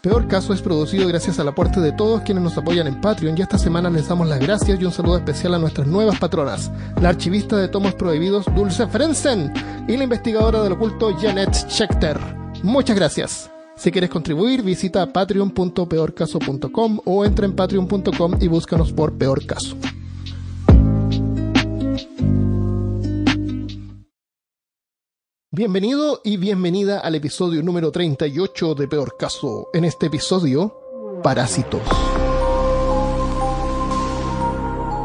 Peor 0.00 0.28
Caso 0.28 0.52
es 0.52 0.62
producido 0.62 1.08
gracias 1.08 1.40
al 1.40 1.48
aporte 1.48 1.80
de 1.80 1.90
todos 1.90 2.22
quienes 2.22 2.44
nos 2.44 2.56
apoyan 2.56 2.86
en 2.86 3.00
Patreon 3.00 3.36
y 3.36 3.42
esta 3.42 3.58
semana 3.58 3.90
les 3.90 4.06
damos 4.06 4.28
las 4.28 4.38
gracias 4.38 4.80
y 4.80 4.84
un 4.84 4.92
saludo 4.92 5.16
especial 5.16 5.54
a 5.54 5.58
nuestras 5.58 5.88
nuevas 5.88 6.20
patronas, 6.20 6.70
la 7.00 7.08
archivista 7.08 7.56
de 7.56 7.66
tomos 7.66 7.94
prohibidos 7.94 8.46
Dulce 8.54 8.86
Frenzen 8.86 9.52
y 9.88 9.96
la 9.96 10.04
investigadora 10.04 10.62
del 10.62 10.74
oculto 10.74 11.12
Janet 11.20 11.52
Schechter. 11.52 12.16
Muchas 12.62 12.94
gracias. 12.94 13.50
Si 13.74 13.90
quieres 13.90 14.10
contribuir, 14.10 14.62
visita 14.62 15.12
patreon.peorcaso.com 15.12 17.00
o 17.04 17.24
entra 17.24 17.46
en 17.46 17.56
patreon.com 17.56 18.36
y 18.40 18.46
búscanos 18.46 18.92
por 18.92 19.18
Peor 19.18 19.46
Caso. 19.46 19.76
Bienvenido 25.58 26.20
y 26.22 26.36
bienvenida 26.36 27.00
al 27.00 27.16
episodio 27.16 27.64
número 27.64 27.90
38 27.90 28.76
de 28.76 28.86
Peor 28.86 29.16
Caso. 29.18 29.70
En 29.72 29.84
este 29.84 30.06
episodio, 30.06 30.72
Parásitos. 31.20 31.80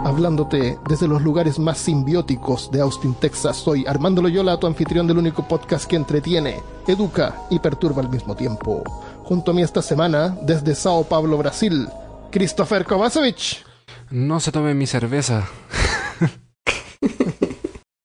Hablándote 0.05 0.77
desde 0.87 1.07
los 1.07 1.23
lugares 1.23 1.57
más 1.57 1.79
simbióticos 1.79 2.69
de 2.69 2.81
Austin, 2.81 3.15
Texas, 3.15 3.57
soy 3.57 3.83
Armando 3.87 4.21
Loyola, 4.21 4.59
tu 4.59 4.67
anfitrión 4.67 5.07
del 5.07 5.17
único 5.17 5.47
podcast 5.47 5.85
que 5.85 5.95
entretiene, 5.95 6.61
educa 6.85 7.35
y 7.49 7.57
perturba 7.57 8.03
al 8.03 8.09
mismo 8.09 8.35
tiempo. 8.35 8.83
Junto 9.23 9.49
a 9.49 9.53
mí 9.55 9.63
esta 9.63 9.81
semana, 9.81 10.37
desde 10.43 10.75
Sao 10.75 11.03
Paulo, 11.03 11.35
Brasil, 11.39 11.87
Christopher 12.29 12.85
Kovacevic. 12.85 13.65
No 14.11 14.39
se 14.39 14.51
tome 14.51 14.75
mi 14.75 14.85
cerveza. 14.85 15.49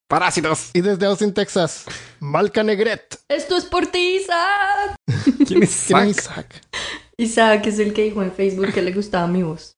Parásitos. 0.09 0.71
Y 0.73 0.81
desde 0.81 1.05
Austin, 1.05 1.33
Texas, 1.33 1.85
Malca 2.19 2.63
Negret. 2.63 3.19
Esto 3.29 3.55
es 3.55 3.65
por 3.65 3.85
ti, 3.87 4.17
Isaac. 4.21 4.95
¿Quién 5.47 5.61
es 5.63 5.83
¿Quién 5.87 5.99
es 5.99 6.09
Isaac? 6.09 6.09
Isaac? 6.09 6.61
Isaac 7.17 7.67
es 7.67 7.79
el 7.79 7.93
que 7.93 8.03
dijo 8.05 8.23
en 8.23 8.31
Facebook 8.31 8.73
que 8.73 8.81
le 8.81 8.91
gustaba 8.91 9.27
mi 9.27 9.43
voz. 9.43 9.77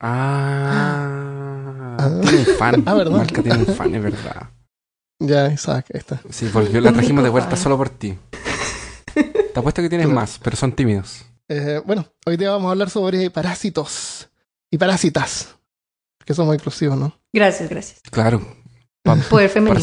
Ah, 0.00 1.96
Ah. 1.98 2.20
tiene 2.22 2.38
un 2.38 2.46
fan. 2.56 2.82
Ah, 2.86 2.94
¿verdad? 2.94 3.18
Marca 3.18 3.42
tiene 3.42 3.58
un 3.58 3.66
fan, 3.66 3.94
es 3.94 4.02
verdad. 4.02 4.50
Ya, 5.20 5.48
Isaac, 5.52 5.86
ahí 5.94 6.00
está. 6.00 6.20
Sí, 6.30 6.48
volvió, 6.52 6.80
la 6.80 6.92
trajimos 6.92 7.22
de 7.22 7.30
vuelta 7.30 7.56
solo 7.56 7.76
por 7.76 7.88
ti. 7.90 8.18
Te 9.14 9.60
apuesto 9.60 9.80
que 9.82 9.88
tienes 9.88 10.06
Claro. 10.06 10.20
más, 10.20 10.40
pero 10.42 10.56
son 10.56 10.72
tímidos. 10.72 11.24
Eh, 11.48 11.80
bueno, 11.84 12.06
hoy 12.26 12.36
día 12.36 12.50
vamos 12.50 12.68
a 12.68 12.72
hablar 12.72 12.90
sobre 12.90 13.30
parásitos 13.30 14.28
y 14.70 14.78
parásitas. 14.78 15.54
Que 16.24 16.34
somos 16.34 16.54
inclusivos, 16.54 16.96
¿no? 16.98 17.12
Gracias, 17.32 17.68
gracias. 17.68 18.00
Claro. 18.10 18.40
Poder 19.28 19.50
femenino. 19.50 19.80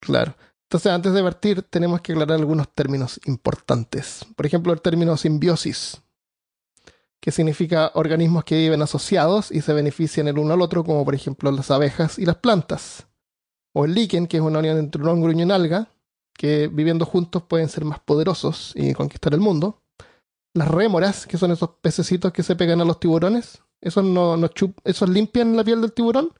Claro. 0.00 0.34
Entonces, 0.64 0.92
antes 0.92 1.12
de 1.12 1.22
partir, 1.22 1.62
tenemos 1.62 2.00
que 2.00 2.12
aclarar 2.12 2.38
algunos 2.38 2.68
términos 2.74 3.20
importantes. 3.26 4.24
Por 4.36 4.46
ejemplo, 4.46 4.72
el 4.72 4.80
término 4.80 5.16
simbiosis, 5.16 6.00
que 7.20 7.32
significa 7.32 7.90
organismos 7.94 8.44
que 8.44 8.56
viven 8.56 8.80
asociados 8.80 9.50
y 9.50 9.60
se 9.60 9.72
benefician 9.72 10.28
el 10.28 10.38
uno 10.38 10.54
al 10.54 10.62
otro, 10.62 10.84
como 10.84 11.04
por 11.04 11.14
ejemplo 11.14 11.50
las 11.50 11.70
abejas 11.70 12.18
y 12.18 12.24
las 12.24 12.36
plantas. 12.36 13.06
O 13.74 13.84
el 13.84 13.94
líquen, 13.94 14.26
que 14.26 14.38
es 14.38 14.42
una 14.42 14.60
unión 14.60 14.78
entre 14.78 15.02
un 15.02 15.08
hongo 15.08 15.30
y 15.30 15.42
una 15.42 15.56
alga, 15.56 15.88
que 16.32 16.68
viviendo 16.68 17.04
juntos 17.04 17.42
pueden 17.42 17.68
ser 17.68 17.84
más 17.84 18.00
poderosos 18.00 18.72
y 18.74 18.94
conquistar 18.94 19.34
el 19.34 19.40
mundo. 19.40 19.82
Las 20.54 20.68
rémoras, 20.68 21.26
que 21.26 21.36
son 21.36 21.50
esos 21.50 21.70
pececitos 21.82 22.32
que 22.32 22.42
se 22.42 22.56
pegan 22.56 22.80
a 22.80 22.84
los 22.84 22.98
tiburones, 22.98 23.62
esos, 23.80 24.04
no, 24.04 24.36
no 24.36 24.48
chup- 24.48 24.80
esos 24.84 25.08
limpian 25.08 25.56
la 25.56 25.64
piel 25.64 25.80
del 25.80 25.92
tiburón 25.92 26.32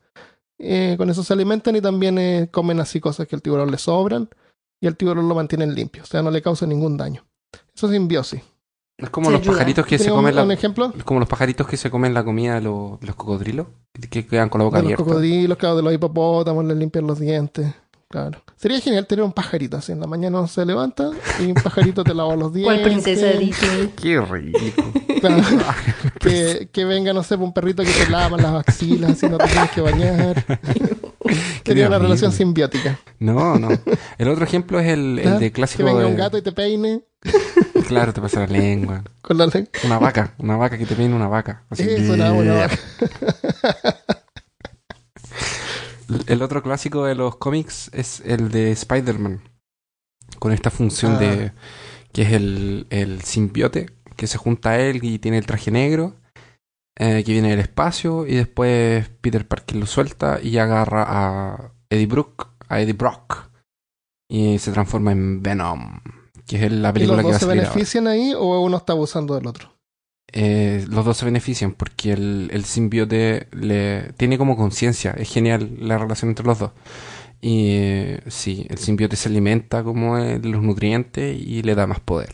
eh, 0.60 0.94
con 0.98 1.08
eso 1.10 1.22
se 1.24 1.32
alimentan 1.32 1.74
y 1.76 1.80
también 1.80 2.18
eh, 2.18 2.48
comen 2.50 2.80
así 2.80 3.00
cosas 3.00 3.26
que 3.26 3.34
al 3.36 3.42
tiburón 3.42 3.70
le 3.70 3.78
sobran 3.78 4.28
y 4.80 4.86
el 4.86 4.96
tiburón 4.96 5.28
lo 5.28 5.34
mantienen 5.34 5.74
limpio, 5.74 6.02
o 6.02 6.06
sea, 6.06 6.22
no 6.22 6.30
le 6.30 6.42
causa 6.42 6.66
ningún 6.66 6.96
daño. 6.96 7.24
Eso 7.74 7.86
es 7.86 7.92
simbiosis. 7.92 8.42
Es 8.98 9.08
como 9.10 9.30
los 9.30 9.40
ayuda. 9.40 9.54
pajaritos 9.54 9.86
que 9.86 9.98
se 9.98 10.04
¿Tiene 10.04 10.16
comen 10.16 10.32
un, 10.32 10.36
la... 10.36 10.42
un 10.44 10.52
ejemplo? 10.52 10.92
es 10.96 11.04
como 11.04 11.20
los 11.20 11.28
pajaritos 11.28 11.66
que 11.66 11.76
se 11.78 11.90
comen 11.90 12.12
la 12.12 12.22
comida 12.24 12.54
de 12.56 12.60
los, 12.60 13.02
los 13.02 13.16
cocodrilos, 13.16 13.66
que 14.10 14.26
quedan 14.26 14.50
con 14.50 14.58
la 14.58 14.64
boca 14.66 14.76
De 14.76 14.82
los 14.82 14.92
abierta. 14.92 15.04
cocodrilos, 15.04 15.56
claro, 15.58 15.76
de 15.76 15.82
los 15.82 15.92
hipopótamos, 15.94 16.64
les 16.66 16.76
limpian 16.76 17.06
los 17.06 17.18
dientes. 17.18 17.74
Claro. 18.10 18.42
Sería 18.56 18.80
genial 18.80 19.06
tener 19.06 19.24
un 19.24 19.32
pajarito 19.32 19.76
así. 19.76 19.92
En 19.92 20.00
la 20.00 20.08
mañana 20.08 20.38
uno 20.40 20.48
se 20.48 20.66
levanta 20.66 21.10
y 21.38 21.44
un 21.44 21.54
pajarito 21.54 22.02
te 22.02 22.12
lava 22.12 22.34
los 22.34 22.52
dientes. 22.52 22.74
¿Cuál 22.80 22.90
princesa 22.90 23.26
de 23.26 23.38
Disney? 23.38 23.92
Qué 23.96 24.20
ridículo. 24.20 24.92
Claro. 25.20 25.44
que, 26.18 26.68
que 26.72 26.84
venga, 26.84 27.12
no 27.12 27.22
sé, 27.22 27.36
un 27.36 27.54
perrito 27.54 27.84
que 27.84 27.92
te 27.92 28.10
lava 28.10 28.36
las 28.36 28.66
axilas, 28.66 29.12
así 29.12 29.28
no 29.28 29.38
te 29.38 29.46
tienes 29.46 29.70
que 29.70 29.80
bañar. 29.80 30.44
Sería 31.64 31.86
una 31.86 32.00
relación 32.00 32.32
simbiótica. 32.32 32.98
No, 33.20 33.56
no. 33.60 33.68
El 34.18 34.28
otro 34.28 34.44
ejemplo 34.44 34.80
es 34.80 34.88
el, 34.88 35.20
el 35.20 35.28
¿Ah? 35.28 35.32
de 35.34 35.46
Que 35.46 35.52
clásico 35.52 35.84
venga 35.84 36.00
de... 36.00 36.06
un 36.06 36.16
gato 36.16 36.36
y 36.36 36.42
te 36.42 36.50
peine 36.50 37.02
Claro, 37.86 38.12
te 38.12 38.20
pasa 38.20 38.40
la 38.40 38.46
lengua. 38.48 39.04
con 39.22 39.38
la 39.38 39.46
lengua. 39.46 39.70
Una 39.84 39.98
vaca, 40.00 40.34
una 40.38 40.56
vaca 40.56 40.76
que 40.76 40.86
te 40.86 40.96
peine 40.96 41.14
una 41.14 41.28
vaca. 41.28 41.62
Así. 41.70 41.84
Eso, 41.88 42.14
una, 42.14 42.32
una 42.32 42.54
vaca. 42.54 42.78
El 46.26 46.42
otro 46.42 46.62
clásico 46.62 47.04
de 47.04 47.14
los 47.14 47.36
cómics 47.36 47.90
es 47.92 48.20
el 48.24 48.50
de 48.50 48.72
Spider-Man. 48.72 49.42
Con 50.38 50.52
esta 50.52 50.70
función 50.70 51.14
Ah. 51.14 51.18
de... 51.18 51.52
Que 52.12 52.22
es 52.22 52.32
el, 52.32 52.86
el 52.90 53.22
simbiote, 53.22 53.90
que 54.16 54.26
se 54.26 54.36
junta 54.36 54.70
a 54.70 54.80
él 54.80 54.98
y 55.04 55.20
tiene 55.20 55.38
el 55.38 55.46
traje 55.46 55.70
negro, 55.70 56.16
eh, 56.98 57.22
que 57.24 57.32
viene 57.32 57.50
del 57.50 57.60
espacio, 57.60 58.26
y 58.26 58.34
después 58.34 59.08
Peter 59.20 59.46
Parker 59.46 59.76
lo 59.76 59.86
suelta 59.86 60.40
y 60.42 60.58
agarra 60.58 61.04
a 61.08 61.72
Eddie 61.88 62.06
Brock, 62.06 62.48
a 62.68 62.80
Eddie 62.80 62.94
Brock, 62.94 63.48
y 64.28 64.58
se 64.58 64.72
transforma 64.72 65.12
en 65.12 65.40
Venom, 65.40 66.00
que 66.46 66.66
es 66.66 66.72
la 66.72 66.90
¿Y 66.90 66.92
película 66.94 67.22
que 67.22 67.28
va 67.30 67.36
a 67.36 67.38
se 67.38 67.46
benefician 67.46 68.08
ahí 68.08 68.34
o 68.36 68.60
uno 68.60 68.76
está 68.78 68.92
abusando 68.92 69.36
del 69.36 69.46
otro? 69.46 69.72
Eh, 70.32 70.84
los 70.88 71.04
dos 71.04 71.16
se 71.16 71.24
benefician 71.24 71.72
porque 71.72 72.12
el, 72.12 72.50
el 72.52 72.64
simbiote 72.64 73.48
le 73.52 74.12
tiene 74.16 74.38
como 74.38 74.56
conciencia. 74.56 75.12
Es 75.12 75.32
genial 75.32 75.76
la 75.80 75.98
relación 75.98 76.30
entre 76.30 76.46
los 76.46 76.58
dos. 76.58 76.70
Y 77.40 77.70
eh, 77.70 78.20
sí, 78.28 78.66
el 78.68 78.78
simbiote 78.78 79.16
se 79.16 79.28
alimenta 79.28 79.82
como 79.82 80.18
de 80.18 80.38
los 80.40 80.62
nutrientes 80.62 81.40
y 81.40 81.62
le 81.62 81.74
da 81.74 81.86
más 81.86 82.00
poder. 82.00 82.30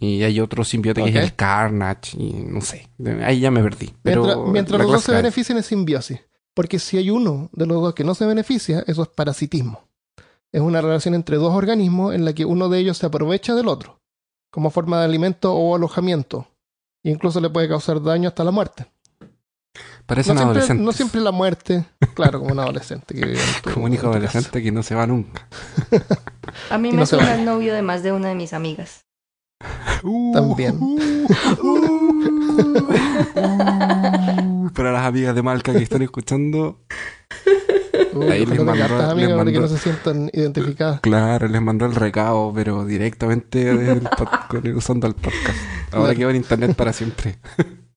Y 0.00 0.22
hay 0.22 0.38
otro 0.38 0.62
simbiote 0.62 1.02
que 1.02 1.10
es 1.10 1.16
el 1.16 1.34
Carnage 1.34 2.16
y 2.16 2.32
no 2.46 2.60
sé. 2.60 2.88
Ahí 3.24 3.40
ya 3.40 3.50
me 3.50 3.62
perdí. 3.62 3.92
Pero 4.02 4.24
Mientras, 4.24 4.52
mientras 4.52 4.80
los 4.80 4.92
dos 4.92 5.04
se 5.04 5.12
benefician 5.12 5.58
es 5.58 5.66
simbiosis. 5.66 6.20
Porque 6.54 6.78
si 6.78 6.98
hay 6.98 7.10
uno 7.10 7.50
de 7.52 7.66
los 7.66 7.82
dos 7.82 7.94
que 7.94 8.04
no 8.04 8.14
se 8.14 8.26
beneficia, 8.26 8.84
eso 8.86 9.02
es 9.02 9.08
parasitismo. 9.08 9.88
Es 10.52 10.60
una 10.60 10.80
relación 10.80 11.14
entre 11.14 11.36
dos 11.36 11.52
organismos 11.52 12.14
en 12.14 12.24
la 12.24 12.32
que 12.32 12.44
uno 12.44 12.68
de 12.68 12.78
ellos 12.78 12.98
se 12.98 13.06
aprovecha 13.06 13.54
del 13.54 13.68
otro, 13.68 14.00
como 14.50 14.70
forma 14.70 14.98
de 14.98 15.04
alimento 15.04 15.52
o 15.52 15.76
alojamiento. 15.76 16.48
Incluso 17.04 17.40
le 17.40 17.50
puede 17.50 17.68
causar 17.68 18.02
daño 18.02 18.28
hasta 18.28 18.44
la 18.44 18.50
muerte. 18.50 18.86
Parecen 20.06 20.34
No 20.34 20.40
siempre, 20.40 20.58
adolescentes. 20.60 20.84
no 20.86 20.92
siempre 20.92 21.20
la 21.20 21.30
muerte, 21.32 21.84
claro, 22.14 22.40
como 22.40 22.52
un 22.52 22.58
adolescente 22.60 23.14
que 23.14 23.26
vive 23.26 23.40
tu- 23.62 23.70
Como 23.72 23.86
un 23.86 23.94
hijo 23.94 24.08
adolescente 24.08 24.62
que 24.62 24.72
no 24.72 24.82
se 24.82 24.94
va 24.94 25.06
nunca. 25.06 25.46
A 26.70 26.78
mí 26.78 26.88
me 26.92 26.98
no 26.98 27.06
suena 27.06 27.34
el 27.34 27.44
novio 27.44 27.74
de 27.74 27.82
más 27.82 28.02
de 28.02 28.12
una 28.12 28.28
de 28.28 28.34
mis 28.34 28.52
amigas. 28.52 29.04
También. 30.32 30.78
Para 34.74 34.92
las 34.92 35.04
amigas 35.06 35.34
de 35.34 35.42
Malca 35.42 35.72
que 35.72 35.82
están 35.82 36.02
escuchando. 36.02 36.80
Uy, 38.18 38.30
Ahí 38.32 38.46
les 38.46 38.58
mandó- 38.58 38.72
amigas 38.72 39.16
les 39.16 39.32
para 39.36 39.52
que 39.52 39.60
no 39.60 39.68
se 39.68 39.78
sientan 39.78 40.30
identificadas. 40.32 41.00
Claro, 41.00 41.48
les 41.48 41.62
mandó 41.62 41.86
el 41.86 41.94
recado, 41.94 42.52
pero 42.54 42.84
directamente 42.84 43.64
desde 43.74 43.92
el 43.92 44.02
pod- 44.02 44.48
con- 44.48 44.76
usando 44.76 45.06
el 45.06 45.14
podcast. 45.14 45.56
Ahora 45.92 46.14
Claro. 46.14 46.18
quedó 46.18 46.30
en 46.30 46.36
internet 46.36 46.76
para 46.76 46.92
siempre. 46.92 47.38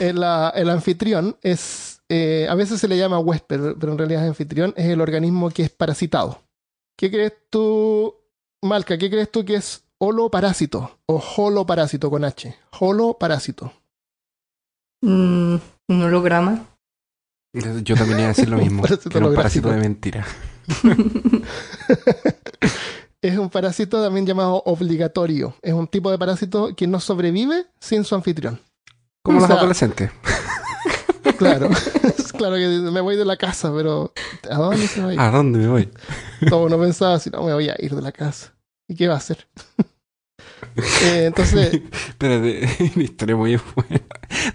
el, 0.00 0.22
ah, 0.24 0.52
el 0.54 0.70
anfitrión 0.70 1.36
es, 1.42 2.02
eh, 2.08 2.46
a 2.48 2.54
veces 2.54 2.80
se 2.80 2.88
le 2.88 2.96
llama 2.96 3.18
huésped, 3.18 3.74
pero 3.78 3.92
en 3.92 3.98
realidad 3.98 4.22
es 4.24 4.28
anfitrión, 4.28 4.74
es 4.76 4.86
el 4.86 5.00
organismo 5.00 5.50
que 5.50 5.62
es 5.64 5.70
parasitado. 5.70 6.42
¿Qué 6.96 7.10
crees 7.10 7.32
tú, 7.50 8.14
Malca, 8.62 8.98
qué 8.98 9.10
crees 9.10 9.30
tú 9.30 9.44
que 9.44 9.56
es 9.56 9.84
holoparásito 9.98 10.98
o 11.06 11.22
holoparásito 11.36 12.10
con 12.10 12.24
H? 12.24 12.54
Holoparásito. 12.80 13.72
Mm, 15.02 15.56
un 15.88 16.02
holograma. 16.02 16.66
Yo 17.52 17.94
también 17.96 18.20
iba 18.20 18.26
a 18.26 18.32
decir 18.32 18.48
lo 18.48 18.56
mismo. 18.64 18.82
Parásito 18.82 19.10
que 19.10 19.18
era 19.18 19.26
un 19.26 19.34
parásito 19.34 19.70
de 19.70 19.76
mentira. 19.78 20.26
es 23.22 23.38
un 23.38 23.50
parásito 23.50 24.02
también 24.02 24.26
llamado 24.26 24.62
obligatorio. 24.66 25.54
Es 25.62 25.72
un 25.74 25.86
tipo 25.86 26.10
de 26.10 26.18
parásito 26.18 26.74
que 26.74 26.86
no 26.86 27.00
sobrevive 27.00 27.66
sin 27.78 28.04
su 28.04 28.14
anfitrión. 28.14 28.60
Como 29.22 29.38
O 29.38 29.40
los 29.40 29.48
sea, 29.48 29.58
adolescentes. 29.58 30.10
Claro, 31.38 31.70
claro 32.36 32.56
que 32.56 32.68
me 32.68 33.00
voy 33.00 33.16
de 33.16 33.24
la 33.24 33.36
casa, 33.36 33.72
pero 33.74 34.12
¿a 34.48 34.56
dónde 34.56 34.86
se 34.86 35.00
va 35.02 35.08
a 35.08 35.14
ir? 35.14 35.20
¿A 35.20 35.30
dónde 35.30 35.58
me 35.58 35.66
voy? 35.68 35.88
Todo 36.48 36.64
uno 36.66 36.78
pensaba 36.78 37.14
así, 37.14 37.30
no 37.30 37.42
me 37.42 37.52
voy 37.52 37.68
a 37.68 37.74
ir 37.80 37.94
de 37.96 38.02
la 38.02 38.12
casa. 38.12 38.54
¿Y 38.86 38.94
qué 38.94 39.08
va 39.08 39.14
a 39.14 39.16
hacer? 39.18 39.48
Eh, 40.76 41.26
entonces, 41.26 41.74
Espérate, 42.08 42.92
una 42.94 43.04
historia 43.04 43.36
muy 43.36 43.56
buena. 43.74 44.04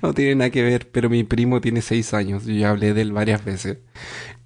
No 0.02 0.14
tiene 0.14 0.36
nada 0.36 0.50
que 0.50 0.64
ver, 0.64 0.90
pero 0.92 1.10
mi 1.10 1.24
primo 1.24 1.62
tiene 1.62 1.82
seis 1.82 2.14
años. 2.14 2.46
Yo 2.46 2.54
ya 2.54 2.70
hablé 2.70 2.94
de 2.94 3.02
él 3.02 3.12
varias 3.14 3.44
veces. 3.44 3.80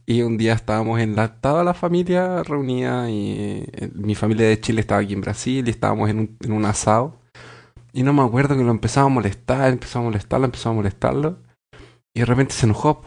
Y 0.05 0.23
un 0.23 0.37
día 0.37 0.53
estábamos 0.53 0.99
en 0.99 1.15
la, 1.15 1.39
toda 1.39 1.63
la 1.63 1.73
familia 1.73 2.43
reunida 2.43 3.09
y 3.09 3.65
eh, 3.71 3.91
mi 3.93 4.15
familia 4.15 4.47
de 4.47 4.59
Chile 4.59 4.81
estaba 4.81 5.01
aquí 5.01 5.13
en 5.13 5.21
Brasil 5.21 5.67
y 5.67 5.71
estábamos 5.71 6.09
en 6.09 6.19
un, 6.19 6.37
en 6.41 6.51
un 6.51 6.65
asado. 6.65 7.19
Y 7.93 8.03
no 8.03 8.13
me 8.13 8.23
acuerdo 8.23 8.57
que 8.57 8.63
lo 8.63 8.71
empezaba 8.71 9.07
a 9.07 9.09
molestar, 9.09 9.71
empezaba 9.71 10.05
a 10.05 10.09
molestarlo, 10.09 10.45
empezaba 10.45 10.73
a 10.73 10.77
molestarlo. 10.77 11.39
Y 12.13 12.21
de 12.21 12.25
repente 12.25 12.53
se 12.53 12.65
enojó 12.65 13.03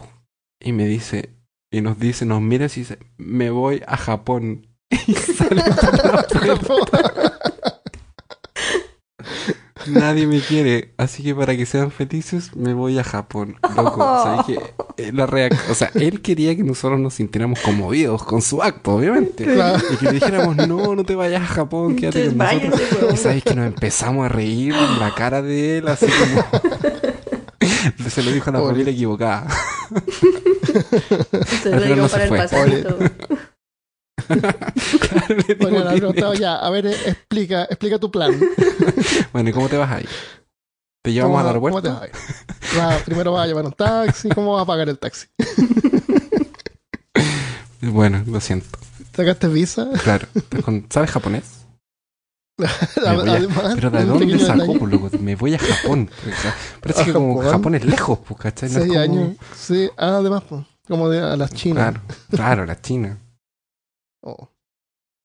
y 0.59 0.71
me 0.71 0.85
dice, 0.85 1.35
y 1.71 1.81
nos 1.81 1.99
dice, 1.99 2.25
nos 2.25 2.41
mira 2.41 2.65
y 2.65 2.69
dice, 2.69 2.99
me 3.17 3.49
voy 3.49 3.83
a 3.87 3.97
Japón. 3.97 4.67
Y 5.07 5.13
sale 5.13 5.61
por 6.31 6.45
la 6.45 6.55
puerta. 6.55 7.34
Nadie 9.87 10.27
me 10.27 10.39
quiere, 10.39 10.93
así 10.97 11.23
que 11.23 11.35
para 11.35 11.55
que 11.55 11.65
sean 11.65 11.91
felices 11.91 12.55
me 12.55 12.73
voy 12.73 12.97
a 12.99 13.03
Japón. 13.03 13.55
Loco, 13.75 14.01
¿sabes 14.23 14.45
qué? 14.47 14.59
Eh, 15.03 15.11
La 15.13 15.27
reac- 15.27 15.57
o 15.69 15.73
sea, 15.75 15.91
él 15.95 16.21
quería 16.21 16.55
que 16.55 16.63
nosotros 16.63 16.99
nos 16.99 17.13
sintiéramos 17.15 17.59
conmovidos 17.59 18.23
con 18.23 18.41
su 18.41 18.61
acto, 18.63 18.95
obviamente. 18.95 19.43
Claro. 19.45 19.83
Y 19.93 19.97
que 19.97 20.05
le 20.05 20.11
dijéramos, 20.13 20.55
no, 20.67 20.95
no 20.95 21.03
te 21.03 21.15
vayas 21.15 21.41
a 21.43 21.47
Japón, 21.47 21.95
quédate 21.95 22.25
Entonces 22.25 22.59
con 22.61 22.71
nosotros. 22.71 22.99
váyanse, 23.01 23.13
Y 23.13 23.17
sabes 23.17 23.43
que 23.43 23.55
nos 23.55 23.67
empezamos 23.67 24.25
a 24.25 24.29
reír 24.29 24.73
en 24.73 24.99
la 24.99 25.13
cara 25.13 25.41
de 25.41 25.77
él, 25.79 25.87
así 25.87 26.05
como... 26.07 26.45
Se 28.09 28.23
lo 28.23 28.31
dijo 28.31 28.49
a 28.49 28.53
la 28.53 28.59
Pobre. 28.59 28.73
familia 28.73 28.93
equivocada. 28.93 29.47
Le 31.25 31.45
final 31.45 31.83
digo 31.83 31.95
no 31.95 32.07
se 32.07 32.11
para 32.13 32.23
el 32.23 32.29
fue. 32.29 32.37
pasado. 32.37 32.97
Que- 34.27 35.55
preguntado 35.55 36.33
ya, 36.33 36.55
a 36.57 36.69
ver, 36.69 36.87
eh, 36.87 36.95
explica, 37.07 37.63
explica 37.65 37.99
tu 37.99 38.09
plan. 38.11 38.39
Bueno, 39.33 39.49
¿y 39.49 39.53
cómo 39.53 39.67
te 39.69 39.77
vas 39.77 39.91
ahí? 39.91 40.05
¿Te 41.03 41.11
llevamos 41.13 41.39
al 41.43 41.53
¿Cómo- 41.53 41.67
cómo 41.69 41.81
te 41.81 41.89
aeropuerto? 41.89 42.11
vas 42.71 42.81
a 42.81 42.97
ir? 42.97 43.03
Primero 43.05 43.31
vas 43.33 43.43
a 43.43 43.47
llevar 43.47 43.65
un 43.65 43.73
taxi, 43.73 44.29
¿cómo 44.29 44.53
vas 44.53 44.63
a 44.63 44.65
pagar 44.65 44.89
el 44.89 44.97
taxi? 44.99 45.27
Bueno, 47.81 48.23
lo 48.25 48.39
siento. 48.41 48.67
¿Sacaste 49.15 49.47
visa? 49.47 49.87
Claro. 50.03 50.27
¿Sabes 50.89 51.11
japonés? 51.11 51.43
a- 53.05 53.09
Además, 53.09 53.73
Pero 53.75 53.91
¿de 53.91 54.05
dónde 54.05 54.39
sacó, 54.39 54.77
por 54.79 54.91
loco? 54.91 55.09
Me 55.19 55.35
voy 55.35 55.53
a 55.53 55.59
Japón. 55.59 56.09
O 56.23 56.41
sea, 56.41 56.55
parece 56.81 57.01
¿A 57.01 57.05
que 57.05 57.13
como 57.13 57.41
Japón? 57.43 57.75
Es 57.75 57.85
lejos, 57.85 58.19
pues, 58.27 58.39
¿cachai? 58.39 58.69
No 58.69 58.79
Seis 58.79 58.87
como- 58.87 58.99
años. 59.01 59.37
Sí, 59.55 59.89
ah, 59.97 60.17
además, 60.17 60.43
pues, 60.49 60.65
como 60.87 61.09
de 61.09 61.19
a 61.21 61.35
las 61.37 61.51
chinas. 61.53 61.91
Claro, 61.91 62.01
claro, 62.31 62.65
la 62.65 62.81
China. 62.81 63.19
Oh. 64.25 64.49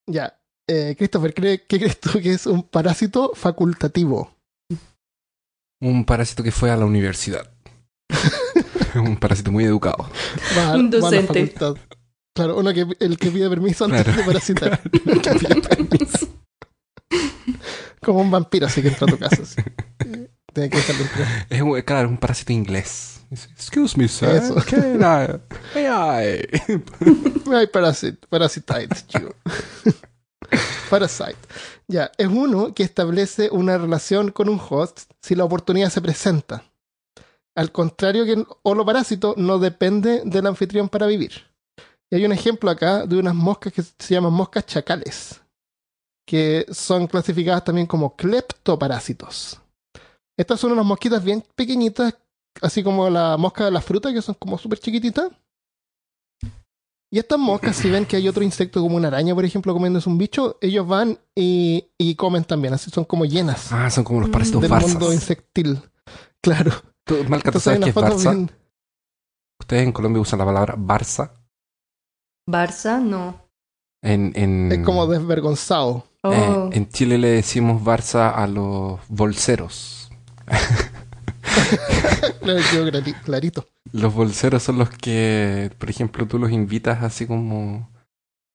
Ya. 0.06 0.38
Eh, 0.68 0.94
Christopher, 0.96 1.34
¿cree- 1.34 1.64
¿qué 1.66 1.78
crees 1.78 1.98
tú 1.98 2.20
que 2.20 2.32
es 2.32 2.46
un 2.46 2.62
parásito 2.62 3.32
facultativo? 3.34 4.36
Un 5.80 6.04
parásito 6.04 6.42
que 6.42 6.52
fue 6.52 6.70
a 6.70 6.76
la 6.76 6.84
universidad. 6.84 7.50
un 8.94 9.16
parásito 9.16 9.50
muy 9.50 9.64
educado. 9.64 9.96
Va, 10.56 10.74
Un 10.74 10.90
va 10.92 11.08
a 11.08 11.10
la 11.10 11.22
docente. 11.22 11.54
Claro, 12.36 12.58
uno 12.58 12.72
que 12.72 12.86
el 13.00 13.18
que 13.18 13.30
pide 13.30 13.48
permiso 13.48 13.86
antes 13.86 14.04
Claro. 14.04 14.18
de 14.20 14.24
parasitar. 14.26 14.80
Como 18.02 18.20
un 18.20 18.30
vampiro 18.30 18.66
así 18.66 18.82
que 18.82 18.88
entra 18.88 19.06
a 19.06 19.10
tu 19.10 19.18
casa. 19.18 19.42
así. 19.42 19.56
Tiene 20.54 20.70
que. 20.70 20.78
Es 21.50 21.60
un, 21.62 21.80
claro, 21.82 22.08
un 22.08 22.18
parásito 22.18 22.52
inglés. 22.52 23.19
Excuse 23.30 23.96
me, 23.96 24.08
sir. 24.08 24.28
Eso. 24.36 24.54
Can 24.66 25.00
I? 25.00 25.40
May 25.74 25.86
I?" 25.86 26.46
Ay, 27.54 27.66
parasit, 27.68 28.26
parasite, 28.26 28.88
chico. 29.06 29.34
Parasite. 30.90 31.38
Ya, 31.86 32.10
es 32.18 32.26
uno 32.26 32.74
que 32.74 32.82
establece 32.82 33.48
una 33.50 33.78
relación 33.78 34.32
con 34.32 34.48
un 34.48 34.60
host 34.60 35.02
si 35.22 35.36
la 35.36 35.44
oportunidad 35.44 35.90
se 35.90 36.02
presenta. 36.02 36.64
Al 37.54 37.70
contrario 37.70 38.24
que 38.24 38.32
el 38.32 38.46
holoparásito 38.62 39.34
no 39.36 39.58
depende 39.58 40.22
del 40.24 40.46
anfitrión 40.46 40.88
para 40.88 41.06
vivir. 41.06 41.32
Y 42.10 42.16
hay 42.16 42.24
un 42.24 42.32
ejemplo 42.32 42.70
acá 42.70 43.06
de 43.06 43.16
unas 43.16 43.34
moscas 43.34 43.72
que 43.72 43.82
se 43.82 44.14
llaman 44.14 44.32
moscas 44.32 44.66
chacales, 44.66 45.40
que 46.26 46.66
son 46.72 47.06
clasificadas 47.06 47.64
también 47.64 47.86
como 47.86 48.16
cleptoparásitos. 48.16 49.60
Estas 50.36 50.58
son 50.58 50.72
unas 50.72 50.86
mosquitas 50.86 51.22
bien 51.22 51.44
pequeñitas, 51.54 52.14
así 52.62 52.82
como 52.82 53.08
la 53.10 53.36
mosca 53.36 53.64
de 53.64 53.70
la 53.70 53.80
fruta, 53.80 54.12
que 54.12 54.22
son 54.22 54.34
como 54.34 54.58
súper 54.58 54.78
chiquititas. 54.78 55.30
Y 57.12 57.18
estas 57.18 57.40
moscas, 57.40 57.74
si 57.74 57.90
ven 57.90 58.06
que 58.06 58.16
hay 58.16 58.28
otro 58.28 58.44
insecto 58.44 58.80
como 58.80 58.94
una 58.96 59.08
araña, 59.08 59.34
por 59.34 59.44
ejemplo, 59.44 59.72
comiéndose 59.72 60.08
un 60.08 60.16
bicho, 60.16 60.58
ellos 60.60 60.86
van 60.86 61.18
y, 61.34 61.88
y 61.98 62.14
comen 62.14 62.44
también. 62.44 62.72
Así 62.74 62.88
son 62.90 63.04
como 63.04 63.24
llenas 63.24 63.72
Ah, 63.72 63.90
son 63.90 64.04
como 64.04 64.20
los 64.20 64.30
parásitos 64.30 64.62
del 64.62 64.70
barzas. 64.70 64.90
mundo 64.92 65.12
insectil. 65.12 65.80
Claro. 66.42 66.72
Tú, 67.04 67.16
Malca, 67.28 67.50
¿tú 67.52 67.58
Entonces 67.58 67.66
hay 67.66 67.92
sabes 67.92 67.94
qué 67.94 68.00
es 68.16 68.22
bien. 68.22 68.50
Ustedes 69.60 69.82
en 69.82 69.92
Colombia 69.92 70.22
usan 70.22 70.38
la 70.38 70.46
palabra 70.46 70.74
barza. 70.78 71.34
Barça, 72.48 72.98
no. 72.98 73.50
En, 74.02 74.32
en, 74.34 74.72
Es 74.72 74.78
como 74.86 75.06
desvergonzado. 75.06 76.06
Oh, 76.22 76.32
eh, 76.32 76.70
en 76.72 76.88
Chile 76.88 77.18
le 77.18 77.28
decimos 77.28 77.84
barza 77.84 78.30
a 78.30 78.46
los 78.46 79.00
bolseros. 79.08 80.10
Claro, 82.40 82.60
quedó 82.70 82.88
clari- 82.88 83.20
clarito. 83.22 83.66
Los 83.92 84.14
bolseros 84.14 84.62
son 84.62 84.78
los 84.78 84.90
que, 84.90 85.70
por 85.78 85.90
ejemplo, 85.90 86.26
tú 86.26 86.38
los 86.38 86.50
invitas 86.50 87.02
así 87.02 87.26
como... 87.26 87.90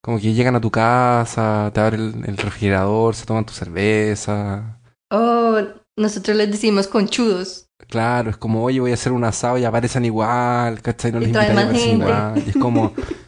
Como 0.03 0.19
que 0.19 0.33
llegan 0.33 0.56
a 0.56 0.62
tu 0.62 0.69
casa, 0.69 1.71
te 1.74 1.80
abren 1.80 2.24
el, 2.24 2.30
el 2.30 2.38
refrigerador, 2.38 3.15
se 3.15 3.25
toman 3.25 3.45
tu 3.45 3.53
cerveza. 3.53 4.80
oh, 5.12 5.59
nosotros 5.97 6.38
les 6.38 6.51
decimos 6.51 6.88
conchudos. 6.88 7.65
Claro, 7.88 8.30
es 8.30 8.38
como, 8.38 8.63
oye, 8.63 8.80
voy 8.80 8.92
a 8.92 8.95
hacer 8.95 9.12
un 9.12 9.24
asado 9.24 9.57
y 9.57 9.65
aparecen 9.65 10.06
igual, 10.06 10.81
¿cachai? 10.81 11.12
No 11.12 11.21
Y 11.21 11.27
les 11.27 11.86
igual. 11.88 12.44
Y 12.45 12.50
es 12.50 12.57
como, 12.57 12.94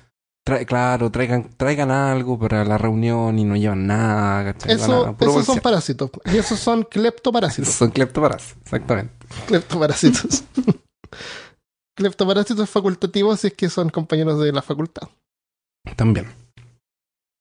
trae- 0.48 0.66
claro, 0.66 1.12
traigan, 1.12 1.50
traigan 1.58 1.92
algo 1.92 2.40
para 2.40 2.64
la 2.64 2.78
reunión 2.78 3.38
y 3.38 3.44
no 3.44 3.56
llevan 3.56 3.86
nada, 3.86 4.56
Eso, 4.66 5.08
a 5.08 5.16
esos 5.20 5.46
son 5.46 5.60
parásitos. 5.60 6.10
Y 6.26 6.38
esos 6.38 6.60
son 6.60 6.84
cleptoparásitos. 6.84 7.74
Son 7.74 7.92
cleptoparas, 7.92 8.56
exactamente. 8.64 9.14
Cleptoparásitos. 9.48 10.44
Cleptoparásitos 11.98 12.70
facultativos 12.70 13.40
si 13.40 13.48
es 13.48 13.54
que 13.54 13.70
son 13.70 13.90
compañeros 13.90 14.40
de 14.40 14.52
la 14.52 14.62
facultad. 14.62 15.10
También. 15.96 16.28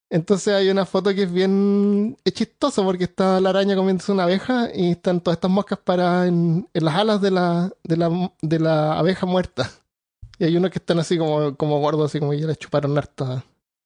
Entonces 0.09 0.53
hay 0.53 0.69
una 0.69 0.85
foto 0.85 1.13
que 1.13 1.23
es 1.23 1.31
bien 1.31 2.17
es 2.23 2.33
chistosa 2.33 2.81
porque 2.81 3.03
está 3.03 3.41
la 3.41 3.49
araña 3.49 3.75
comiéndose 3.75 4.11
una 4.11 4.23
abeja 4.23 4.69
y 4.73 4.91
están 4.91 5.19
todas 5.21 5.37
estas 5.37 5.51
moscas 5.51 5.79
paradas 5.79 6.29
en, 6.29 6.67
en 6.73 6.85
las 6.85 6.95
alas 6.95 7.21
de 7.21 7.31
la, 7.31 7.71
de, 7.83 7.97
la, 7.97 8.31
de 8.41 8.59
la 8.59 8.97
abeja 8.97 9.25
muerta. 9.25 9.69
Y 10.39 10.45
hay 10.45 10.55
unos 10.57 10.71
que 10.71 10.79
están 10.79 10.99
así 10.99 11.17
como, 11.17 11.55
como 11.55 11.79
gordos, 11.79 12.11
así 12.11 12.19
como 12.19 12.31
que 12.31 12.39
ya 12.39 12.47
le 12.47 12.55
chuparon 12.55 12.97
harta, 12.97 13.43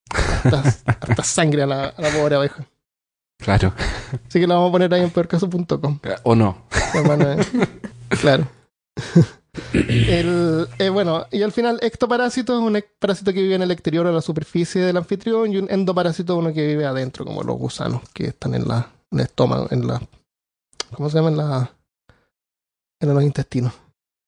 harta, 0.10 0.64
harta 0.86 1.24
sangre 1.24 1.64
a 1.64 1.68
la, 1.68 1.86
a 1.86 2.02
la 2.02 2.10
pobre 2.10 2.36
abeja. 2.36 2.66
Claro. 3.42 3.74
Así 4.28 4.40
que 4.40 4.48
la 4.48 4.56
vamos 4.56 4.70
a 4.70 4.72
poner 4.72 4.94
ahí 4.94 5.02
en 5.02 5.10
peorcaso.com. 5.10 6.00
O 6.24 6.36
no. 6.36 6.66
hermano, 6.94 7.32
eh. 7.32 7.38
Claro. 8.22 8.48
El, 9.74 10.68
eh, 10.80 10.90
bueno, 10.90 11.26
y 11.32 11.42
al 11.42 11.52
final, 11.52 11.80
ectoparásito 11.82 12.54
es 12.54 12.60
un 12.60 12.84
parásito 13.00 13.34
que 13.34 13.42
vive 13.42 13.56
en 13.56 13.62
el 13.62 13.72
exterior 13.72 14.06
o 14.06 14.12
la 14.12 14.22
superficie 14.22 14.82
del 14.82 14.98
anfitrión 14.98 15.52
y 15.52 15.58
un 15.58 15.70
endoparásito 15.70 16.38
uno 16.38 16.54
que 16.54 16.68
vive 16.68 16.86
adentro, 16.86 17.26
como 17.26 17.42
los 17.44 17.58
gusanos 17.58 18.02
que 18.14 18.28
están 18.28 18.54
en, 18.54 18.68
la, 18.68 18.92
en 19.12 19.20
el 19.20 19.26
estómago, 19.26 19.68
en 19.72 19.88
la... 19.88 20.02
¿Cómo 20.94 21.10
se 21.10 21.18
llama? 21.18 21.30
En, 21.30 21.38
la, 21.38 21.74
en 23.00 23.14
los 23.14 23.24
intestinos. 23.24 23.74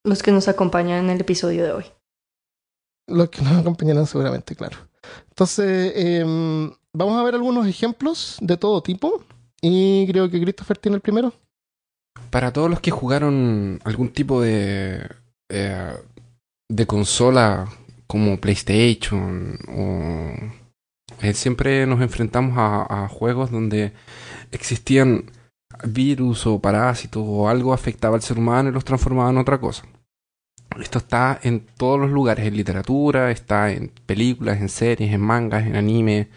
Los 0.06 0.24
que 0.24 0.32
nos 0.32 0.48
acompañan 0.48 1.06
en 1.06 1.10
el 1.12 1.22
episodio 1.22 1.64
de 1.64 1.72
hoy. 1.74 1.86
Los 3.08 3.30
que 3.30 3.42
nos 3.42 3.54
acompañarán 3.54 4.08
seguramente, 4.08 4.56
claro. 4.56 4.78
Entonces, 5.30 5.94
em, 5.96 6.72
vamos 6.94 7.20
a 7.20 7.24
ver 7.24 7.36
algunos 7.36 7.68
ejemplos 7.68 8.38
de 8.42 8.58
todo 8.58 8.82
tipo. 8.82 9.24
Y 9.62 10.06
creo 10.08 10.30
que 10.30 10.42
Christopher 10.42 10.78
tiene 10.78 10.96
el 10.96 11.02
primero. 11.02 11.34
Para 12.30 12.52
todos 12.52 12.70
los 12.70 12.80
que 12.82 12.92
jugaron 12.92 13.80
algún 13.86 14.10
tipo 14.10 14.42
de, 14.42 15.08
eh, 15.50 15.94
de 16.70 16.88
consola 16.88 17.70
como 18.08 18.40
PlayStation 18.40 19.58
o 19.70 20.34
eh, 21.22 21.34
siempre 21.34 21.86
nos 21.88 22.02
enfrentamos 22.02 22.58
a, 22.58 23.06
a 23.06 23.08
juegos 23.08 23.52
donde 23.52 23.94
existían 24.52 25.32
virus 25.86 26.46
o 26.46 26.60
parásitos 26.60 27.24
o 27.26 27.48
algo 27.48 27.74
afectaba 27.74 28.16
al 28.16 28.22
ser 28.22 28.38
humano 28.38 28.70
y 28.70 28.74
los 28.74 28.86
transformaba 28.86 29.30
en 29.30 29.38
otra 29.38 29.60
cosa. 29.60 29.84
Esto 30.82 31.00
está 31.00 31.40
en 31.44 31.66
todos 31.78 32.00
los 32.00 32.10
lugares, 32.10 32.46
en 32.46 32.56
literatura, 32.56 33.32
está 33.32 33.72
en 33.72 33.92
películas, 34.06 34.60
en 34.60 34.70
series, 34.70 35.14
en 35.14 35.22
mangas, 35.22 35.66
en 35.66 35.76
anime. 35.76 36.30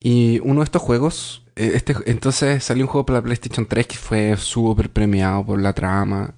Y 0.00 0.40
uno 0.40 0.60
de 0.60 0.64
estos 0.64 0.82
juegos, 0.82 1.44
eh, 1.56 1.72
este, 1.74 1.94
entonces 2.06 2.62
salió 2.62 2.84
un 2.84 2.90
juego 2.90 3.06
para 3.06 3.18
la 3.18 3.24
PlayStation 3.24 3.66
3 3.66 3.86
que 3.86 3.96
fue 3.96 4.36
súper 4.36 4.90
premiado 4.90 5.44
por 5.44 5.60
la 5.60 5.72
trama. 5.72 6.34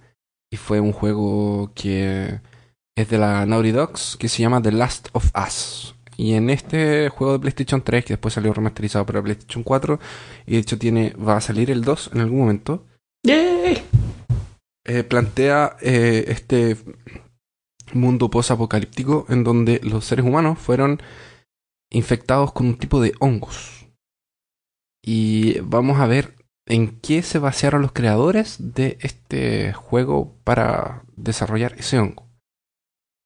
Y 0.50 0.56
fue 0.56 0.80
un 0.80 0.92
juego 0.92 1.72
que 1.74 2.40
es 2.96 3.08
de 3.08 3.18
la 3.18 3.46
Naughty 3.46 3.70
Dogs, 3.70 4.16
que 4.18 4.28
se 4.28 4.42
llama 4.42 4.62
The 4.62 4.72
Last 4.72 5.08
of 5.12 5.30
Us. 5.36 5.94
Y 6.16 6.34
en 6.34 6.50
este 6.50 7.08
juego 7.08 7.34
de 7.34 7.38
PlayStation 7.38 7.82
3, 7.82 8.04
que 8.04 8.14
después 8.14 8.34
salió 8.34 8.52
remasterizado 8.52 9.06
para 9.06 9.22
PlayStation 9.22 9.62
4, 9.62 9.98
y 10.46 10.52
de 10.52 10.58
hecho 10.58 10.78
tiene, 10.78 11.14
va 11.14 11.36
a 11.36 11.40
salir 11.40 11.70
el 11.70 11.82
2 11.82 12.10
en 12.14 12.20
algún 12.20 12.40
momento, 12.40 12.84
¡Yay! 13.22 13.82
Eh, 14.90 15.04
plantea 15.04 15.76
eh, 15.80 16.24
este 16.28 16.76
mundo 17.92 18.30
post-apocalíptico 18.30 19.26
en 19.28 19.44
donde 19.44 19.80
los 19.82 20.04
seres 20.04 20.24
humanos 20.24 20.58
fueron 20.58 21.00
infectados 21.90 22.52
con 22.52 22.66
un 22.66 22.78
tipo 22.78 23.00
de 23.00 23.12
hongos. 23.20 23.86
Y 25.04 25.58
vamos 25.60 25.98
a 25.98 26.06
ver 26.06 26.34
en 26.66 27.00
qué 27.00 27.22
se 27.22 27.38
basearon 27.38 27.82
los 27.82 27.92
creadores 27.92 28.56
de 28.74 28.98
este 29.00 29.72
juego 29.72 30.36
para 30.44 31.02
desarrollar 31.16 31.72
ese 31.78 31.98
hongo. 31.98 32.26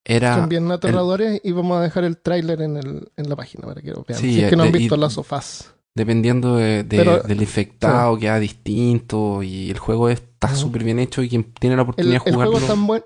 Era 0.07 0.37
Son 0.37 0.49
bien 0.49 0.71
aterradores 0.71 1.41
y 1.43 1.53
vamos 1.53 1.79
a 1.79 1.83
dejar 1.83 2.05
el 2.05 2.19
tráiler 2.19 2.61
en, 2.63 2.77
el, 2.77 3.11
en 3.17 3.29
la 3.29 3.37
página 3.37 3.67
para 3.67 3.81
que 3.83 3.91
lo 3.91 4.05
vean. 4.07 4.21
Sí, 4.21 4.35
si 4.35 4.43
es 4.45 4.51
que 4.51 4.57
no 4.57 4.63
han 4.65 4.73
de- 4.73 4.79
visto 4.79 4.95
y- 4.95 4.99
las 4.99 5.15
sofás. 5.15 5.74
Dependiendo 5.97 6.57
de, 6.57 6.83
de- 6.85 6.97
Pero- 6.97 7.21
del 7.23 7.41
infectado, 7.41 8.19
queda 8.19 8.39
distinto 8.39 9.43
y 9.43 9.71
el 9.71 9.79
juego 9.79 10.09
está 10.09 10.55
súper 10.55 10.85
bien 10.85 10.99
hecho 10.99 11.23
y 11.23 11.29
quien 11.29 11.45
tiene 11.55 11.77
la 11.77 11.83
El, 11.83 11.89
oportunidad 11.89 12.25
de 12.25 12.31
el 12.31 12.35
juego 12.37 12.51
jugarlo... 12.53 12.59
es 12.59 12.67
tan 12.67 12.87
buen, 12.87 13.05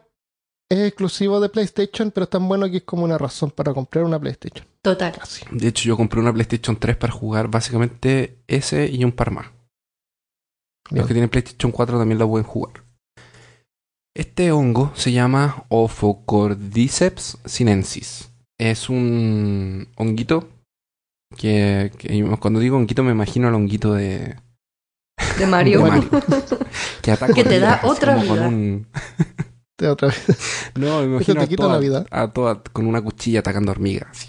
es 0.71 0.79
exclusivo 0.89 1.41
de 1.41 1.49
PlayStation, 1.49 2.11
pero 2.11 2.25
es 2.25 2.31
tan 2.31 2.47
bueno 2.49 2.71
que 2.71 2.79
es 2.79 2.83
como 2.85 3.05
una 3.05 3.17
razón 3.19 3.51
para 3.51 3.73
comprar 3.75 4.05
una 4.05 4.19
PlayStation. 4.19 4.67
Total. 4.83 5.13
Casi. 5.13 5.45
De 5.51 5.69
hecho, 5.69 5.85
yo 5.85 5.97
compré 5.97 6.21
una 6.21 6.33
PlayStation 6.33 6.77
3 6.77 6.97
para 6.97 7.13
jugar 7.13 7.49
básicamente 7.49 8.39
ese 8.47 8.87
y 8.89 9.05
un 9.05 9.13
par 9.13 9.31
más. 9.31 9.47
Bien. 10.91 11.01
Los 11.01 11.07
que 11.09 11.15
tienen 11.15 11.31
PlayStation 11.31 11.71
4 11.73 11.99
también 11.99 12.19
lo 12.19 12.29
pueden 12.29 12.47
jugar. 12.47 12.83
Este 14.17 14.51
hongo 14.51 14.91
se 14.95 15.13
llama 15.13 15.65
Ophocordyceps 15.69 17.39
sinensis. 17.45 18.31
Es 18.59 18.89
un 18.89 19.89
honguito 19.97 20.49
que, 21.37 21.93
que 21.99 22.25
cuando 22.41 22.61
digo 22.61 22.77
honguito 22.77 23.03
me 23.05 23.13
imagino 23.13 23.49
al 23.49 23.55
honguito 23.55 23.95
de 23.95 24.37
De 25.39 25.47
Mario. 25.47 25.83
De 25.85 25.91
Mario. 25.91 26.11
que 27.03 27.11
ataca 27.13 27.33
Que 27.35 27.45
te 27.45 27.61
da 27.61 27.81
otra 27.85 28.15
como 28.17 28.27
con 28.27 28.35
vida. 28.37 28.49
un- 28.49 28.87
De 29.79 29.89
otra 29.89 30.09
vez. 30.09 30.27
No, 30.75 31.01
me 31.01 31.05
imagino 31.07 31.41
te 31.41 31.45
a 31.45 31.49
quita 31.49 31.63
toda, 31.63 31.75
la 31.75 31.81
vida. 31.81 32.05
a 32.11 32.29
toda- 32.29 32.63
con 32.73 32.87
una 32.87 33.03
cuchilla 33.03 33.41
atacando 33.41 33.73
hormigas. 33.73 34.27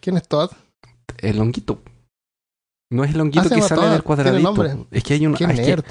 ¿Quién 0.00 0.16
es 0.16 0.28
Todd? 0.28 0.50
El 1.18 1.40
honguito. 1.40 1.82
No 2.90 3.04
es 3.04 3.14
el 3.14 3.20
honguito 3.20 3.44
Ah, 3.46 3.48
se 3.48 3.54
que 3.56 3.62
sale 3.62 3.88
del 3.88 4.02
cuadradito. 4.02 4.52
tiene 4.52 4.72
nombre. 4.74 4.86
Es 4.90 5.02
que 5.02 5.14
hay 5.14 5.26
un. 5.26 5.34
¿Qué 5.34 5.44
ah, 5.44 5.50
es 5.52 5.60
que- 5.60 5.66
nerd? 5.66 5.84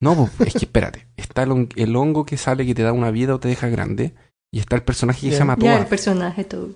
no, 0.00 0.30
es 0.38 0.52
que 0.54 0.58
espérate. 0.64 1.08
Está 1.16 1.42
el, 1.42 1.50
hon- 1.50 1.68
el 1.76 1.94
hongo 1.96 2.24
que 2.24 2.36
sale 2.38 2.64
que 2.64 2.74
te 2.74 2.82
da 2.82 2.92
una 2.92 3.10
vida 3.10 3.34
o 3.34 3.40
te 3.40 3.48
deja 3.48 3.68
grande. 3.68 4.14
Y 4.52 4.58
está 4.60 4.76
el 4.76 4.82
personaje 4.82 5.20
que 5.20 5.26
Ya. 5.28 5.32
se 5.34 5.38
llama 5.40 5.56
Ya, 5.58 5.72
Toad. 5.72 5.80
el 5.82 5.86
personaje 5.88 6.44
todo. 6.44 6.70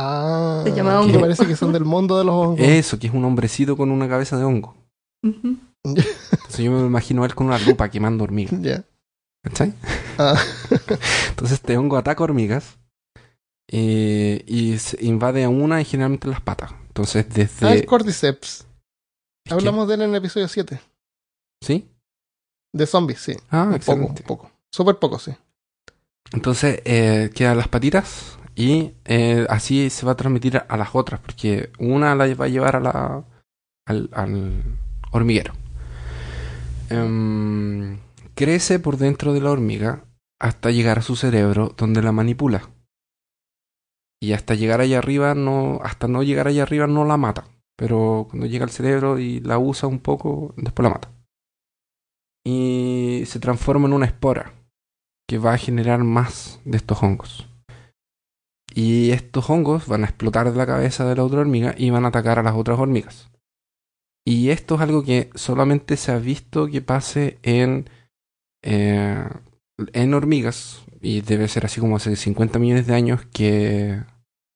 Ah, 0.00 0.60
Se 0.64 0.70
llama 0.74 0.92
que 0.92 0.96
hongo. 1.08 1.20
parece 1.20 1.44
que 1.46 1.56
son 1.56 1.72
del 1.72 1.84
mundo 1.84 2.16
de 2.18 2.24
los 2.24 2.34
hongos. 2.34 2.60
Eso, 2.60 2.98
que 2.98 3.08
es 3.08 3.12
un 3.14 3.24
hombrecito 3.24 3.76
con 3.76 3.90
una 3.90 4.08
cabeza 4.08 4.36
de 4.36 4.44
hongo. 4.44 4.76
Entonces 5.22 6.58
yo 6.58 6.70
me 6.70 6.86
imagino 6.86 7.22
a 7.22 7.26
él 7.26 7.34
con 7.34 7.48
una 7.48 7.58
lupa 7.58 7.88
quemando 7.90 8.22
hormigas. 8.24 8.60
Ya. 8.62 8.84
¿Cachai? 9.42 9.72
Ah, 10.18 10.40
Entonces 11.30 11.58
este 11.58 11.76
hongo 11.76 11.96
ataca 11.96 12.22
hormigas. 12.22 12.78
eh, 13.70 14.44
y 14.46 14.78
se 14.78 15.04
invade 15.04 15.44
a 15.44 15.48
una 15.48 15.80
y 15.80 15.84
generalmente 15.84 16.28
las 16.28 16.40
patas. 16.40 16.72
Entonces 16.88 17.28
desde. 17.28 17.66
ah, 17.66 17.74
es 17.74 17.86
Cordyceps. 17.86 18.48
es 18.60 18.66
que- 19.46 19.54
Hablamos 19.54 19.88
de 19.88 19.94
él 19.94 20.02
en 20.02 20.10
el 20.10 20.16
episodio 20.16 20.46
7. 20.48 20.80
¿Sí? 21.62 21.88
De 22.72 22.86
zombies, 22.86 23.20
sí. 23.20 23.34
Ah, 23.50 23.64
un 23.72 23.78
poco, 23.80 24.06
un 24.06 24.14
poco. 24.14 24.50
Súper 24.72 24.98
poco, 24.98 25.18
sí. 25.18 25.32
Entonces 26.32 26.82
eh, 26.84 27.30
quedan 27.34 27.56
las 27.56 27.68
patitas 27.68 28.38
y 28.58 28.94
eh, 29.04 29.46
así 29.48 29.88
se 29.88 30.04
va 30.04 30.12
a 30.12 30.16
transmitir 30.16 30.60
a 30.68 30.76
las 30.76 30.92
otras, 30.92 31.20
porque 31.20 31.70
una 31.78 32.16
la 32.16 32.34
va 32.34 32.46
a 32.46 32.48
llevar 32.48 32.74
a 32.74 32.80
la, 32.80 33.24
al, 33.86 34.64
hormiguero. 35.12 35.54
Em, 36.90 38.00
crece 38.34 38.80
por 38.80 38.96
dentro 38.96 39.32
de 39.32 39.40
la 39.40 39.52
hormiga 39.52 40.02
hasta 40.40 40.72
llegar 40.72 40.98
a 40.98 41.02
su 41.02 41.14
cerebro 41.14 41.72
donde 41.76 42.02
la 42.02 42.10
manipula. 42.10 42.68
Y 44.20 44.32
hasta 44.32 44.56
llegar 44.56 44.80
allá 44.80 44.98
arriba, 44.98 45.36
no, 45.36 45.78
hasta 45.84 46.08
no 46.08 46.24
llegar 46.24 46.48
allá 46.48 46.64
arriba 46.64 46.88
no 46.88 47.04
la 47.04 47.16
mata. 47.16 47.44
Pero 47.76 48.26
cuando 48.28 48.46
llega 48.46 48.64
al 48.64 48.70
cerebro 48.70 49.20
y 49.20 49.38
la 49.38 49.58
usa 49.58 49.88
un 49.88 50.00
poco, 50.00 50.52
después 50.56 50.82
la 50.82 50.94
mata. 50.94 51.12
Y 52.44 53.22
se 53.26 53.38
transforma 53.38 53.86
en 53.86 53.92
una 53.92 54.06
espora 54.06 54.52
que 55.28 55.38
va 55.38 55.54
a 55.54 55.58
generar 55.58 56.02
más 56.02 56.60
de 56.64 56.76
estos 56.76 57.00
hongos. 57.04 57.47
Y 58.78 59.10
estos 59.10 59.50
hongos 59.50 59.88
van 59.88 60.04
a 60.04 60.06
explotar 60.06 60.52
de 60.52 60.56
la 60.56 60.64
cabeza 60.64 61.04
de 61.04 61.16
la 61.16 61.24
otra 61.24 61.40
hormiga 61.40 61.74
y 61.76 61.90
van 61.90 62.04
a 62.04 62.08
atacar 62.08 62.38
a 62.38 62.44
las 62.44 62.54
otras 62.54 62.78
hormigas. 62.78 63.28
Y 64.24 64.50
esto 64.50 64.76
es 64.76 64.82
algo 64.82 65.02
que 65.02 65.30
solamente 65.34 65.96
se 65.96 66.12
ha 66.12 66.18
visto 66.18 66.68
que 66.68 66.80
pase 66.80 67.40
en, 67.42 67.90
eh, 68.62 69.28
en 69.92 70.14
hormigas. 70.14 70.84
Y 71.00 71.22
debe 71.22 71.48
ser 71.48 71.66
así 71.66 71.80
como 71.80 71.96
hace 71.96 72.14
50 72.14 72.60
millones 72.60 72.86
de 72.86 72.94
años 72.94 73.26
que, 73.32 74.04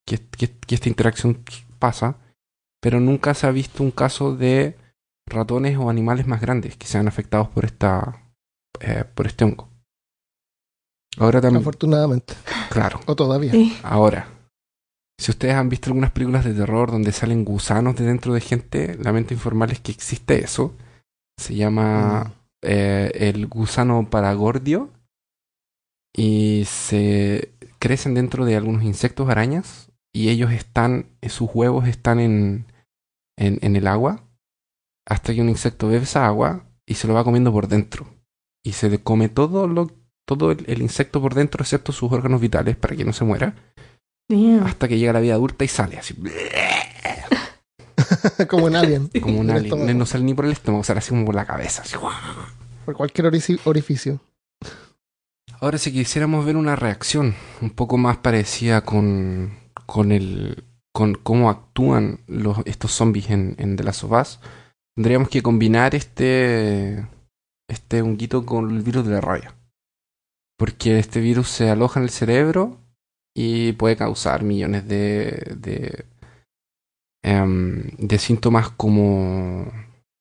que, 0.07 0.21
esta 0.69 0.89
interacción 0.89 1.43
pasa. 1.81 2.19
Pero 2.81 3.01
nunca 3.01 3.35
se 3.35 3.49
ha 3.49 3.51
visto 3.51 3.83
un 3.83 3.91
caso 3.91 4.37
de 4.37 4.77
ratones 5.27 5.77
o 5.79 5.91
animales 5.91 6.29
más 6.29 6.41
grandes 6.41 6.77
que 6.77 6.87
sean 6.87 7.09
afectados 7.09 7.49
por, 7.49 7.65
esta, 7.65 8.23
eh, 8.79 9.03
por 9.17 9.27
este 9.27 9.43
hongo. 9.43 9.72
Ahora 11.19 11.41
también, 11.41 11.61
Afortunadamente. 11.63 12.35
claro, 12.71 13.01
O 13.07 13.15
todavía. 13.17 13.53
Sí. 13.53 13.77
ahora, 13.83 14.29
si 15.19 15.31
ustedes 15.31 15.55
han 15.55 15.69
visto 15.69 15.91
algunas 15.91 16.11
películas 16.11 16.45
de 16.45 16.55
terror 16.55 16.91
donde 16.91 17.13
salen 17.13 17.45
gusanos 17.45 17.97
de 17.97 18.05
dentro 18.07 18.33
de 18.35 18.41
gente, 18.41 18.97
lamento 18.99 19.35
informarles 19.35 19.81
que 19.81 19.93
existe 19.93 20.43
eso. 20.43 20.75
Se 21.39 21.55
llama 21.55 22.25
Mm. 22.25 22.33
eh, 22.65 23.11
el 23.15 23.47
gusano 23.47 24.09
paragordio 24.11 24.91
y 26.15 26.65
se 26.67 27.53
crecen 27.79 28.15
dentro 28.15 28.45
de 28.45 28.57
algunos 28.57 28.83
insectos 28.85 29.29
arañas 29.29 29.91
y 30.15 30.29
ellos 30.29 30.53
están, 30.53 31.07
sus 31.29 31.51
huevos 31.53 31.89
están 31.89 32.21
en, 32.21 32.67
en, 33.39 33.59
en 33.63 33.77
el 33.77 33.87
agua 33.87 34.23
hasta 35.07 35.35
que 35.35 35.41
un 35.41 35.49
insecto 35.49 35.89
bebe 35.89 36.05
esa 36.05 36.27
agua 36.27 36.65
y 36.87 36.95
se 36.95 37.09
lo 37.09 37.15
va 37.15 37.25
comiendo 37.25 37.51
por 37.53 37.67
dentro 37.69 38.07
y 38.65 38.73
se 38.73 38.91
le 38.91 39.03
come 39.03 39.29
todo 39.29 39.67
lo 39.67 39.91
todo 40.25 40.53
el, 40.53 40.65
el 40.67 40.83
insecto 40.83 41.21
por 41.21 41.35
dentro 41.35 41.63
excepto 41.63 41.93
sus 41.93 42.13
órganos 42.13 42.41
vitales 42.41 42.77
para 42.77 42.97
que 42.97 43.05
no 43.05 43.13
se 43.13 43.25
muera 43.25 43.55
Damn. 44.29 44.67
hasta 44.67 44.89
que 44.89 44.99
llega 44.99 45.11
a 45.11 45.15
la 45.15 45.21
vida 45.21 45.35
adulta 45.35 45.65
y 45.65 45.69
sale 45.69 45.99
así 45.99 46.15
como 48.49 48.67
un 48.67 48.77
alien. 48.77 49.09
como 49.21 49.41
un 49.41 49.51
alien 49.51 49.99
no 49.99 50.07
sale 50.07 50.25
ni 50.25 50.35
por 50.35 50.45
el 50.45 50.53
estómago 50.53 50.85
sale 50.85 50.99
así 50.99 51.11
como 51.11 51.27
por 51.27 51.35
la 51.35 51.47
cabeza 51.47 51.83
así. 51.83 51.97
Por 52.85 52.97
cualquier 52.97 53.27
orificio. 53.27 54.21
Ahora 55.61 55.79
si 55.79 55.93
quisiéramos 55.93 56.45
ver 56.45 56.57
una 56.57 56.75
reacción 56.75 57.37
un 57.61 57.71
poco 57.71 57.97
más 57.97 58.17
parecida 58.17 58.81
con, 58.81 59.57
con 59.87 60.11
el 60.11 60.65
con 60.93 61.15
cómo 61.15 61.49
actúan 61.49 62.21
los, 62.27 62.59
estos 62.67 62.93
zombies 62.93 63.31
en, 63.31 63.55
en 63.59 63.77
The 63.77 63.85
Last 63.85 64.05
of 64.05 64.13
Us, 64.13 64.41
tendríamos 64.95 65.29
que 65.29 65.43
combinar 65.43 65.95
este 65.95 67.07
este 67.69 68.03
honguito 68.03 68.45
con 68.45 68.71
el 68.71 68.83
virus 68.83 69.07
de 69.07 69.13
la 69.13 69.21
rabia. 69.21 69.55
Porque 70.63 71.01
este 71.01 71.19
virus 71.19 71.49
se 71.49 71.71
aloja 71.71 71.99
en 71.99 72.05
el 72.05 72.11
cerebro 72.11 72.79
y 73.35 73.73
puede 73.73 73.97
causar 73.97 74.45
millones 74.45 74.87
de 74.87 75.57
de, 75.57 76.05
em, 77.25 77.91
de 77.99 78.19
síntomas 78.19 78.71
como 78.71 79.67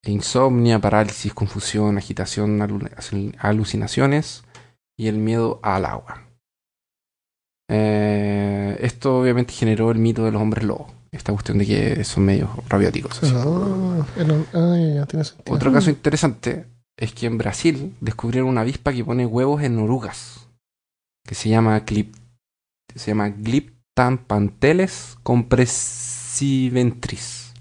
insomnia, 0.03 0.79
parálisis, 0.79 1.31
confusión, 1.35 1.99
agitación, 1.99 2.59
alu- 2.59 3.35
alucinaciones 3.37 4.43
y 4.97 5.09
el 5.09 5.17
miedo 5.19 5.59
al 5.61 5.85
agua. 5.85 6.27
Eh, 7.69 8.77
esto 8.81 9.19
obviamente 9.19 9.53
generó 9.53 9.91
el 9.91 9.99
mito 9.99 10.25
de 10.25 10.31
los 10.31 10.41
hombres 10.41 10.63
lobos. 10.65 10.91
Esta 11.11 11.33
cuestión 11.33 11.59
de 11.59 11.67
que 11.67 12.03
son 12.03 12.25
medios 12.25 12.49
rabióticos. 12.67 13.21
Ah, 13.25 14.07
ah, 14.55 15.05
tiene. 15.07 15.23
Otro 15.55 15.71
caso 15.71 15.91
interesante 15.91 16.65
es 16.97 17.13
que 17.13 17.25
en 17.27 17.37
Brasil 17.37 17.95
descubrieron 18.01 18.49
una 18.49 18.61
avispa 18.61 18.91
que 18.93 19.03
pone 19.05 19.25
huevos 19.25 19.61
en 19.63 19.77
orugas. 19.79 20.47
Que 21.25 21.35
se 21.35 21.49
llama 21.49 21.83
Clip, 21.85 22.15
se 22.95 23.11
llama 23.11 23.29
Glyptampanteles 23.29 25.17
compressiventris. 25.23 27.53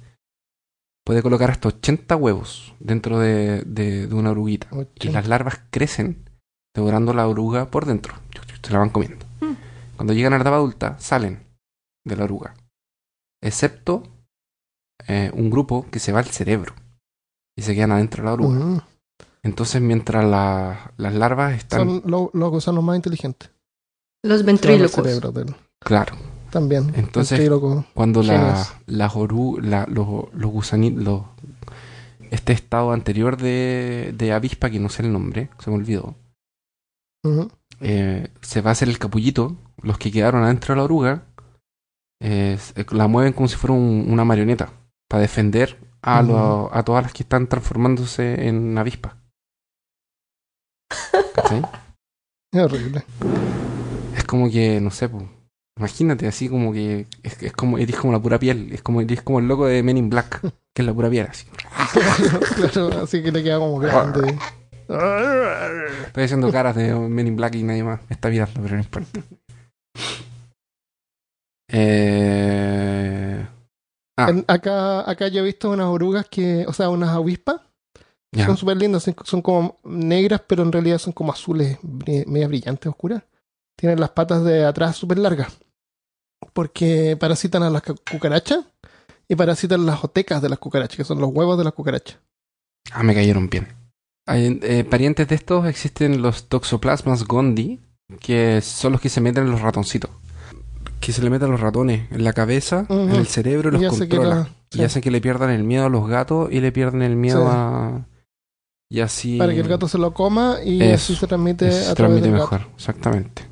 Puede 1.04 1.22
colocar 1.22 1.50
hasta 1.50 1.68
80 1.68 2.16
huevos 2.16 2.74
dentro 2.78 3.18
de, 3.18 3.62
de- 3.64 4.06
de 4.06 4.14
una 4.14 4.30
oruguita. 4.30 4.68
Y 4.94 5.08
las 5.08 5.26
larvas 5.28 5.60
crecen 5.70 6.28
devorando 6.74 7.12
la 7.14 7.26
oruga 7.26 7.70
por 7.70 7.86
dentro. 7.86 8.14
Se 8.62 8.72
la 8.72 8.78
van 8.78 8.90
comiendo. 8.90 9.26
Mm. 9.40 9.54
Cuando 9.96 10.12
llegan 10.12 10.32
a 10.34 10.36
la 10.36 10.42
etapa 10.42 10.56
adulta, 10.56 10.98
salen 11.00 11.40
de 12.06 12.16
la 12.16 12.24
oruga. 12.24 12.54
Excepto 13.42 14.02
eh, 15.08 15.30
un 15.34 15.50
grupo 15.50 15.86
que 15.90 15.98
se 15.98 16.12
va 16.12 16.18
al 16.20 16.26
cerebro. 16.26 16.74
Y 17.58 17.62
se 17.62 17.74
quedan 17.74 17.92
adentro 17.92 18.22
de 18.22 18.26
la 18.26 18.32
oruga. 18.34 18.58
Mm. 18.58 18.80
Entonces, 19.42 19.80
mientras 19.80 20.24
la- 20.24 20.92
las 20.96 21.14
larvas 21.14 21.54
están. 21.54 21.80
Son 21.88 22.02
lo- 22.04 22.30
los 22.34 22.50
gusanos 22.50 22.84
más 22.84 22.96
inteligentes. 22.96 23.50
Los 24.22 24.44
ventrílocos. 24.44 24.90
Claro. 25.80 26.14
También. 26.50 26.92
Entonces. 26.96 27.38
Cuando 27.94 28.22
la, 28.22 28.66
las 28.86 29.12
oru- 29.14 29.60
la- 29.60 29.86
los, 29.86 30.06
los 30.34 30.50
gusanitos. 30.50 31.02
los- 31.02 31.22
este 32.30 32.52
estado 32.52 32.92
anterior 32.92 33.36
de, 33.36 34.14
de 34.16 34.32
avispa, 34.32 34.70
que 34.70 34.78
no 34.78 34.88
sé 34.88 35.02
el 35.02 35.12
nombre, 35.12 35.48
se 35.58 35.70
me 35.70 35.76
olvidó. 35.76 36.14
Eh, 37.80 38.28
se 38.40 38.60
va 38.60 38.70
a 38.70 38.72
hacer 38.72 38.88
el 38.88 38.98
capullito, 38.98 39.56
los 39.82 39.96
que 39.98 40.12
quedaron 40.12 40.42
adentro 40.44 40.74
de 40.74 40.78
la 40.78 40.84
oruga, 40.84 41.22
eh, 42.20 42.52
s- 42.56 42.74
la 42.92 43.08
mueven 43.08 43.32
como 43.32 43.48
si 43.48 43.56
fuera 43.56 43.74
un- 43.74 44.06
una 44.08 44.24
marioneta 44.24 44.70
para 45.08 45.22
defender 45.22 45.78
a, 46.02 46.20
lo- 46.22 46.70
a 46.72 46.82
todas 46.84 47.02
las 47.02 47.12
que 47.12 47.22
están 47.24 47.46
transformándose 47.46 48.46
en 48.48 48.76
avispas. 48.78 49.14
¿Cachai? 51.34 51.62
Es 52.52 52.60
horrible. 52.60 53.04
Es 54.16 54.24
como 54.24 54.50
que, 54.50 54.80
no 54.80 54.90
sé, 54.90 55.08
imagínate, 55.78 56.26
así 56.26 56.48
como 56.48 56.72
que 56.72 57.06
es, 57.22 57.40
es 57.40 57.52
como 57.52 57.78
eres 57.78 57.94
como 57.96 58.12
la 58.12 58.20
pura 58.20 58.40
piel, 58.40 58.72
es 58.72 58.82
como 58.82 59.00
eres 59.00 59.22
como 59.22 59.38
el 59.38 59.46
loco 59.46 59.66
de 59.66 59.84
Men 59.84 59.98
in 59.98 60.10
Black, 60.10 60.40
que 60.74 60.82
es 60.82 60.84
la 60.84 60.92
pura 60.92 61.08
piel, 61.08 61.28
así. 61.30 61.46
claro, 62.56 63.04
así 63.04 63.22
que 63.22 63.30
le 63.30 63.44
queda 63.44 63.58
como 63.58 63.78
grande. 63.78 64.36
Estoy 66.06 66.24
haciendo 66.24 66.50
caras 66.50 66.74
de 66.74 66.92
Men 66.92 67.28
in 67.28 67.36
Black 67.36 67.54
y 67.54 67.62
nadie 67.62 67.84
más 67.84 68.00
me 68.08 68.14
está 68.14 68.28
mirando, 68.28 68.60
pero 68.60 68.74
no 68.74 68.82
importa. 68.82 69.20
Eh... 71.68 73.46
Ah. 74.18 74.32
Acá, 74.48 75.08
acá 75.08 75.28
yo 75.28 75.40
he 75.40 75.44
visto 75.44 75.70
unas 75.70 75.86
orugas 75.86 76.26
que, 76.28 76.64
o 76.66 76.72
sea, 76.72 76.90
unas 76.90 77.10
avispas. 77.10 77.60
Son 78.32 78.56
súper 78.56 78.76
lindas, 78.76 79.10
son, 79.24 79.42
como 79.42 79.78
negras, 79.84 80.40
pero 80.46 80.62
en 80.62 80.70
realidad 80.72 80.98
son 80.98 81.12
como 81.12 81.32
azules, 81.32 81.78
medias 82.26 82.48
brillantes, 82.48 82.86
oscuras. 82.88 83.22
Tienen 83.76 83.98
las 84.00 84.10
patas 84.10 84.44
de 84.44 84.64
atrás 84.64 84.96
súper 84.96 85.18
largas. 85.18 85.58
Porque 86.52 87.16
parasitan 87.18 87.62
a 87.62 87.70
las 87.70 87.82
cu- 87.82 87.96
cucarachas 88.10 88.60
y 89.28 89.34
parasitan 89.36 89.84
las 89.86 90.02
otecas 90.04 90.42
de 90.42 90.48
las 90.48 90.58
cucarachas, 90.58 90.96
que 90.96 91.04
son 91.04 91.20
los 91.20 91.30
huevos 91.32 91.58
de 91.58 91.64
las 91.64 91.72
cucarachas. 91.72 92.18
Ah, 92.92 93.02
me 93.02 93.14
cayeron 93.14 93.48
bien. 93.50 93.68
Hay, 94.26 94.58
eh, 94.62 94.84
parientes 94.84 95.28
de 95.28 95.34
estos 95.34 95.66
existen 95.66 96.22
los 96.22 96.48
Toxoplasmas 96.48 97.24
gondii, 97.26 97.80
que 98.20 98.60
son 98.62 98.92
los 98.92 99.00
que 99.00 99.08
se 99.08 99.20
meten 99.20 99.44
en 99.44 99.50
los 99.50 99.60
ratoncitos. 99.60 100.10
Que 101.00 101.12
se 101.12 101.22
le 101.22 101.30
meten 101.30 101.48
a 101.48 101.52
los 101.52 101.60
ratones 101.60 102.10
en 102.12 102.24
la 102.24 102.32
cabeza, 102.32 102.86
en 102.88 103.10
el 103.10 103.26
cerebro 103.26 103.70
y 103.70 103.72
los 103.72 103.82
Y 103.82 103.84
hace 103.86 104.08
que 104.08 104.16
controla. 104.16 104.36
la- 104.36 104.50
Y 104.72 104.82
hacen 104.84 105.02
que 105.02 105.10
le 105.10 105.20
pierdan 105.20 105.50
el 105.50 105.64
miedo 105.64 105.86
a 105.86 105.88
los 105.88 106.06
gatos 106.08 106.50
y 106.52 106.60
le 106.60 106.70
pierdan 106.72 107.02
el 107.02 107.16
miedo 107.16 107.42
Sí. 107.42 107.48
a... 107.50 108.06
Y 108.90 109.00
así... 109.00 109.38
Para 109.38 109.52
que 109.54 109.60
el 109.60 109.68
gato 109.68 109.86
se 109.86 109.98
lo 109.98 110.12
coma 110.12 110.58
y 110.64 110.82
Eso, 110.82 111.12
así 111.12 111.16
se 111.16 111.26
transmite 111.26 111.68
a 111.68 111.70
se 111.70 111.94
través 111.94 111.96
transmite 111.96 112.28
del 112.28 112.32
gato. 112.32 112.50
mejor, 112.50 112.74
exactamente. 112.74 113.50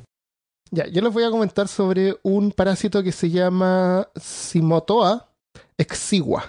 Ya, 0.71 0.85
yo 0.87 1.01
les 1.01 1.13
voy 1.13 1.23
a 1.23 1.31
comentar 1.31 1.67
sobre 1.67 2.19
un 2.23 2.51
parásito 2.51 3.01
que 3.01 3.11
se 3.11 3.29
llama 3.29 4.07
Simotoa 4.15 5.31
exigua. 5.77 6.43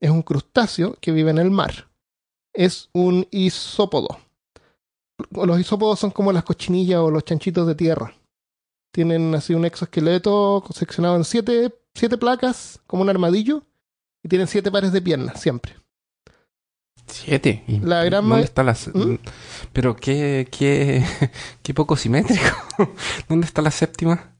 Es 0.00 0.10
un 0.10 0.22
crustáceo 0.22 0.96
que 1.00 1.12
vive 1.12 1.30
en 1.30 1.38
el 1.38 1.50
mar. 1.50 1.88
Es 2.54 2.88
un 2.92 3.26
isópodo. 3.30 4.18
Los 5.30 5.60
isópodos 5.60 5.98
son 5.98 6.10
como 6.10 6.32
las 6.32 6.44
cochinillas 6.44 7.00
o 7.00 7.10
los 7.10 7.24
chanchitos 7.24 7.66
de 7.66 7.74
tierra. 7.74 8.14
Tienen 8.92 9.34
así 9.34 9.54
un 9.54 9.64
exoesqueleto 9.64 10.62
seccionado 10.74 11.16
en 11.16 11.24
siete, 11.24 11.74
siete 11.94 12.18
placas, 12.18 12.80
como 12.86 13.02
un 13.02 13.08
armadillo, 13.10 13.64
y 14.22 14.28
tienen 14.28 14.46
siete 14.46 14.70
pares 14.70 14.92
de 14.92 15.02
piernas, 15.02 15.40
siempre. 15.40 15.74
Siete. 17.06 17.64
¿Y 17.66 17.80
La 17.80 18.04
gran 18.04 18.28
¿Dónde 18.28 18.44
está 18.44 18.62
la... 18.62 18.72
¿Mm? 18.72 19.18
Pero 19.72 19.96
qué, 19.96 20.48
qué, 20.50 21.04
qué 21.62 21.74
poco 21.74 21.96
simétrico. 21.96 22.44
¿Dónde 23.28 23.46
está 23.46 23.62
la 23.62 23.70
séptima? 23.70 24.34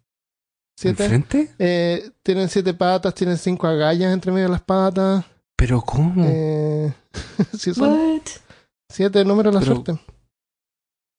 Siete. 0.76 1.04
¿Enfrente? 1.04 1.54
Eh, 1.58 2.10
tienen 2.22 2.48
siete 2.48 2.74
patas, 2.74 3.14
tienen 3.14 3.38
cinco 3.38 3.66
agallas 3.66 4.12
entre 4.12 4.32
medio 4.32 4.46
de 4.46 4.52
las 4.52 4.62
patas. 4.62 5.24
¿Pero 5.56 5.80
cómo? 5.82 6.24
Eh, 6.26 6.92
sí, 7.58 7.74
son 7.74 7.90
What? 7.90 8.22
siete 8.90 9.24
números 9.24 9.52
de 9.52 9.60
la 9.60 9.64
Pero- 9.64 9.74
suerte. 9.82 10.04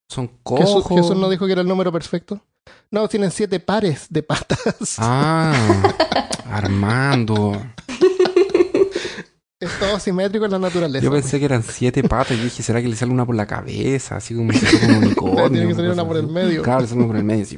Son 0.09 0.27
Jesús, 0.27 0.39
cojos. 0.43 0.89
Jesús 1.01 1.17
no 1.17 1.29
dijo 1.29 1.45
que 1.45 1.53
era 1.53 1.61
el 1.61 1.67
número 1.67 1.91
perfecto. 1.91 2.39
No, 2.91 3.07
tienen 3.07 3.31
siete 3.31 3.59
pares 3.59 4.05
de 4.09 4.21
patas. 4.21 4.95
Ah, 4.99 5.53
Armando. 6.51 7.53
Es 9.63 9.79
todo 9.79 9.99
simétrico 9.99 10.45
en 10.45 10.51
la 10.51 10.59
naturaleza. 10.59 11.03
Yo 11.03 11.11
pensé 11.11 11.39
que 11.39 11.45
eran 11.45 11.63
siete 11.63 12.03
patas 12.03 12.37
y 12.37 12.41
dije, 12.41 12.61
¿será 12.61 12.81
que 12.81 12.87
le 12.87 12.95
sale 12.95 13.11
una 13.11 13.25
por 13.25 13.35
la 13.35 13.45
cabeza? 13.45 14.17
Así 14.17 14.35
como 14.35 14.51
fuera 14.51 14.87
un 14.87 14.95
unicornio. 15.05 15.49
Tiene 15.49 15.67
que 15.67 15.75
salir 15.75 15.91
una 15.91 16.05
por 16.05 16.17
el 16.17 16.27
medio. 16.27 16.63
Claro, 16.63 16.81
le 16.81 16.87
sale 16.87 16.99
una 16.99 17.07
por 17.07 17.15
el 17.17 17.23
medio. 17.23 17.43
Así. 17.43 17.57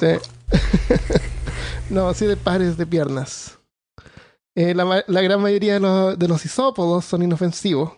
Sí. 0.00 0.06
no, 1.90 2.12
siete 2.14 2.36
pares 2.36 2.76
de 2.76 2.86
piernas. 2.86 3.58
Eh, 4.56 4.74
la 4.74 5.22
gran 5.22 5.40
mayoría 5.40 5.74
de 5.74 5.80
los, 5.80 6.18
de 6.18 6.28
los 6.28 6.44
isópodos 6.44 7.04
son 7.04 7.22
inofensivos. 7.22 7.92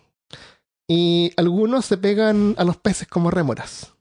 Y 0.87 1.31
algunos 1.37 1.85
se 1.85 1.97
pegan 1.97 2.55
a 2.57 2.63
los 2.63 2.77
peces 2.77 3.07
como 3.07 3.31
rémoras. 3.31 3.93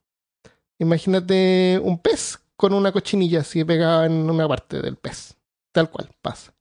Imagínate 0.79 1.81
un 1.83 1.99
pez 1.99 2.39
con 2.57 2.75
una 2.75 2.93
cochinilla 2.93 3.41
así 3.41 3.65
pegada 3.65 4.07
en 4.07 4.29
una 4.29 4.47
parte 4.49 4.83
del 4.83 4.97
pez. 4.97 5.37
Tal 5.73 5.91
cual, 5.91 6.11
pasa. 6.21 6.53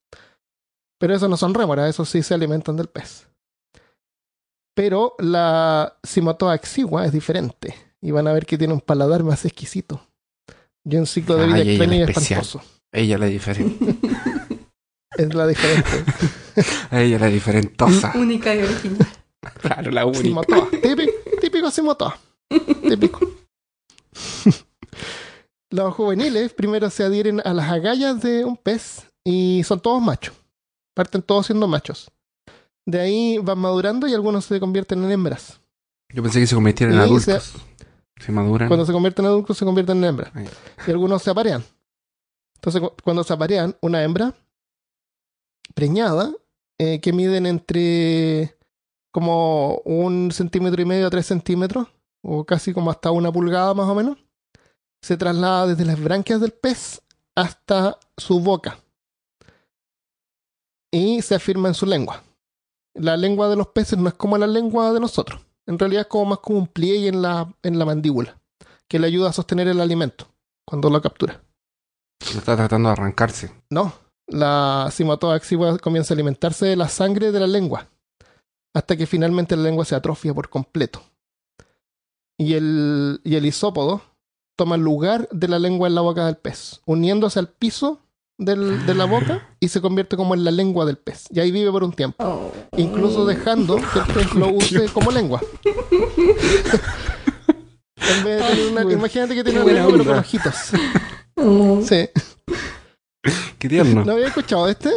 Pero 1.02 1.16
esos 1.16 1.28
no 1.28 1.36
son 1.36 1.56
rémoras, 1.56 1.90
esos 1.90 2.08
sí 2.08 2.22
se 2.22 2.36
alimentan 2.36 2.78
del 2.78 2.86
pez. 2.86 3.28
Pero 4.76 5.16
la 5.18 5.98
Simotoa 6.04 6.54
exigua 6.54 7.08
es 7.08 7.12
diferente. 7.12 7.76
Y 8.02 8.12
van 8.12 8.28
a 8.28 8.34
ver 8.34 8.46
que 8.46 8.56
tiene 8.56 8.76
un 8.76 8.82
paladar 8.82 9.24
más 9.24 9.44
exquisito. 9.44 10.00
Y 10.86 10.98
un 10.98 11.08
ciclo 11.08 11.38
de 11.38 11.48
vida 11.48 11.58
ella 11.58 11.72
extraño 11.72 11.96
y 11.96 12.02
espantoso. 12.04 12.62
Ella 12.92 13.18
la 13.18 13.26
diferente. 13.26 13.96
Es 15.18 15.34
la 15.34 15.48
diferente. 15.48 15.90
Ella 16.92 17.18
la 17.18 17.28
diferentosa. 17.28 18.12
Única 18.16 18.54
y 18.54 18.62
original. 18.62 19.08
Claro, 19.60 19.90
la 19.90 20.06
única. 20.06 20.22
Simotoa. 20.22 20.70
Típico, 20.70 21.12
típico 21.42 21.72
Simotoa. 21.72 22.20
Típico. 22.88 23.20
Los 25.72 25.96
juveniles 25.96 26.54
primero 26.54 26.92
se 26.92 27.04
adhieren 27.04 27.42
a 27.44 27.56
las 27.56 27.72
agallas 27.72 28.22
de 28.22 28.46
un 28.46 28.56
pez 28.56 29.08
y 29.24 29.64
son 29.64 29.80
todos 29.80 30.00
machos. 30.00 30.41
Parten 30.94 31.22
todos 31.22 31.46
siendo 31.46 31.68
machos. 31.68 32.12
De 32.86 33.00
ahí 33.00 33.38
van 33.38 33.60
madurando 33.60 34.08
y 34.08 34.14
algunos 34.14 34.46
se 34.46 34.60
convierten 34.60 35.04
en 35.04 35.12
hembras. 35.12 35.60
Yo 36.14 36.22
pensé 36.24 36.40
que 36.40 36.48
se 36.48 36.56
convirtieron 36.56 36.96
en 36.96 37.02
adultos. 37.02 37.54
Se 38.20 38.32
maduran. 38.32 38.68
Cuando 38.68 38.86
se 38.86 38.92
convierten 38.92 39.26
en 39.26 39.32
adultos 39.32 39.58
se 39.58 39.66
convierten 39.66 39.98
en 40.00 40.04
hembras. 40.06 40.32
Ahí. 40.36 40.48
Y 40.88 40.92
algunos 40.92 41.22
se 41.22 41.30
aparean. 41.30 41.64
Entonces 42.56 42.82
cu- 42.82 42.94
cuando 43.04 43.24
se 43.24 43.34
aparean, 43.34 43.76
una 43.82 44.04
hembra 44.04 44.36
preñada 45.74 46.32
eh, 46.78 47.00
que 47.00 47.14
miden 47.14 47.46
entre 47.46 48.58
como 49.12 49.76
un 49.86 50.32
centímetro 50.32 50.82
y 50.82 50.86
medio 50.86 51.08
a 51.08 51.10
tres 51.10 51.26
centímetros, 51.26 51.88
o 52.24 52.46
casi 52.46 52.74
como 52.74 52.92
hasta 52.92 53.12
una 53.12 53.32
pulgada 53.32 53.74
más 53.74 53.88
o 53.90 53.96
menos, 53.96 54.18
se 55.02 55.18
traslada 55.18 55.68
desde 55.68 55.86
las 55.86 56.00
branquias 56.02 56.40
del 56.42 56.52
pez 56.52 57.02
hasta 57.36 57.98
su 58.18 58.40
boca 58.40 58.78
y 60.92 61.22
se 61.22 61.36
afirma 61.36 61.70
en 61.70 61.74
su 61.74 61.86
lengua. 61.86 62.24
La 62.94 63.16
lengua 63.16 63.48
de 63.50 63.56
los 63.56 63.68
peces 63.68 63.98
no 63.98 64.10
es 64.10 64.14
como 64.16 64.38
la 64.38 64.48
lengua 64.48 64.92
de 64.92 65.00
nosotros. 65.00 65.42
En 65.66 65.80
realidad 65.80 66.02
es 66.02 66.08
como 66.08 66.26
más 66.26 66.40
como 66.40 66.60
un 66.60 66.68
pliegue 66.68 67.08
en 67.08 67.22
la, 67.22 67.54
en 67.64 67.80
la 67.80 67.86
mandíbula, 67.86 68.40
que 68.90 69.00
le 69.00 69.08
ayuda 69.08 69.30
a 69.30 69.34
sostener 69.34 69.68
el 69.68 69.80
alimento 69.80 70.28
cuando 70.66 70.90
lo 70.90 71.02
captura. 71.02 71.42
No 72.34 72.40
está 72.40 72.56
tratando 72.56 72.90
de 72.90 72.94
arrancarse. 72.94 73.52
No, 73.70 73.94
la 74.28 74.90
Simotoa 74.92 75.38
exigua 75.38 75.78
comienza 75.78 76.14
a 76.14 76.16
alimentarse 76.16 76.66
de 76.66 76.76
la 76.76 76.90
sangre 76.90 77.32
de 77.32 77.40
la 77.40 77.48
lengua, 77.48 77.88
hasta 78.74 78.98
que 78.98 79.08
finalmente 79.08 79.56
la 79.56 79.64
lengua 79.64 79.86
se 79.86 79.96
atrofia 79.96 80.34
por 80.34 80.50
completo. 80.50 81.02
Y 82.38 82.54
el, 82.54 83.22
y 83.24 83.36
el 83.36 83.46
isópodo 83.46 84.02
toma 84.58 84.76
el 84.76 84.82
lugar 84.82 85.30
de 85.32 85.48
la 85.48 85.60
lengua 85.60 85.88
en 85.88 85.96
la 85.96 86.02
boca 86.02 86.26
del 86.26 86.38
pez, 86.38 86.82
uniéndose 86.86 87.40
al 87.40 87.50
piso 87.50 88.00
del- 88.44 88.86
de 88.86 88.96
la 88.96 89.06
boca 89.06 89.48
y 89.60 89.68
se 89.70 89.80
convierte 89.82 90.18
como 90.18 90.34
en 90.34 90.44
la 90.44 90.52
lengua 90.52 90.86
del 90.86 90.98
pez. 90.98 91.26
Y 91.32 91.40
ahí 91.40 91.52
vive 91.52 91.72
por 91.72 91.84
un 91.84 91.94
tiempo, 91.94 92.24
Oh. 92.24 92.52
incluso 92.78 93.26
dejando 93.26 93.76
que 93.78 94.00
el 94.00 94.06
pez 94.14 94.34
lo 94.36 94.50
use 94.50 94.86
como 94.94 95.12
lengua. 95.12 95.42
En 97.98 98.24
vez 98.24 98.40
de 98.42 98.48
tener 98.50 98.72
una- 98.72 98.94
imagínate 98.94 99.36
que 99.36 99.44
tiene 99.44 99.62
una 99.62 99.74
lengua 99.74 99.92
pero 99.92 100.06
con 100.06 100.18
ojitos. 100.20 100.56
Oh. 101.36 101.82
Sí. 101.88 102.10
Qué 103.60 103.70
tierno. 103.70 104.04
¿No 104.04 104.14
había 104.14 104.28
escuchado 104.28 104.68
este? 104.68 104.90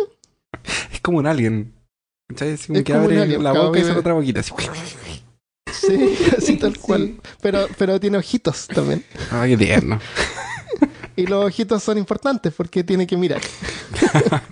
Es 0.93 1.01
como 1.01 1.19
un 1.19 1.27
alien. 1.27 1.75
¿Cachai? 2.29 2.53
Así 2.55 2.67
como 2.69 2.79
Es 2.79 2.85
que 2.85 2.93
como 2.93 3.05
un 3.05 3.11
abre 3.13 3.23
alien, 3.23 3.43
la 3.45 3.53
boca 3.53 3.79
y 3.79 3.83
sale 3.83 3.99
otra 3.99 4.15
boquita. 4.15 4.41
Así. 4.41 4.53
Sí, 5.71 6.17
así 6.39 6.57
tal 6.57 6.73
Sí. 6.75 6.81
cual. 6.81 7.15
Pero, 7.43 7.67
pero 7.77 8.01
tiene 8.01 8.17
ojitos 8.17 8.67
también. 8.69 9.05
Ah, 9.31 9.45
qué 9.47 9.57
tierno. 9.57 10.01
Y 11.17 11.27
los 11.27 11.45
ojitos 11.45 11.83
son 11.83 11.99
importantes 11.99 12.53
porque 12.55 12.83
tiene 12.83 13.07
que 13.07 13.17
mirar. 13.17 13.41
Para 14.11 14.43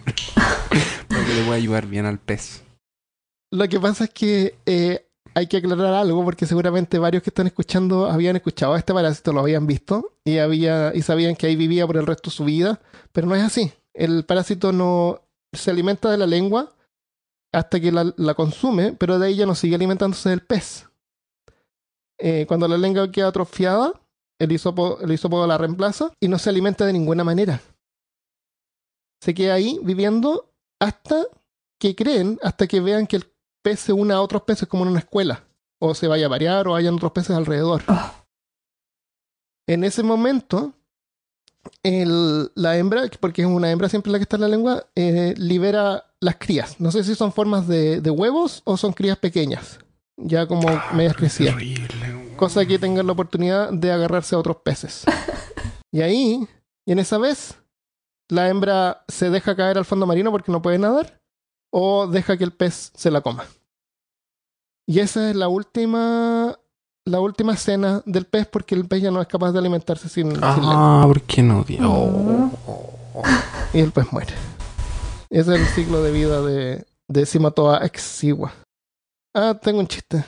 que 1.26 1.34
le 1.34 1.42
voy 1.44 1.52
a 1.52 1.56
ayudar 1.56 1.86
bien 1.86 2.06
al 2.06 2.18
pez. 2.18 2.62
Lo 3.50 3.68
que 3.68 3.80
pasa 3.80 4.04
es 4.04 4.10
que 4.10 4.54
eh, 4.64 5.06
hay 5.34 5.46
que 5.46 5.58
aclarar 5.58 5.94
algo 5.94 6.24
porque 6.24 6.46
seguramente 6.46 6.98
varios 6.98 7.22
que 7.22 7.30
están 7.30 7.46
escuchando 7.46 8.06
habían 8.06 8.36
escuchado 8.36 8.74
a 8.74 8.78
este 8.78 8.94
parásito, 8.94 9.32
lo 9.32 9.40
habían 9.40 9.66
visto 9.66 10.14
y, 10.24 10.38
había, 10.38 10.92
y 10.94 11.02
sabían 11.02 11.36
que 11.36 11.46
ahí 11.46 11.56
vivía 11.56 11.86
por 11.86 11.96
el 11.96 12.06
resto 12.06 12.30
de 12.30 12.36
su 12.36 12.44
vida, 12.44 12.80
pero 13.12 13.26
no 13.26 13.34
es 13.34 13.42
así. 13.42 13.72
El 13.92 14.24
parásito 14.24 14.72
no 14.72 15.20
se 15.52 15.70
alimenta 15.70 16.10
de 16.10 16.18
la 16.18 16.26
lengua 16.26 16.74
hasta 17.52 17.80
que 17.80 17.92
la, 17.92 18.14
la 18.16 18.34
consume, 18.34 18.92
pero 18.92 19.18
de 19.18 19.26
ahí 19.26 19.36
ya 19.36 19.46
no 19.46 19.54
sigue 19.54 19.74
alimentándose 19.74 20.30
del 20.30 20.40
pez. 20.40 20.86
Eh, 22.18 22.46
cuando 22.46 22.68
la 22.68 22.78
lengua 22.78 23.10
queda 23.10 23.28
atrofiada, 23.28 23.92
el 24.42 24.52
hisópodo, 24.52 25.00
el 25.00 25.12
hisópodo 25.12 25.46
la 25.46 25.58
reemplaza 25.58 26.12
y 26.20 26.28
no 26.28 26.38
se 26.38 26.50
alimenta 26.50 26.84
de 26.86 26.92
ninguna 26.92 27.24
manera. 27.24 27.60
Se 29.22 29.34
queda 29.34 29.54
ahí 29.54 29.78
viviendo 29.82 30.50
hasta 30.80 31.24
que 31.80 31.94
creen, 31.94 32.38
hasta 32.42 32.66
que 32.66 32.80
vean 32.80 33.06
que 33.06 33.16
el 33.16 33.30
pez 33.62 33.80
se 33.80 33.92
una 33.92 34.16
a 34.16 34.20
otros 34.20 34.42
peces 34.42 34.68
como 34.68 34.82
en 34.84 34.90
una 34.90 34.98
escuela. 35.00 35.44
O 35.80 35.94
se 35.94 36.06
vaya 36.08 36.26
a 36.26 36.28
variar 36.28 36.68
o 36.68 36.74
hayan 36.74 36.94
otros 36.94 37.12
peces 37.12 37.36
alrededor. 37.36 37.82
Ah. 37.88 38.24
En 39.68 39.84
ese 39.84 40.02
momento, 40.02 40.72
el- 41.84 42.50
la 42.54 42.76
hembra, 42.76 43.02
porque 43.20 43.42
es 43.42 43.48
una 43.48 43.70
hembra 43.70 43.88
siempre 43.88 44.10
la 44.12 44.18
que 44.18 44.22
está 44.24 44.36
en 44.36 44.42
la 44.42 44.48
lengua, 44.48 44.86
eh, 44.96 45.34
libera 45.36 46.04
las 46.20 46.36
crías. 46.36 46.80
No 46.80 46.90
sé 46.92 47.04
si 47.04 47.14
son 47.14 47.32
formas 47.32 47.66
de, 47.68 48.00
de 48.00 48.10
huevos 48.10 48.62
o 48.64 48.76
son 48.76 48.92
crías 48.92 49.18
pequeñas, 49.18 49.78
ya 50.16 50.46
como 50.46 50.68
medias 50.94 51.14
crecidas. 51.16 51.54
Cosa 52.36 52.66
que 52.66 52.78
tengan 52.78 53.06
la 53.06 53.12
oportunidad 53.12 53.70
de 53.70 53.92
agarrarse 53.92 54.34
a 54.34 54.38
otros 54.38 54.58
peces. 54.58 55.04
Y 55.94 56.00
ahí, 56.00 56.48
y 56.86 56.92
en 56.92 56.98
esa 57.00 57.18
vez, 57.18 57.58
la 58.30 58.48
hembra 58.48 59.04
se 59.08 59.28
deja 59.28 59.54
caer 59.54 59.76
al 59.76 59.84
fondo 59.84 60.06
marino 60.06 60.30
porque 60.30 60.50
no 60.50 60.62
puede 60.62 60.78
nadar, 60.78 61.20
o 61.70 62.06
deja 62.06 62.38
que 62.38 62.44
el 62.44 62.52
pez 62.52 62.92
se 62.94 63.10
la 63.10 63.20
coma. 63.20 63.44
Y 64.88 65.00
esa 65.00 65.28
es 65.28 65.36
la 65.36 65.48
última, 65.48 66.58
la 67.04 67.20
última 67.20 67.56
cena 67.58 68.02
del 68.06 68.24
pez 68.24 68.46
porque 68.46 68.74
el 68.74 68.88
pez 68.88 69.02
ya 69.02 69.10
no 69.10 69.20
es 69.20 69.28
capaz 69.28 69.52
de 69.52 69.58
alimentarse 69.58 70.08
sin. 70.08 70.32
Ah, 70.42 71.02
¿por 71.06 71.20
qué 71.20 71.42
no, 71.42 71.62
Dios? 71.62 71.86
Y 73.74 73.80
el 73.80 73.92
pez 73.92 74.10
muere. 74.10 74.32
Ese 75.28 75.54
es 75.54 75.60
el 75.60 75.66
ciclo 75.66 76.02
de 76.02 76.10
vida 76.10 76.40
de, 76.40 76.86
de 77.08 77.26
Cimatoa 77.26 77.78
exigua. 77.84 78.54
Ah, 79.34 79.58
tengo 79.60 79.78
un 79.78 79.88
chiste. 79.88 80.24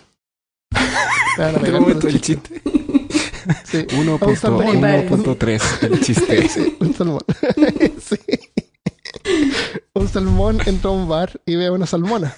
Me 1.37 1.45
van 1.45 1.57
a 1.57 1.59
Te 1.59 1.65
pegar 1.67 1.81
por 1.81 1.83
comento 1.83 2.09
el 2.09 2.21
chiste. 2.21 2.63
Sí. 3.65 3.87
1.1.3, 3.89 5.83
el 5.83 6.01
chiste. 6.01 6.49
Sí, 6.49 6.77
un 6.81 6.95
salmón. 6.95 7.21
Sí. 8.01 8.17
Un 9.93 10.09
salmón 10.09 10.61
entra 10.65 10.91
a 10.91 10.95
un 10.95 11.07
bar 11.07 11.39
y 11.45 11.57
ve 11.57 11.67
a 11.67 11.73
una 11.73 11.85
salmona. 11.87 12.35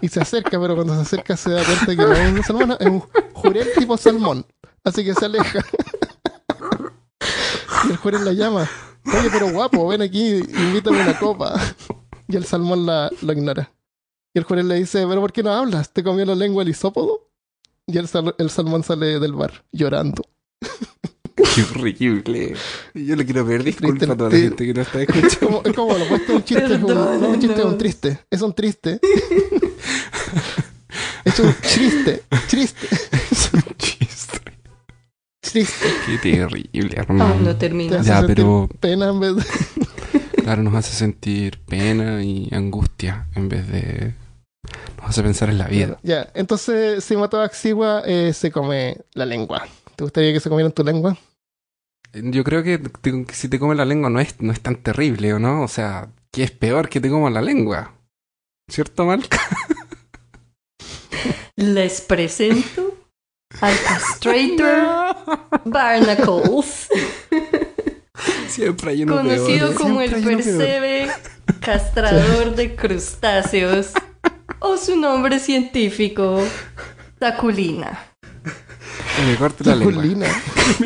Y 0.00 0.08
se 0.08 0.20
acerca, 0.20 0.60
pero 0.60 0.74
cuando 0.74 0.96
se 0.96 1.02
acerca 1.02 1.36
se 1.36 1.50
da 1.50 1.64
cuenta 1.64 1.86
que 1.86 1.96
no 1.96 2.12
es 2.12 2.32
una 2.32 2.42
salmona, 2.42 2.76
es 2.80 2.88
un 2.88 3.04
jurel 3.34 3.68
tipo 3.76 3.96
salmón. 3.96 4.44
Así 4.82 5.04
que 5.04 5.14
se 5.14 5.26
aleja. 5.26 5.64
Y 7.86 7.90
el 7.90 7.96
jurel 7.96 8.24
la 8.24 8.32
llama. 8.32 8.68
Oye, 9.06 9.28
pero 9.32 9.50
guapo, 9.52 9.86
ven 9.88 10.02
aquí, 10.02 10.36
invítame 10.38 11.02
una 11.02 11.18
copa. 11.18 11.60
Y 12.28 12.36
el 12.36 12.44
salmón 12.44 12.86
la, 12.86 13.10
lo 13.20 13.32
ignora. 13.32 13.70
Y 14.34 14.38
el 14.38 14.44
jurel 14.44 14.68
le 14.68 14.76
dice, 14.76 15.06
pero 15.06 15.20
¿por 15.20 15.32
qué 15.32 15.42
no 15.42 15.52
hablas? 15.52 15.92
¿Te 15.92 16.02
comió 16.02 16.24
la 16.24 16.34
lengua 16.34 16.62
el 16.62 16.68
hisópodo? 16.68 17.28
Y 17.92 17.98
el, 17.98 18.08
sal- 18.08 18.34
el 18.38 18.50
salmón 18.50 18.82
sale 18.84 19.18
del 19.20 19.32
bar 19.34 19.64
llorando. 19.72 20.22
Qué 21.54 21.62
horrible. 21.62 22.54
Yo 22.94 23.16
le 23.16 23.24
quiero 23.24 23.44
pedir 23.46 23.64
disculpas 23.64 24.08
a 24.08 24.16
toda 24.16 24.30
la 24.30 24.36
Triste. 24.36 24.48
gente 24.48 24.66
que 24.66 24.74
no 24.74 24.82
está 24.82 25.02
Es 25.02 25.08
escuchando. 25.34 25.62
es 25.64 25.72
como 25.74 25.98
lo 25.98 26.04
opuesto 26.04 26.32
a 26.32 26.36
un 26.36 26.44
chiste, 26.44 26.64
es 26.64 26.70
un, 26.70 26.82
no 26.82 27.12
es 27.14 27.22
un 27.22 27.40
chiste, 27.40 27.60
es 27.60 27.64
un 27.64 27.78
triste. 27.78 28.18
Es 28.30 28.42
un 28.42 28.54
triste. 28.54 29.00
Es 31.24 31.38
un 31.40 31.54
triste. 31.54 32.22
Triste. 32.48 32.86
Es 33.30 33.50
un 33.52 33.62
chiste. 33.78 34.38
Triste. 35.40 35.86
Qué 36.06 36.18
terrible, 36.18 36.94
Ah, 36.96 37.00
hermano. 37.02 37.34
no 37.40 37.50
Te 37.50 37.54
termina. 37.68 38.00
hace 38.00 38.08
Ya, 38.08 38.18
sentir 38.18 38.36
pero- 38.36 38.68
pena 38.80 39.08
en 39.08 39.20
vez 39.20 39.36
de... 39.36 39.42
Claro, 40.42 40.62
nos 40.62 40.74
hace 40.74 40.92
sentir 40.96 41.60
pena 41.66 42.22
y 42.22 42.48
angustia 42.52 43.28
en 43.36 43.48
vez 43.48 43.68
de. 43.68 44.14
Hace 45.12 45.22
pensar 45.22 45.50
en 45.50 45.58
la 45.58 45.66
vida. 45.68 45.98
Ya, 46.02 46.30
entonces 46.32 47.04
si 47.04 47.18
mató 47.18 47.38
a 47.38 47.44
Axigua, 47.44 48.02
eh, 48.06 48.32
se 48.32 48.50
come 48.50 48.96
la 49.12 49.26
lengua. 49.26 49.68
¿Te 49.94 50.04
gustaría 50.04 50.32
que 50.32 50.40
se 50.40 50.48
comieran 50.48 50.72
tu 50.72 50.82
lengua? 50.82 51.18
Yo 52.14 52.42
creo 52.44 52.62
que, 52.62 52.78
te- 52.78 53.26
que 53.26 53.34
si 53.34 53.50
te 53.50 53.58
come 53.58 53.74
la 53.74 53.84
lengua 53.84 54.08
no 54.08 54.20
es, 54.20 54.40
no 54.40 54.54
es 54.54 54.60
tan 54.62 54.76
terrible, 54.76 55.34
¿o 55.34 55.38
no? 55.38 55.64
O 55.64 55.68
sea, 55.68 56.08
¿qué 56.30 56.44
es 56.44 56.50
peor 56.50 56.88
que 56.88 56.98
te 56.98 57.10
coma 57.10 57.28
la 57.28 57.42
lengua? 57.42 57.92
¿Cierto, 58.70 59.04
Malca? 59.04 59.38
Les 61.56 62.00
presento 62.00 62.96
al 63.60 63.74
castrator 63.82 65.60
Barnacles, 65.66 66.88
Siempre 68.48 68.92
hay 68.92 69.02
uno 69.02 69.16
conocido 69.16 69.68
peor. 69.68 69.74
como 69.74 70.00
el 70.00 70.08
Siempre 70.10 70.36
peor. 70.36 70.44
percebe 70.44 71.10
castrador 71.60 72.54
de 72.54 72.74
crustáceos, 72.76 73.90
o 74.62 74.76
su 74.76 74.96
nombre 74.96 75.38
científico, 75.38 76.40
Taculina. 77.18 78.12
Que 79.16 79.22
me 79.24 79.36
corte 79.36 79.64
la 79.64 79.76
lengua. 79.76 79.94
Culina. 79.94 80.26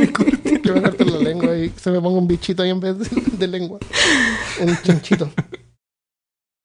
que 0.63 0.73
me 0.73 0.83
corte 0.83 1.05
la 1.05 1.19
lengua 1.19 1.57
y 1.57 1.71
se 1.71 1.91
me 1.91 2.01
ponga 2.01 2.19
un 2.19 2.27
bichito 2.27 2.63
ahí 2.63 2.71
en 2.71 2.81
vez 2.81 2.99
de, 2.99 3.23
de 3.39 3.47
lengua. 3.47 3.79
Un 4.61 4.77
chanchito. 4.83 5.31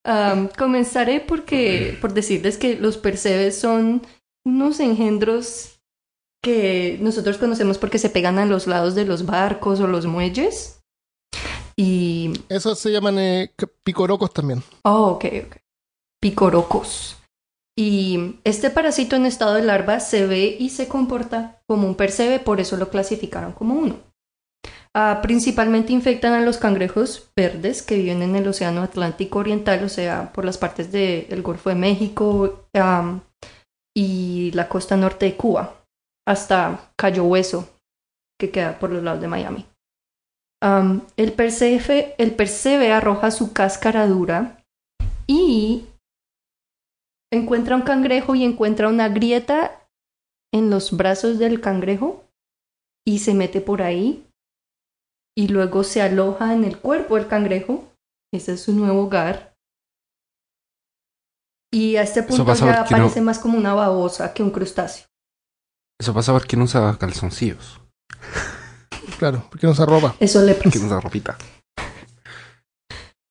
Am, 0.03 0.49
comenzaré 0.57 1.19
porque, 1.19 1.97
por 2.01 2.13
decirles 2.13 2.57
que 2.57 2.75
los 2.75 2.97
percebes 2.97 3.59
son 3.59 4.01
unos 4.43 4.79
engendros 4.79 5.79
que 6.43 6.97
nosotros 7.01 7.37
conocemos 7.37 7.77
porque 7.77 7.99
se 7.99 8.09
pegan 8.09 8.39
a 8.39 8.45
los 8.45 8.65
lados 8.65 8.95
de 8.95 9.05
los 9.05 9.25
barcos 9.25 9.79
o 9.79 9.87
los 9.87 10.07
muelles. 10.07 10.81
Y 11.75 12.33
Esos 12.49 12.79
se 12.79 12.91
llaman 12.91 13.19
eh, 13.19 13.53
picorocos 13.83 14.33
también. 14.33 14.63
Oh, 14.83 15.11
ok, 15.11 15.25
ok. 15.45 15.60
Picorocos. 16.21 17.17
Y 17.77 18.35
este 18.43 18.69
parásito 18.69 19.15
en 19.15 19.25
estado 19.25 19.55
de 19.55 19.63
larva 19.63 19.99
se 19.99 20.27
ve 20.27 20.55
y 20.59 20.69
se 20.69 20.87
comporta 20.87 21.61
como 21.67 21.87
un 21.87 21.95
percebe, 21.95 22.39
por 22.39 22.59
eso 22.59 22.77
lo 22.77 22.89
clasificaron 22.89 23.53
como 23.53 23.75
uno. 23.75 23.97
Ah, 24.93 25.19
principalmente 25.21 25.93
infectan 25.93 26.33
a 26.33 26.41
los 26.41 26.57
cangrejos 26.57 27.31
verdes 27.35 27.81
que 27.81 27.95
viven 27.95 28.21
en 28.21 28.35
el 28.35 28.47
Océano 28.47 28.81
Atlántico 28.83 29.39
Oriental, 29.39 29.83
o 29.85 29.89
sea, 29.89 30.33
por 30.33 30.43
las 30.43 30.57
partes 30.57 30.91
del 30.91 31.41
Golfo 31.41 31.69
de 31.69 31.75
México 31.75 32.67
am, 32.73 33.21
y 33.95 34.51
la 34.51 34.67
costa 34.67 34.97
norte 34.97 35.27
de 35.27 35.37
Cuba, 35.37 35.85
hasta 36.27 36.91
Cayo 36.97 37.23
Hueso, 37.23 37.69
que 38.37 38.51
queda 38.51 38.79
por 38.79 38.91
los 38.91 39.01
lados 39.01 39.21
de 39.21 39.29
Miami. 39.29 39.65
Am, 40.61 41.03
el, 41.15 41.31
percebe, 41.31 42.13
el 42.17 42.35
percebe 42.35 42.91
arroja 42.91 43.31
su 43.31 43.53
cáscara 43.53 44.07
dura 44.07 44.61
y 45.25 45.85
encuentra 47.31 47.75
un 47.75 47.81
cangrejo 47.83 48.35
y 48.35 48.43
encuentra 48.43 48.87
una 48.87 49.09
grieta 49.09 49.87
en 50.53 50.69
los 50.69 50.95
brazos 50.95 51.39
del 51.39 51.61
cangrejo 51.61 52.25
y 53.07 53.19
se 53.19 53.33
mete 53.33 53.61
por 53.61 53.81
ahí 53.81 54.27
y 55.37 55.47
luego 55.47 55.83
se 55.83 56.01
aloja 56.01 56.53
en 56.53 56.65
el 56.65 56.77
cuerpo 56.77 57.15
del 57.15 57.27
cangrejo. 57.27 57.87
Ese 58.33 58.53
es 58.53 58.61
su 58.63 58.73
nuevo 58.73 59.03
hogar. 59.03 59.55
Y 61.73 61.95
a 61.95 62.01
este 62.01 62.21
punto 62.23 62.43
ya 62.53 62.77
porque 62.83 62.95
no- 62.95 63.03
parece 63.03 63.21
más 63.21 63.39
como 63.39 63.57
una 63.57 63.73
babosa 63.73 64.33
que 64.33 64.43
un 64.43 64.51
crustáceo. 64.51 65.05
Eso 65.99 66.13
pasa 66.13 66.33
porque 66.33 66.57
no 66.57 66.65
usa 66.65 66.97
calzoncillos. 66.99 67.79
Claro, 69.19 69.45
porque 69.49 69.67
no 69.67 69.73
se 69.73 69.85
roba. 69.85 70.15
Eso 70.19 70.41
le 70.41 70.53
Porque 70.55 70.69
pasa. 70.71 70.79
no 70.79 70.85
usa 70.87 70.99
ropita. 70.99 71.37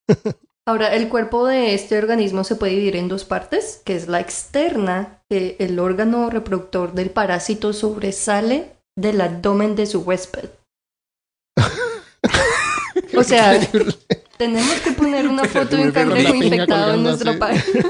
Ahora, 0.67 0.95
el 0.95 1.09
cuerpo 1.09 1.47
de 1.47 1.75
este 1.75 1.99
organismo 1.99 2.45
se 2.45 2.57
puede 2.57 2.73
dividir 2.73 2.97
en 2.97 3.09
dos 3.09 3.25
partes, 3.25 3.83
que 3.85 3.97
es 3.97 4.09
la 4.09 4.21
externa, 4.21 5.23
que 5.29 5.57
el 5.59 5.79
órgano 5.79 6.31
reproductor 6.31 6.93
del 6.93 7.11
parásito 7.11 7.73
sobresale 7.73 8.77
del 8.97 9.21
abdomen 9.21 9.75
de 9.77 9.87
su 9.87 10.01
huésped. 10.01 10.51
O 13.17 13.25
sea, 13.25 13.59
tenemos 14.39 14.81
que 14.81 14.93
poner 14.93 15.27
una 15.27 15.45
foto 15.45 15.77
de 15.77 15.83
un 15.83 15.91
cangrejo 15.91 16.35
infectado 16.35 16.95
en 16.95 17.03
nuestra 17.03 17.39
página. 17.39 17.85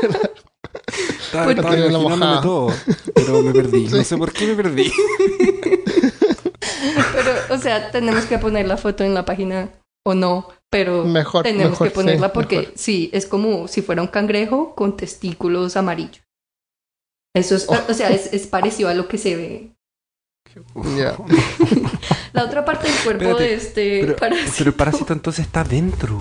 Estaba, 1.21 1.53
imaginándome 1.53 2.43
todo, 2.43 2.73
pero 3.15 3.43
me 3.43 3.53
perdí. 3.53 3.87
No 3.87 4.03
sé 4.03 4.17
por 4.17 4.33
qué 4.33 4.49
me 4.49 4.55
perdí. 4.55 4.93
Pero, 7.13 7.33
o 7.51 7.59
sea, 7.59 7.91
tenemos 7.91 8.25
que 8.25 8.39
poner 8.39 8.67
la 8.67 8.77
foto 8.77 9.05
en 9.05 9.15
la 9.15 9.25
página 9.25 9.69
o 10.05 10.15
no, 10.15 10.49
pero 10.71 11.05
Mejor, 11.05 11.43
tenemos 11.43 11.73
mejor, 11.73 11.89
que 11.89 11.95
ponerla 11.95 12.29
sí, 12.29 12.33
porque 12.35 12.59
mejor. 12.59 12.73
sí, 12.77 13.11
es 13.13 13.27
como 13.27 13.69
si 13.69 13.83
fuera 13.83 14.03
un 14.03 14.09
cangrejo 14.09 14.75
con 14.75 14.97
testículos 14.97 15.77
amarillos. 15.77 16.23
Eso 17.35 17.55
es, 17.57 17.67
Oh. 17.69 17.77
o 17.89 17.95
sea, 17.95 18.11
es, 18.11 18.33
es 18.33 18.47
parecido 18.47 18.89
a 18.89 18.95
lo 18.95 19.09
que 19.09 19.19
se 19.19 19.37
ve. 19.37 19.73
Ya. 20.97 21.17
La 22.33 22.45
otra 22.45 22.65
parte 22.65 22.89
del 22.89 22.97
cuerpo 23.05 23.23
Espérate, 23.25 23.43
de 23.45 23.55
este 23.55 24.01
Pero, 24.01 24.17
parásito. 24.17 24.53
pero 24.59 24.71
el 24.71 24.77
parásito 24.77 25.13
entonces 25.13 25.47
está 25.47 25.63
dentro. 25.65 26.19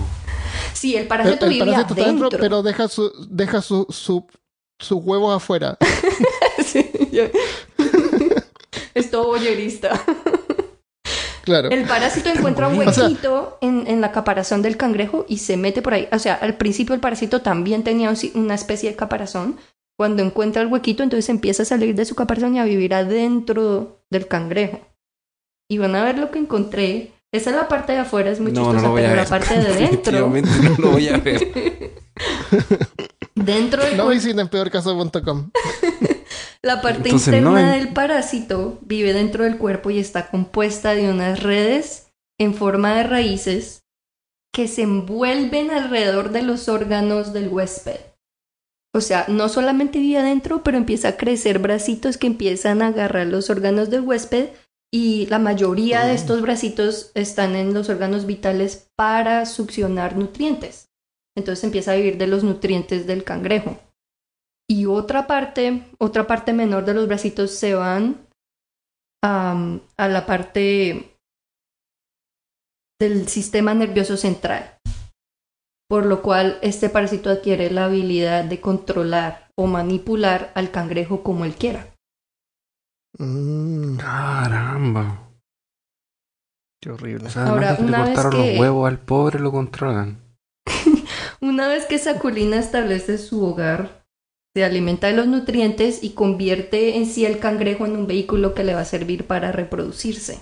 Sí, 0.72 0.94
el 0.94 1.02
El, 1.02 1.08
parásito 1.08 1.46
el 1.46 1.50
vive 1.52 1.66
parásito 1.66 1.94
está 1.94 2.04
adentro. 2.04 2.28
dentro, 2.28 2.40
pero 2.40 2.62
deja 2.62 2.88
su, 2.88 3.12
deja 3.28 3.60
su, 3.62 3.86
su, 3.90 4.26
sus 4.78 4.98
huevos 5.02 5.36
afuera. 5.36 5.76
Sí, 6.64 6.88
es 8.94 9.10
todo 9.10 9.26
boyerista. 9.28 10.00
Claro. 11.50 11.68
El 11.70 11.84
parásito 11.84 12.28
encuentra 12.30 12.68
un 12.68 12.76
bonito. 12.76 12.90
O 12.92 12.94
sea- 12.94 13.04
huequito 13.06 13.58
en, 13.60 13.86
en 13.86 14.00
la 14.00 14.12
caparazón 14.12 14.62
del 14.62 14.76
cangrejo 14.76 15.24
y 15.28 15.38
se 15.38 15.56
mete 15.56 15.82
por 15.82 15.94
ahí. 15.94 16.08
O 16.12 16.18
sea, 16.18 16.34
al 16.34 16.54
principio 16.56 16.94
el 16.94 17.00
parásito 17.00 17.42
también 17.42 17.82
tenía 17.84 18.12
una 18.34 18.54
especie 18.54 18.90
de 18.90 18.96
caparazón. 18.96 19.56
Cuando 19.98 20.22
encuentra 20.22 20.62
el 20.62 20.68
huequito, 20.68 21.02
entonces 21.02 21.28
empieza 21.28 21.62
a 21.62 21.66
salir 21.66 21.94
de 21.94 22.04
su 22.06 22.14
caparazón 22.14 22.56
y 22.56 22.58
a 22.58 22.64
vivir 22.64 22.94
adentro 22.94 24.00
del 24.10 24.26
cangrejo. 24.26 24.80
y 25.70 25.78
van 25.78 25.94
a 25.94 26.02
ver 26.04 26.18
lo 26.18 26.30
que 26.30 26.38
encontré. 26.38 27.12
Esa 27.32 27.50
es 27.50 27.56
la 27.56 27.68
parte 27.68 27.92
de 27.92 27.98
afuera, 27.98 28.30
es 28.30 28.40
muy 28.40 28.50
No, 28.50 28.60
no 28.62 28.66
chistosa, 28.72 28.86
lo 28.86 28.92
voy 28.92 29.02
a 29.04 29.08
pero 29.10 29.22
la 29.22 29.28
parte 29.28 29.54
de 29.58 29.62
dentro. 29.74 30.12
Definitivamente 30.30 30.50
no 30.68 30.76
lo 30.78 30.90
voy 30.92 31.08
a 31.08 31.18
ver. 31.18 31.92
dentro 33.34 33.82
del 33.84 33.96
No 33.96 34.08
visiten 34.08 34.48
peorcaso.com. 34.48 35.50
La 36.62 36.82
parte 36.82 37.08
Entonces, 37.08 37.28
interna 37.28 37.50
no 37.50 37.58
en- 37.58 37.70
del 37.78 37.92
parásito 37.94 38.78
vive 38.82 39.12
dentro 39.12 39.44
del 39.44 39.56
cuerpo 39.58 39.90
y 39.90 39.98
está 39.98 40.30
compuesta 40.30 40.94
de 40.94 41.10
unas 41.10 41.42
redes 41.42 42.12
en 42.38 42.54
forma 42.54 42.94
de 42.96 43.02
raíces 43.04 43.82
que 44.52 44.68
se 44.68 44.82
envuelven 44.82 45.70
alrededor 45.70 46.30
de 46.32 46.42
los 46.42 46.68
órganos 46.68 47.32
del 47.32 47.48
huésped. 47.48 48.00
O 48.92 49.00
sea, 49.00 49.24
no 49.28 49.48
solamente 49.48 50.00
vive 50.00 50.18
adentro, 50.18 50.62
pero 50.64 50.76
empieza 50.76 51.08
a 51.08 51.16
crecer 51.16 51.60
bracitos 51.60 52.18
que 52.18 52.26
empiezan 52.26 52.82
a 52.82 52.88
agarrar 52.88 53.28
los 53.28 53.48
órganos 53.48 53.88
del 53.88 54.00
huésped 54.00 54.48
y 54.92 55.26
la 55.26 55.38
mayoría 55.38 56.04
de 56.04 56.12
Mm. 56.12 56.16
estos 56.16 56.42
bracitos 56.42 57.12
están 57.14 57.54
en 57.54 57.72
los 57.72 57.88
órganos 57.88 58.26
vitales 58.26 58.88
para 58.96 59.46
succionar 59.46 60.16
nutrientes. 60.16 60.88
Entonces 61.36 61.62
empieza 61.62 61.92
a 61.92 61.96
vivir 61.96 62.18
de 62.18 62.26
los 62.26 62.42
nutrientes 62.42 63.06
del 63.06 63.22
cangrejo. 63.22 63.78
Y 64.70 64.86
otra 64.86 65.26
parte, 65.26 65.82
otra 65.98 66.28
parte 66.28 66.52
menor 66.52 66.84
de 66.84 66.94
los 66.94 67.08
bracitos 67.08 67.50
se 67.50 67.74
van 67.74 68.24
a 69.22 70.08
la 70.08 70.24
parte 70.26 71.16
del 73.00 73.26
sistema 73.28 73.74
nervioso 73.74 74.16
central. 74.16 74.78
Por 75.88 76.06
lo 76.06 76.22
cual 76.22 76.58
este 76.62 76.88
parásito 76.88 77.30
adquiere 77.30 77.70
la 77.70 77.86
habilidad 77.86 78.44
de 78.44 78.60
controlar 78.60 79.48
o 79.58 79.66
manipular 79.66 80.52
al 80.54 80.70
cangrejo 80.70 81.22
como 81.24 81.44
él 81.44 81.56
quiera. 81.56 81.92
Mm, 83.18 83.96
Caramba. 83.96 85.28
qué 86.80 86.90
horrible. 86.90 87.26
O 87.26 87.30
sea, 87.30 87.46
Ahora, 87.48 87.76
que 87.76 87.82
le 87.82 87.88
una 87.88 88.04
vez 88.04 88.18
que- 88.20 88.36
los 88.52 88.60
huevos 88.60 88.88
al 88.88 89.00
pobre, 89.00 89.40
lo 89.40 89.50
controlan. 89.50 90.22
Una 91.42 91.66
vez 91.68 91.86
que 91.86 91.98
Saculina 91.98 92.56
establece 92.58 93.18
su 93.18 93.44
hogar, 93.44 93.99
se 94.54 94.64
alimenta 94.64 95.06
de 95.06 95.12
los 95.14 95.26
nutrientes 95.26 96.02
y 96.02 96.10
convierte 96.10 96.96
en 96.96 97.06
sí 97.06 97.24
el 97.24 97.38
cangrejo 97.38 97.86
en 97.86 97.96
un 97.96 98.06
vehículo 98.06 98.54
que 98.54 98.64
le 98.64 98.74
va 98.74 98.80
a 98.80 98.84
servir 98.84 99.26
para 99.26 99.52
reproducirse. 99.52 100.40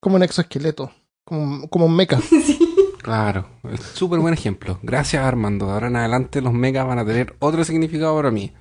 Como 0.00 0.16
un 0.16 0.22
exoesqueleto. 0.22 0.92
Como, 1.26 1.68
como 1.68 1.86
un 1.86 1.96
mecha. 1.96 2.20
Sí. 2.30 2.58
Claro, 3.02 3.48
súper 3.94 4.18
buen 4.18 4.34
ejemplo. 4.34 4.80
Gracias 4.82 5.24
Armando. 5.24 5.70
Ahora 5.70 5.86
en 5.86 5.94
adelante 5.94 6.40
los 6.40 6.52
megas 6.52 6.84
van 6.88 6.98
a 6.98 7.06
tener 7.06 7.36
otro 7.38 7.62
significado 7.64 8.16
para 8.16 8.32
mí. 8.32 8.52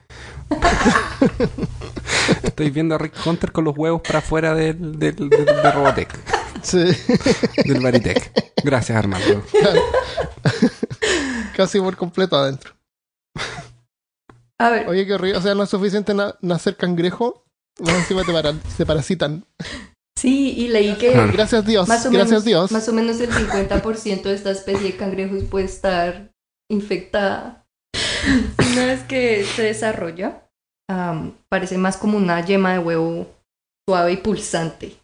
Estoy 2.43 2.69
viendo 2.69 2.93
a 2.93 2.99
Rick 2.99 3.15
Hunter 3.25 3.51
con 3.51 3.63
los 3.63 3.75
huevos 3.75 4.01
para 4.01 4.19
afuera 4.19 4.53
del, 4.53 4.99
del, 4.99 5.15
del- 5.29 5.45
de 5.45 5.71
Robotech, 5.71 6.13
Sí. 6.61 6.77
del 7.65 7.81
Baritech. 7.81 8.31
Gracias 8.63 8.95
Armando. 8.95 9.41
Casi 11.57 11.79
por 11.79 11.95
completo 11.97 12.35
adentro. 12.35 12.73
A 14.59 14.69
ver, 14.69 14.87
Oye, 14.87 15.05
qué 15.05 15.13
horrible. 15.13 15.37
O 15.37 15.41
sea, 15.41 15.53
no 15.55 15.63
es 15.63 15.69
suficiente 15.69 16.13
na- 16.13 16.35
nacer 16.41 16.75
cangrejo. 16.77 17.43
Más 17.79 17.93
encima 17.95 18.23
te, 18.23 18.31
para- 18.31 18.53
se 18.75 18.85
parasitan. 18.85 19.43
sí, 20.17 20.53
y 20.57 20.67
leí 20.69 20.95
que. 20.95 21.11
Gracias 21.33 21.65
Dios. 21.65 21.87
más 21.87 22.05
o, 22.05 22.09
Gracias 22.09 22.29
menos, 22.29 22.45
Dios. 22.45 22.71
más 22.71 22.87
o 22.87 22.93
menos 22.93 23.19
el 23.19 23.29
50% 23.31 24.29
de 24.29 24.33
esta 24.35 24.51
especie 24.51 24.91
de 24.91 24.95
cangrejos 24.97 25.43
puede 25.43 25.65
estar 25.65 26.31
infectada. 26.71 27.65
Una 28.71 28.85
vez 28.85 29.03
que 29.03 29.43
se 29.43 29.63
desarrolla, 29.63 30.47
parece 31.49 31.77
más 31.77 31.97
como 31.97 32.17
una 32.17 32.43
yema 32.45 32.73
de 32.73 32.79
huevo 32.79 33.27
suave 33.87 34.13
y 34.13 34.17
pulsante. 34.17 34.95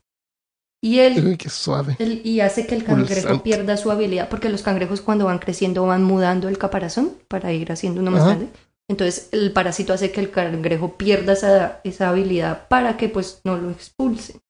Y 0.84 0.98
el 1.00 1.24
Uy, 1.28 1.38
qué 1.38 1.50
suave. 1.50 1.96
Y 2.00 2.40
hace 2.40 2.66
que 2.66 2.74
el 2.74 2.84
cangrejo 2.84 3.14
Pulsante. 3.22 3.44
pierda 3.44 3.78
su 3.78 3.92
habilidad, 3.92 4.30
porque 4.30 4.50
los 4.50 4.64
cangrejos 4.64 5.02
cuando 5.02 5.26
van 5.26 5.38
creciendo 5.38 5.86
van 5.86 6.04
mudando 6.04 6.48
el 6.50 6.58
caparazón 6.58 7.12
para 7.28 7.54
ir 7.54 7.72
haciendo 7.72 8.02
uno 8.02 8.10
más 8.10 8.22
Ajá. 8.22 8.30
grande. 8.36 8.50
Entonces 8.92 9.30
el 9.32 9.54
parásito 9.54 9.94
hace 9.94 10.12
que 10.12 10.20
el 10.20 10.32
cangrejo 10.32 10.98
pierda 10.98 11.32
esa, 11.32 11.80
esa 11.86 12.10
habilidad 12.10 12.68
para 12.68 12.98
que 12.98 13.08
pues 13.08 13.40
no 13.46 13.56
lo 13.56 13.72
expulse. 13.72 14.42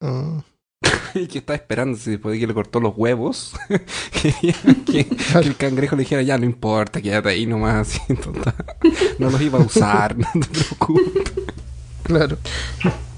Mm. 0.00 0.40
¿Y 1.14 1.26
qué 1.28 1.38
estaba 1.38 1.56
esperando? 1.56 1.96
Si 1.96 2.10
después 2.10 2.34
de 2.34 2.40
que 2.40 2.46
le 2.46 2.52
cortó 2.52 2.80
los 2.80 2.94
huevos, 2.94 3.54
que, 4.22 4.54
que 4.84 5.08
el 5.38 5.56
cangrejo 5.56 5.96
le 5.96 6.02
dijera, 6.02 6.20
ya 6.20 6.36
no 6.36 6.44
importa, 6.44 7.00
quédate 7.00 7.30
ahí 7.30 7.46
nomás. 7.46 7.98
No 9.18 9.30
los 9.30 9.40
iba 9.40 9.58
a 9.58 9.62
usar, 9.62 10.18
no 10.18 10.28
te 10.34 10.46
preocupes. 10.48 11.32
Claro. 12.02 12.36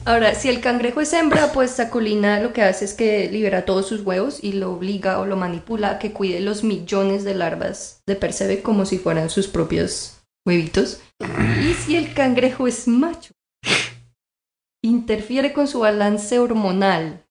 Ahora, 0.06 0.36
si 0.36 0.48
el 0.48 0.60
cangrejo 0.60 1.00
es 1.00 1.12
hembra, 1.12 1.50
pues 1.52 1.72
Saculina 1.72 2.38
lo 2.38 2.52
que 2.52 2.62
hace 2.62 2.84
es 2.84 2.94
que 2.94 3.28
libera 3.28 3.64
todos 3.64 3.88
sus 3.88 4.02
huevos 4.02 4.38
y 4.40 4.52
lo 4.52 4.72
obliga 4.72 5.18
o 5.18 5.26
lo 5.26 5.36
manipula 5.36 5.90
a 5.90 5.98
que 5.98 6.12
cuide 6.12 6.38
los 6.38 6.62
millones 6.62 7.24
de 7.24 7.34
larvas 7.34 8.04
de 8.06 8.14
Percebe 8.14 8.62
como 8.62 8.86
si 8.86 8.98
fueran 8.98 9.30
sus 9.30 9.48
propios 9.48 10.20
huevitos. 10.46 11.00
Y 11.60 11.74
si 11.74 11.96
el 11.96 12.14
cangrejo 12.14 12.68
es 12.68 12.86
macho, 12.86 13.32
interfiere 14.80 15.52
con 15.52 15.66
su 15.66 15.80
balance 15.80 16.38
hormonal, 16.38 17.26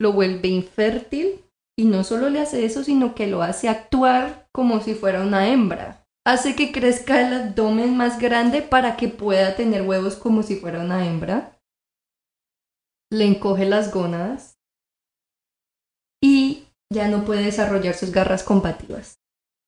lo 0.00 0.12
vuelve 0.12 0.48
infértil 0.48 1.44
y 1.78 1.84
no 1.84 2.02
solo 2.02 2.28
le 2.28 2.40
hace 2.40 2.64
eso, 2.64 2.82
sino 2.82 3.14
que 3.14 3.28
lo 3.28 3.44
hace 3.44 3.68
actuar 3.68 4.48
como 4.52 4.80
si 4.80 4.94
fuera 4.94 5.22
una 5.22 5.46
hembra. 5.46 6.04
Hace 6.26 6.56
que 6.56 6.72
crezca 6.72 7.20
el 7.20 7.34
abdomen 7.34 7.96
más 7.96 8.18
grande 8.18 8.62
para 8.62 8.96
que 8.96 9.06
pueda 9.06 9.54
tener 9.54 9.82
huevos 9.82 10.16
como 10.16 10.42
si 10.42 10.56
fuera 10.56 10.80
una 10.80 11.06
hembra. 11.06 11.59
Le 13.12 13.24
encoge 13.26 13.66
las 13.66 13.92
gónadas 13.92 14.54
y 16.22 16.64
ya 16.92 17.08
no 17.08 17.24
puede 17.24 17.44
desarrollar 17.44 17.94
sus 17.94 18.10
garras 18.12 18.42
combativas. 18.42 19.18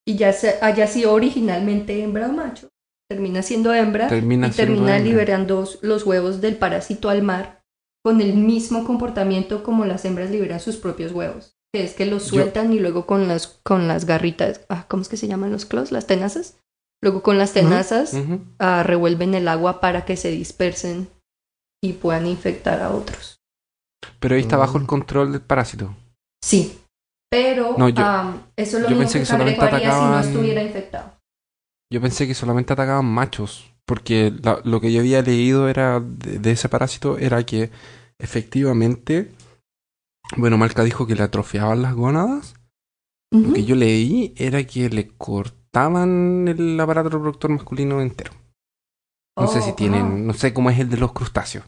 Y 0.07 0.17
ya 0.17 0.33
se, 0.33 0.59
haya 0.61 0.87
sido 0.87 1.13
originalmente 1.13 2.03
hembra 2.03 2.27
o 2.27 2.33
macho, 2.33 2.69
termina 3.09 3.41
siendo 3.41 3.73
hembra 3.73 4.07
Termina 4.09 4.47
y 4.47 4.51
siendo 4.53 4.73
termina 4.73 4.97
hembra. 4.97 5.09
liberando 5.11 5.67
los 5.81 6.05
huevos 6.05 6.41
del 6.41 6.57
parásito 6.57 7.09
al 7.09 7.23
mar 7.23 7.63
con 8.03 8.19
el 8.19 8.33
mismo 8.35 8.83
comportamiento 8.83 9.63
como 9.63 9.85
las 9.85 10.03
hembras 10.03 10.29
liberan 10.29 10.59
sus 10.59 10.75
propios 10.75 11.13
huevos. 11.13 11.55
Que 11.73 11.83
es 11.85 11.93
que 11.93 12.05
los 12.05 12.25
Yo- 12.25 12.35
sueltan 12.41 12.71
y 12.73 12.79
luego 12.79 13.05
con 13.05 13.27
las, 13.27 13.47
con 13.47 13.87
las 13.87 14.05
garritas, 14.05 14.61
ah, 14.69 14.85
¿cómo 14.89 15.01
es 15.01 15.09
que 15.09 15.17
se 15.17 15.27
llaman 15.27 15.51
los 15.51 15.65
claws? 15.65 15.91
Las 15.91 16.05
tenazas. 16.05 16.59
Luego 17.01 17.23
con 17.23 17.37
las 17.37 17.51
tenazas 17.51 18.13
ah, 18.59 18.83
revuelven 18.83 19.33
el 19.35 19.47
agua 19.49 19.81
para 19.81 20.05
que 20.05 20.15
se 20.15 20.31
dispersen 20.31 21.09
y 21.83 21.93
puedan 21.93 22.27
infectar 22.27 22.81
a 22.81 22.91
otros. 22.91 23.32
Pero 24.19 24.35
ahí 24.35 24.41
está 24.41 24.57
bajo 24.57 24.77
el 24.77 24.83
Mm. 24.83 24.87
control 24.87 25.31
del 25.31 25.41
parásito. 25.41 25.95
Sí, 26.43 26.79
pero 27.31 27.75
No, 27.77 27.89
yo- 27.89 28.03
eso 28.55 28.77
es 28.77 28.83
lo 28.83 28.89
yo 28.89 28.89
mismo 28.89 28.99
pensé 28.99 29.19
que 29.19 29.25
solamente 29.25 29.61
haría 29.63 29.79
si 29.79 29.85
no 29.85 29.91
atacaban- 29.93 30.23
estuviera 30.27 30.63
infectado. 30.63 31.13
Yo 31.91 32.01
pensé 32.01 32.27
que 32.27 32.33
solamente 32.33 32.73
atacaban 32.73 33.05
machos, 33.05 33.71
porque 33.85 34.33
la- 34.43 34.61
lo 34.63 34.81
que 34.81 34.91
yo 34.91 34.99
había 35.01 35.21
leído 35.21 35.67
era 35.69 35.99
de, 35.99 36.39
de 36.39 36.51
ese 36.51 36.69
parásito 36.69 37.17
era 37.17 37.43
que 37.45 37.69
efectivamente, 38.19 39.31
bueno, 40.37 40.57
Marca 40.57 40.83
dijo 40.83 41.05
que 41.07 41.15
le 41.15 41.23
atrofiaban 41.23 41.81
las 41.81 41.93
gónadas. 41.93 42.55
Lo 43.31 43.51
que 43.53 43.65
yo 43.65 43.75
leí 43.75 44.33
era 44.37 44.63
que 44.63 44.89
le 44.89 45.07
cortaban 45.07 46.47
el 46.47 46.79
aparato 46.79 47.09
reproductor 47.09 47.49
masculino 47.49 47.99
entero. 47.99 48.31
No 49.35 49.47
sé 49.47 49.61
si 49.63 49.71
Oh, 49.71 49.75
tienen, 49.75 50.27
no 50.27 50.33
sé 50.33 50.53
cómo 50.53 50.69
es 50.69 50.77
el 50.79 50.87
de 50.89 50.97
los 50.97 51.13
crustáceos. 51.13 51.65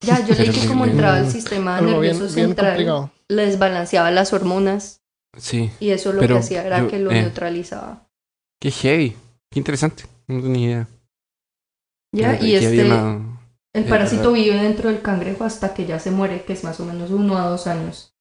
Ya, 0.00 0.24
yo 0.24 0.34
leí 0.34 0.50
que 0.50 0.66
como 0.68 0.84
entraba 0.84 1.18
el 1.18 1.30
sistema 1.30 1.80
nervioso 1.80 2.20
bien 2.20 2.30
central, 2.48 2.68
complicado. 2.72 3.10
le 3.28 3.46
desbalanceaba 3.46 4.10
las 4.10 4.32
hormonas 4.32 5.00
Sí, 5.36 5.70
y 5.80 5.90
eso 5.90 6.12
lo 6.12 6.20
que 6.26 6.34
hacía 6.34 6.64
era 6.64 6.80
yo- 6.80 6.88
que 6.88 6.98
lo 6.98 7.10
eh. 7.10 7.22
neutralizaba. 7.22 8.06
qué 8.60 8.70
heavy, 8.70 9.16
qué 9.50 9.58
interesante. 9.60 10.04
No 10.28 10.42
tenía 10.42 10.66
idea. 10.66 10.88
Ya, 12.12 12.40
y 12.40 12.54
este, 12.54 12.84
una- 12.86 13.40
el 13.74 13.84
es 13.84 13.88
parásito 13.90 14.32
verdad. 14.32 14.44
vive 14.44 14.62
dentro 14.62 14.88
del 14.90 15.02
cangrejo 15.02 15.44
hasta 15.44 15.74
que 15.74 15.84
ya 15.86 15.98
se 15.98 16.10
muere, 16.10 16.44
que 16.44 16.52
es 16.54 16.64
más 16.64 16.78
o 16.80 16.84
menos 16.86 17.10
uno 17.10 17.36
a 17.36 17.46
dos 17.48 17.66
años. 17.66 18.14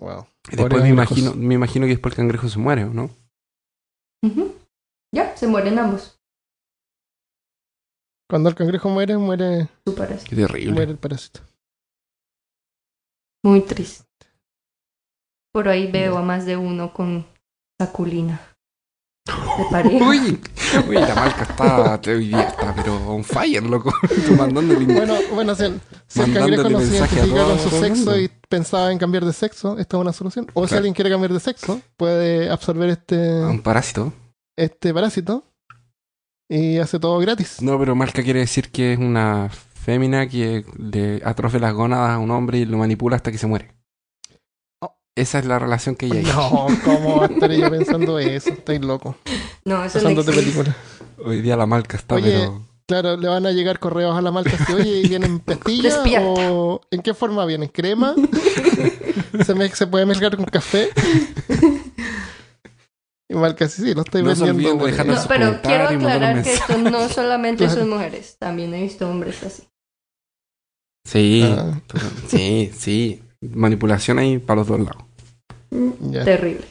Wow. 0.00 0.26
y 0.50 0.56
Después 0.56 0.82
me 0.82 0.88
imagino, 0.88 1.34
me 1.34 1.54
imagino 1.54 1.86
que 1.86 1.90
después 1.92 2.12
el 2.12 2.16
cangrejo 2.16 2.48
se 2.48 2.58
muere, 2.58 2.84
¿o 2.84 2.90
¿no? 2.90 3.10
Ya, 5.12 5.36
se 5.36 5.46
mueren 5.46 5.78
ambos. 5.78 6.18
Cuando 8.28 8.48
el 8.48 8.54
cangrejo 8.54 8.88
muere, 8.88 9.16
muere, 9.16 9.68
Su 9.86 9.94
parásito. 9.94 10.30
Qué 10.30 10.36
terrible. 10.36 10.72
muere 10.72 10.92
el 10.92 10.98
parásito. 10.98 11.40
Muy 13.44 13.60
triste. 13.60 14.04
Por 15.52 15.68
ahí 15.68 15.90
veo 15.90 16.16
a 16.16 16.22
más 16.22 16.46
de 16.46 16.56
uno 16.56 16.92
con 16.92 17.26
saculina. 17.78 18.40
De 19.26 19.64
pareja. 19.70 20.04
Uy, 20.08 20.40
uy, 20.88 20.94
la 20.94 21.14
marca 21.14 21.42
está 21.42 22.00
hoy 22.10 22.28
día 22.28 22.42
está, 22.42 22.74
pero 22.74 22.96
on 23.06 23.22
fire, 23.22 23.62
loco. 23.62 23.92
Mandándole 24.38 24.84
Bueno, 24.86 25.14
bueno, 25.32 25.54
si 25.54 25.64
el, 25.64 25.80
si 26.06 26.20
el 26.20 26.26
Mandándole 26.28 26.56
cangrejo 26.56 26.70
no 26.70 26.80
se 26.80 26.96
identifica 26.96 27.44
con 27.44 27.58
su 27.58 27.70
sexo 27.70 28.18
y 28.18 28.30
pensaba 28.48 28.90
en 28.90 28.98
cambiar 28.98 29.24
de 29.24 29.32
sexo, 29.32 29.78
esta 29.78 29.96
es 29.96 30.00
una 30.00 30.12
solución. 30.12 30.46
O 30.54 30.66
si 30.66 30.74
alguien 30.74 30.94
quiere 30.94 31.10
cambiar 31.10 31.32
de 31.32 31.40
sexo, 31.40 31.80
puede 31.96 32.50
absorber 32.50 32.88
este, 32.88 33.44
un 33.44 33.62
parásito. 33.62 34.12
este 34.56 34.92
parásito 34.92 35.44
y 36.48 36.78
hace 36.78 36.98
todo 36.98 37.18
gratis. 37.18 37.60
No, 37.62 37.78
pero 37.78 37.94
marca 37.94 38.22
quiere 38.22 38.40
decir 38.40 38.70
que 38.70 38.92
es 38.92 38.98
una 38.98 39.50
fémina 39.50 40.28
que 40.28 40.64
le 40.78 41.20
atrofia 41.24 41.60
las 41.60 41.74
gónadas 41.74 42.10
a 42.10 42.18
un 42.18 42.30
hombre 42.30 42.58
y 42.58 42.64
lo 42.64 42.78
manipula 42.78 43.16
hasta 43.16 43.30
que 43.32 43.38
se 43.38 43.46
muere. 43.46 43.74
Oh. 44.80 44.96
Esa 45.14 45.38
es 45.38 45.44
la 45.46 45.58
relación 45.58 45.94
que 45.94 46.06
ella 46.06 46.16
hay. 46.18 46.24
No, 46.24 46.66
¿cómo 46.84 47.16
va 47.18 47.26
a 47.26 47.28
estar 47.28 47.50
yo 47.52 47.70
pensando 47.70 48.18
eso? 48.18 48.50
Estáis 48.50 48.80
loco. 48.80 49.16
No, 49.64 49.84
eso 49.84 50.00
no 50.08 50.22
película. 50.24 50.74
Hoy 51.24 51.40
día 51.42 51.56
la 51.56 51.66
marca 51.66 51.96
está, 51.96 52.16
Oye, 52.16 52.30
pero. 52.30 52.66
Claro, 52.86 53.16
le 53.16 53.28
van 53.28 53.46
a 53.46 53.50
llegar 53.52 53.78
correos 53.78 54.14
a 54.14 54.20
la 54.20 54.30
marca 54.30 54.58
así, 54.60 54.70
oye, 54.74 55.00
¿y 55.00 55.08
¿vienen 55.08 55.40
pastillas 55.44 55.98
o 56.26 56.82
en 56.90 57.00
qué 57.00 57.14
forma 57.14 57.46
vienen? 57.46 57.68
¿Crema? 57.70 58.14
¿Se, 59.46 59.54
me- 59.54 59.70
¿Se 59.70 59.86
puede 59.86 60.04
mezclar 60.04 60.36
con 60.36 60.44
café? 60.44 60.90
Y 63.28 63.34
marca 63.34 63.64
así, 63.64 63.82
sí, 63.82 63.94
lo 63.94 64.02
estoy 64.02 64.22
No 64.22 64.28
vendiendo. 64.28 64.84
olviden 64.84 64.96
de 64.98 65.04
No, 65.04 65.16
sus 65.16 65.26
pero 65.26 65.60
quiero 65.62 65.88
aclarar 65.88 66.42
que 66.42 66.52
esto 66.54 66.76
no 66.78 67.08
solamente 67.08 67.64
Claro. 67.64 67.80
son 67.80 67.90
mujeres, 67.90 68.36
también 68.38 68.74
he 68.74 68.82
visto 68.82 69.08
hombres 69.08 69.42
así. 69.42 69.68
Sí, 71.06 71.42
Ah. 71.44 71.80
sí, 72.28 72.70
sí. 72.76 73.22
Manipulación 73.40 74.18
ahí 74.18 74.38
para 74.38 74.60
los 74.60 74.68
dos 74.68 74.80
lados. 74.80 75.02
Ya. 76.00 76.24
Terrible. 76.24 76.64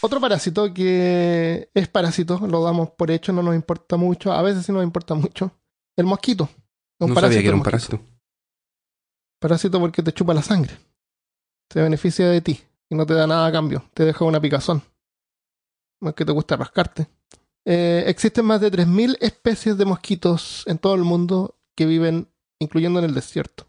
Otro 0.00 0.20
parásito 0.20 0.72
que 0.72 1.70
es 1.74 1.88
parásito, 1.88 2.38
lo 2.46 2.62
damos 2.62 2.90
por 2.90 3.10
hecho, 3.10 3.32
no 3.32 3.42
nos 3.42 3.54
importa 3.56 3.96
mucho, 3.96 4.32
a 4.32 4.42
veces 4.42 4.64
sí 4.64 4.72
nos 4.72 4.84
importa 4.84 5.14
mucho. 5.14 5.50
El 5.96 6.06
mosquito. 6.06 6.48
Un 7.00 7.08
no 7.10 7.14
parásito 7.14 7.20
sabía 7.34 7.42
que 7.42 7.48
era 7.48 7.56
un 7.56 7.62
parásito. 7.62 8.00
Parásito 9.40 9.80
porque 9.80 10.02
te 10.02 10.12
chupa 10.12 10.34
la 10.34 10.42
sangre. 10.42 10.76
Se 11.72 11.82
beneficia 11.82 12.28
de 12.28 12.40
ti 12.40 12.60
y 12.90 12.94
no 12.94 13.06
te 13.06 13.14
da 13.14 13.26
nada 13.26 13.46
a 13.46 13.52
cambio. 13.52 13.84
Te 13.94 14.04
deja 14.04 14.24
una 14.24 14.40
picazón. 14.40 14.82
Más 16.00 16.14
que 16.14 16.24
te 16.24 16.32
gusta 16.32 16.56
rascarte. 16.56 17.08
Eh, 17.64 18.04
existen 18.06 18.44
más 18.44 18.60
de 18.60 18.70
3.000 18.70 19.18
especies 19.20 19.76
de 19.76 19.84
mosquitos 19.84 20.64
en 20.66 20.78
todo 20.78 20.94
el 20.94 21.02
mundo 21.02 21.56
que 21.76 21.86
viven, 21.86 22.28
incluyendo 22.60 22.98
en 22.98 23.04
el 23.04 23.14
desierto. 23.14 23.66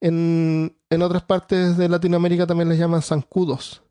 En, 0.00 0.76
en 0.90 1.02
otras 1.02 1.22
partes 1.22 1.76
de 1.76 1.88
Latinoamérica 1.88 2.46
también 2.46 2.68
les 2.68 2.78
llaman 2.78 3.02
zancudos. 3.02 3.82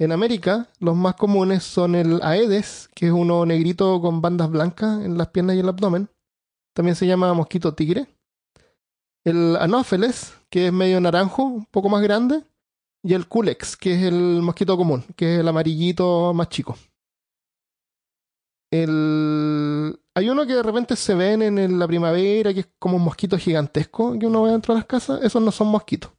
En 0.00 0.12
América, 0.12 0.68
los 0.78 0.94
más 0.94 1.16
comunes 1.16 1.64
son 1.64 1.94
el 1.94 2.20
Aedes, 2.22 2.88
que 2.94 3.06
es 3.06 3.12
uno 3.12 3.44
negrito 3.46 4.00
con 4.00 4.20
bandas 4.20 4.50
blancas 4.50 5.04
en 5.04 5.18
las 5.18 5.28
piernas 5.28 5.56
y 5.56 5.60
el 5.60 5.68
abdomen. 5.68 6.08
También 6.74 6.94
se 6.94 7.06
llama 7.06 7.34
mosquito 7.34 7.74
tigre 7.74 8.06
el 9.28 9.56
Anopheles, 9.56 10.34
que 10.50 10.68
es 10.68 10.72
medio 10.72 11.00
naranjo, 11.00 11.44
un 11.44 11.66
poco 11.66 11.88
más 11.88 12.02
grande, 12.02 12.44
y 13.02 13.14
el 13.14 13.28
Culex, 13.28 13.76
que 13.76 13.94
es 13.94 14.02
el 14.02 14.42
mosquito 14.42 14.76
común, 14.76 15.04
que 15.16 15.34
es 15.34 15.40
el 15.40 15.48
amarillito 15.48 16.32
más 16.34 16.48
chico. 16.48 16.76
El... 18.70 19.98
Hay 20.14 20.28
uno 20.28 20.46
que 20.46 20.54
de 20.54 20.62
repente 20.62 20.96
se 20.96 21.14
ven 21.14 21.42
en 21.42 21.78
la 21.78 21.86
primavera, 21.86 22.52
que 22.52 22.60
es 22.60 22.68
como 22.78 22.96
un 22.96 23.04
mosquito 23.04 23.38
gigantesco 23.38 24.18
que 24.18 24.26
uno 24.26 24.42
ve 24.42 24.50
dentro 24.50 24.74
de 24.74 24.80
las 24.80 24.86
casas. 24.86 25.22
Esos 25.22 25.40
no 25.40 25.50
son 25.50 25.68
mosquitos. 25.68 26.12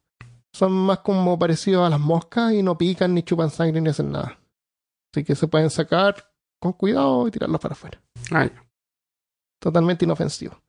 Son 0.52 0.72
más 0.72 0.98
como 1.00 1.38
parecidos 1.38 1.86
a 1.86 1.90
las 1.90 2.00
moscas 2.00 2.52
y 2.52 2.62
no 2.62 2.76
pican, 2.76 3.14
ni 3.14 3.22
chupan 3.22 3.50
sangre, 3.50 3.80
ni 3.80 3.90
hacen 3.90 4.10
nada. 4.10 4.40
Así 5.12 5.24
que 5.24 5.34
se 5.34 5.46
pueden 5.48 5.70
sacar 5.70 6.32
con 6.60 6.72
cuidado 6.72 7.26
y 7.26 7.30
tirarlos 7.30 7.60
para 7.60 7.72
afuera 7.72 8.00
Ah, 8.32 8.48
totalmente 9.60 10.04
inofensivo. 10.04 10.60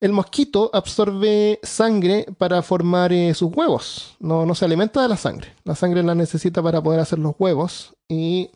El 0.00 0.12
mosquito 0.12 0.70
absorbe 0.72 1.58
sangre 1.62 2.26
para 2.38 2.62
formar 2.62 3.12
eh, 3.12 3.34
sus 3.34 3.50
huevos. 3.54 4.16
No, 4.20 4.46
no 4.46 4.54
se 4.54 4.64
alimenta 4.64 5.02
de 5.02 5.08
la 5.08 5.16
sangre. 5.16 5.54
La 5.64 5.74
sangre 5.74 6.02
la 6.04 6.14
necesita 6.14 6.62
para 6.62 6.80
poder 6.80 7.00
hacer 7.00 7.18
los 7.18 7.34
huevos. 7.38 7.94
Y 8.08 8.50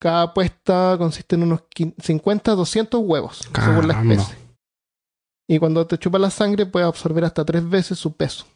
cada 0.00 0.32
puesta 0.34 0.94
consiste 0.98 1.34
en 1.34 1.42
unos 1.44 1.62
quin- 1.74 1.94
50 2.00 2.54
200 2.54 3.00
huevos, 3.04 3.38
según 3.54 3.88
la 3.88 3.94
Caramba. 3.94 4.14
especie. 4.14 4.38
Y 5.48 5.58
cuando 5.58 5.84
te 5.86 5.98
chupa 5.98 6.18
la 6.20 6.30
sangre, 6.30 6.64
puede 6.66 6.86
absorber 6.86 7.24
hasta 7.24 7.44
tres 7.44 7.68
veces 7.68 7.98
su 7.98 8.12
peso. 8.12 8.46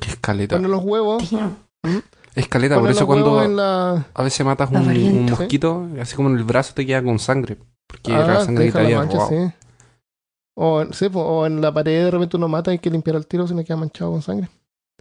Qué 0.00 0.10
escaleta. 0.10 0.56
Pone 0.56 0.68
los 0.68 0.84
huevos, 0.84 1.24
Escaleta, 2.34 2.78
por 2.78 2.90
eso 2.90 3.06
cuando 3.06 3.46
la. 3.48 4.06
a 4.14 4.22
veces 4.22 4.46
matas 4.46 4.70
un, 4.70 4.76
un 4.86 5.24
mosquito, 5.30 5.88
así 6.00 6.14
como 6.14 6.28
en 6.30 6.36
el 6.36 6.44
brazo 6.44 6.72
te 6.74 6.86
queda 6.86 7.02
con 7.02 7.18
sangre. 7.18 7.56
Porque 7.86 8.12
Ah, 8.14 8.18
la 8.26 8.38
te 8.40 8.44
sangre 8.44 8.70
te 8.70 8.78
la 8.78 8.84
había 8.84 8.98
mancha, 8.98 9.14
robado. 9.16 9.30
sí. 9.48 9.54
O, 10.60 10.84
sí, 10.92 11.08
po, 11.08 11.20
o 11.22 11.46
en 11.46 11.60
la 11.60 11.72
pared 11.72 12.04
de 12.04 12.10
repente 12.10 12.36
uno 12.36 12.48
mata 12.48 12.72
y 12.72 12.74
hay 12.74 12.78
que 12.80 12.90
limpiar 12.90 13.14
el 13.16 13.26
tiro 13.28 13.46
si 13.46 13.54
no 13.54 13.64
queda 13.64 13.76
manchado 13.76 14.10
con 14.10 14.22
sangre. 14.22 14.48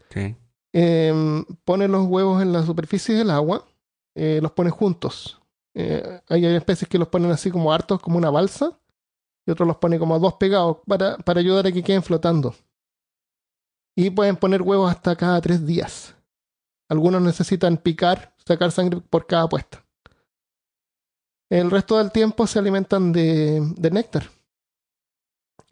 Sí. 0.09 0.35
eh, 0.73 1.43
pone 1.65 1.87
los 1.87 2.05
huevos 2.05 2.41
en 2.41 2.53
la 2.53 2.63
superficie 2.63 3.15
del 3.15 3.31
agua, 3.31 3.65
eh, 4.15 4.39
los 4.41 4.51
pone 4.51 4.69
juntos. 4.69 5.41
Eh, 5.73 6.21
hay 6.29 6.45
hay 6.45 6.55
especies 6.55 6.87
que 6.87 6.99
los 6.99 7.07
ponen 7.07 7.31
así 7.31 7.49
como 7.49 7.73
hartos, 7.73 7.99
como 7.99 8.17
una 8.17 8.29
balsa, 8.29 8.79
y 9.47 9.51
otros 9.51 9.67
los 9.67 9.77
pone 9.77 9.97
como 9.97 10.19
dos 10.19 10.35
pegados 10.35 10.77
para, 10.85 11.17
para 11.17 11.39
ayudar 11.39 11.65
a 11.65 11.71
que 11.71 11.83
queden 11.83 12.03
flotando. 12.03 12.53
Y 13.95 14.11
pueden 14.11 14.35
poner 14.35 14.61
huevos 14.61 14.91
hasta 14.91 15.15
cada 15.15 15.41
tres 15.41 15.65
días. 15.65 16.15
Algunos 16.87 17.21
necesitan 17.21 17.77
picar, 17.77 18.35
sacar 18.45 18.71
sangre 18.71 19.01
por 19.01 19.25
cada 19.25 19.49
puesta. 19.49 19.83
El 21.49 21.71
resto 21.71 21.97
del 21.97 22.11
tiempo 22.11 22.45
se 22.45 22.59
alimentan 22.59 23.11
de, 23.11 23.59
de 23.75 23.89
néctar. 23.91 24.29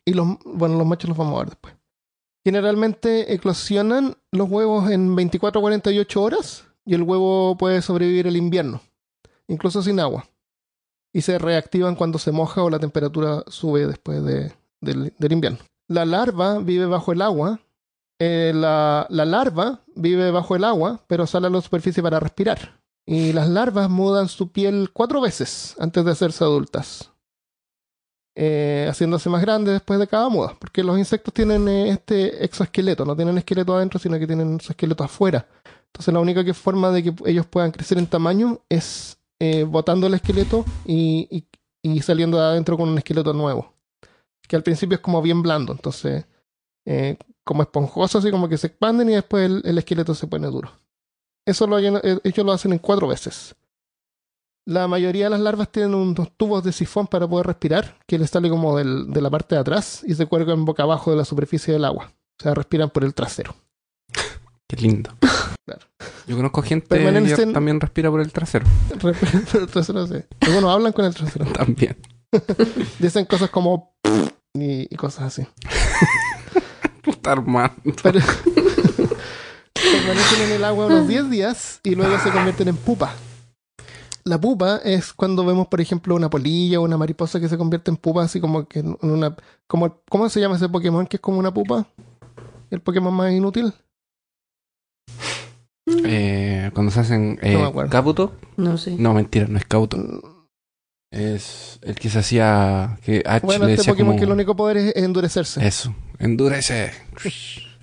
Y 0.06 0.14
los, 0.14 0.28
bueno, 0.46 0.78
los 0.78 0.86
machos 0.88 1.10
los 1.10 1.18
vamos 1.18 1.36
a 1.36 1.40
ver 1.40 1.50
después. 1.50 1.76
Generalmente 2.44 3.34
eclosionan 3.34 4.18
los 4.32 4.50
huevos 4.50 4.92
en 4.92 5.16
24 5.16 5.60
a 5.60 5.62
48 5.62 6.22
horas 6.22 6.66
y 6.86 6.94
el 6.94 7.02
huevo 7.02 7.58
puede 7.58 7.82
sobrevivir 7.82 8.28
el 8.28 8.38
invierno, 8.38 8.82
incluso 9.48 9.82
sin 9.82 10.00
agua. 10.00 10.28
Y 11.12 11.22
se 11.22 11.40
reactivan 11.40 11.96
cuando 11.96 12.20
se 12.20 12.32
moja 12.32 12.62
o 12.62 12.70
la 12.70 12.78
temperatura 12.78 13.44
sube 13.48 13.88
después 13.88 14.24
de- 14.24 14.54
del, 14.82 15.32
invierno. 15.32 15.58
La 15.88 16.06
larva 16.06 16.60
vive 16.60 16.86
bajo 16.86 17.12
el 17.12 17.22
agua. 17.22 17.60
eh, 18.20 18.54
la, 18.56 19.08
la 19.10 19.26
larva 19.26 19.82
vive 19.96 20.30
bajo 20.32 20.56
el 20.56 20.64
agua, 20.64 21.04
pero 21.08 21.26
sale 21.28 21.48
a 21.48 21.50
la 21.50 21.60
superficie 21.62 22.02
para 22.04 22.20
respirar. 22.20 22.80
Y 23.06 23.34
las 23.34 23.50
larvas 23.50 23.90
mudan 23.90 24.30
su 24.30 24.52
piel 24.52 24.92
cuatro 24.94 25.20
veces 25.20 25.76
antes 25.80 26.06
de 26.06 26.12
hacerse 26.12 26.44
adultas 26.44 27.12
eh, 28.36 28.86
haciéndose 28.90 29.30
más 29.30 29.42
grandes 29.42 29.74
después 29.74 30.00
de 30.00 30.08
cada 30.08 30.30
muda, 30.30 30.56
porque 30.60 30.84
los 30.84 30.98
insectos 30.98 31.34
tienen 31.34 31.68
eh, 31.68 31.90
este 31.90 32.44
exoesqueleto, 32.44 33.06
no 33.06 33.16
tienen 33.16 33.38
esqueleto 33.38 33.76
adentro, 33.76 34.00
sino 34.00 34.20
que 34.20 34.28
tienen 34.28 34.60
su 34.60 34.72
esqueleto 34.74 35.04
afuera. 35.04 35.48
Entonces 35.88 36.14
la 36.14 36.20
única 36.20 36.54
forma 36.54 36.92
de 36.92 37.04
que 37.04 37.14
ellos 37.26 37.46
puedan 37.46 37.72
crecer 37.72 37.98
en 37.98 38.08
tamaño 38.08 38.60
es 38.68 39.18
eh, 39.40 39.64
botando 39.64 40.08
el 40.08 40.14
esqueleto 40.14 40.66
y, 40.86 41.46
y- 41.82 42.02
saliendo 42.02 42.38
de 42.38 42.44
adentro 42.44 42.78
con 42.78 42.90
un 42.90 42.98
esqueleto 42.98 43.32
nuevo, 43.34 43.74
que 44.48 44.56
al 44.56 44.64
principio 44.64 44.96
es 44.96 45.02
como 45.02 45.22
bien 45.22 45.42
blando, 45.42 45.72
entonces 45.72 46.26
eh, 46.86 47.18
como 47.44 47.62
esponjoso, 47.62 48.18
así 48.18 48.32
como 48.32 48.50
que 48.50 48.58
se 48.58 48.68
expanden 48.68 49.10
y 49.10 49.14
después 49.14 49.46
el, 49.46 49.62
el 49.64 49.78
esqueleto 49.78 50.14
se 50.14 50.28
pone 50.28 50.48
duro. 50.48 50.72
Eso 51.46 51.68
lo, 51.68 51.78
ellos 51.78 52.46
lo 52.46 52.52
hacen 52.52 52.74
en 52.74 52.80
cuatro 52.80 53.08
veces. 53.08 53.56
La 54.68 54.88
mayoría 54.88 55.26
de 55.26 55.30
las 55.30 55.40
larvas 55.42 55.72
tienen 55.72 55.94
unos 55.94 56.32
tubos 56.38 56.64
de 56.64 56.72
sifón 56.72 57.06
para 57.06 57.28
poder 57.28 57.46
respirar, 57.46 57.98
que 58.08 58.18
les 58.18 58.32
sale 58.32 58.50
como 58.50 58.76
del- 58.78 59.12
de 59.12 59.22
la 59.22 59.30
parte 59.30 59.54
de 59.56 59.62
atrás 59.62 60.02
y 60.08 60.16
se 60.16 60.26
cuelgan 60.26 60.66
boca 60.66 60.84
abajo 60.84 61.12
de 61.12 61.18
la 61.18 61.26
superficie 61.26 61.72
del 61.74 61.86
agua. 61.86 62.12
O 62.40 62.44
sea, 62.44 62.54
respiran 62.56 62.90
por 62.90 63.04
el 63.04 63.14
trasero. 63.14 63.56
Qué 64.68 64.76
lindo. 64.78 65.12
Claro. 65.66 65.86
Yo 66.28 66.36
conozco 66.36 66.64
gente 66.64 66.88
Permanecen- 67.00 67.48
que 67.48 67.54
también 67.54 67.80
respira 67.80 68.10
por 68.10 68.22
el 68.22 68.32
trasero. 68.32 68.66
Respiran 69.00 69.46
por 69.46 69.62
el 69.62 69.68
trasero, 69.68 70.08
sí. 70.08 70.16
Algunos 70.42 70.72
hablan 70.74 70.94
con 70.94 71.06
el 71.06 71.14
trasero. 71.14 71.46
También. 71.54 71.96
Dicen 73.00 73.26
cosas 73.26 73.50
como 73.52 73.96
y, 74.54 74.92
y 74.94 74.96
cosas 74.98 75.26
así. 75.26 75.48
Puta 77.04 77.34
armando. 77.34 77.76
Pero 78.02 78.20
permanecen 79.74 80.42
en 80.42 80.52
el 80.54 80.64
agua 80.64 80.88
unos 80.88 81.08
10 81.08 81.30
días 81.30 81.80
y 81.84 81.94
luego 81.96 82.18
se 82.20 82.32
convierten 82.32 82.68
en 82.70 82.78
pupa. 82.78 83.14
La 84.28 84.42
pupa 84.42 84.78
es 84.84 85.14
cuando 85.14 85.46
vemos, 85.46 85.68
por 85.68 85.82
ejemplo, 85.82 86.16
una 86.16 86.30
polilla 86.32 86.80
o 86.80 86.84
una 86.84 86.98
mariposa 86.98 87.40
que 87.40 87.48
se 87.48 87.58
convierte 87.58 87.92
en 87.92 87.98
pupa, 87.98 88.24
así 88.24 88.40
como 88.42 88.68
que 88.68 88.80
en 88.80 88.98
una. 89.02 89.36
Como, 89.68 90.02
¿Cómo 90.10 90.30
se 90.30 90.40
llama 90.42 90.56
ese 90.56 90.68
Pokémon 90.68 91.06
que 91.06 91.18
es 91.18 91.22
como 91.22 91.38
una 91.38 91.54
pupa? 91.54 91.86
El 92.72 92.82
Pokémon 92.82 93.14
más 93.14 93.32
inútil. 93.32 93.72
Eh, 95.88 96.72
cuando 96.74 96.92
se 96.92 97.00
hacen 97.02 97.38
eh, 97.44 97.54
No. 97.54 97.72
No 98.58 98.78
sé. 98.78 98.96
No, 98.98 99.14
mentira, 99.14 99.46
no 99.48 99.58
es 99.60 99.66
Kabuto. 99.66 99.98
Mm, 99.98 100.20
Es 101.12 101.80
el 101.84 101.96
que 101.96 102.10
se 102.10 102.20
hacía. 102.20 102.98
Que 103.04 103.22
H 103.26 103.46
Bueno, 103.46 103.66
le 103.66 103.74
este 103.74 103.82
decía 103.82 103.94
Pokémon 103.94 104.14
como- 104.14 104.20
que 104.20 104.26
el 104.26 104.32
único 104.32 104.56
poder 104.56 104.78
es 104.78 104.96
endurecerse. 104.96 105.66
Eso. 105.66 105.96
Endurece. 106.18 106.92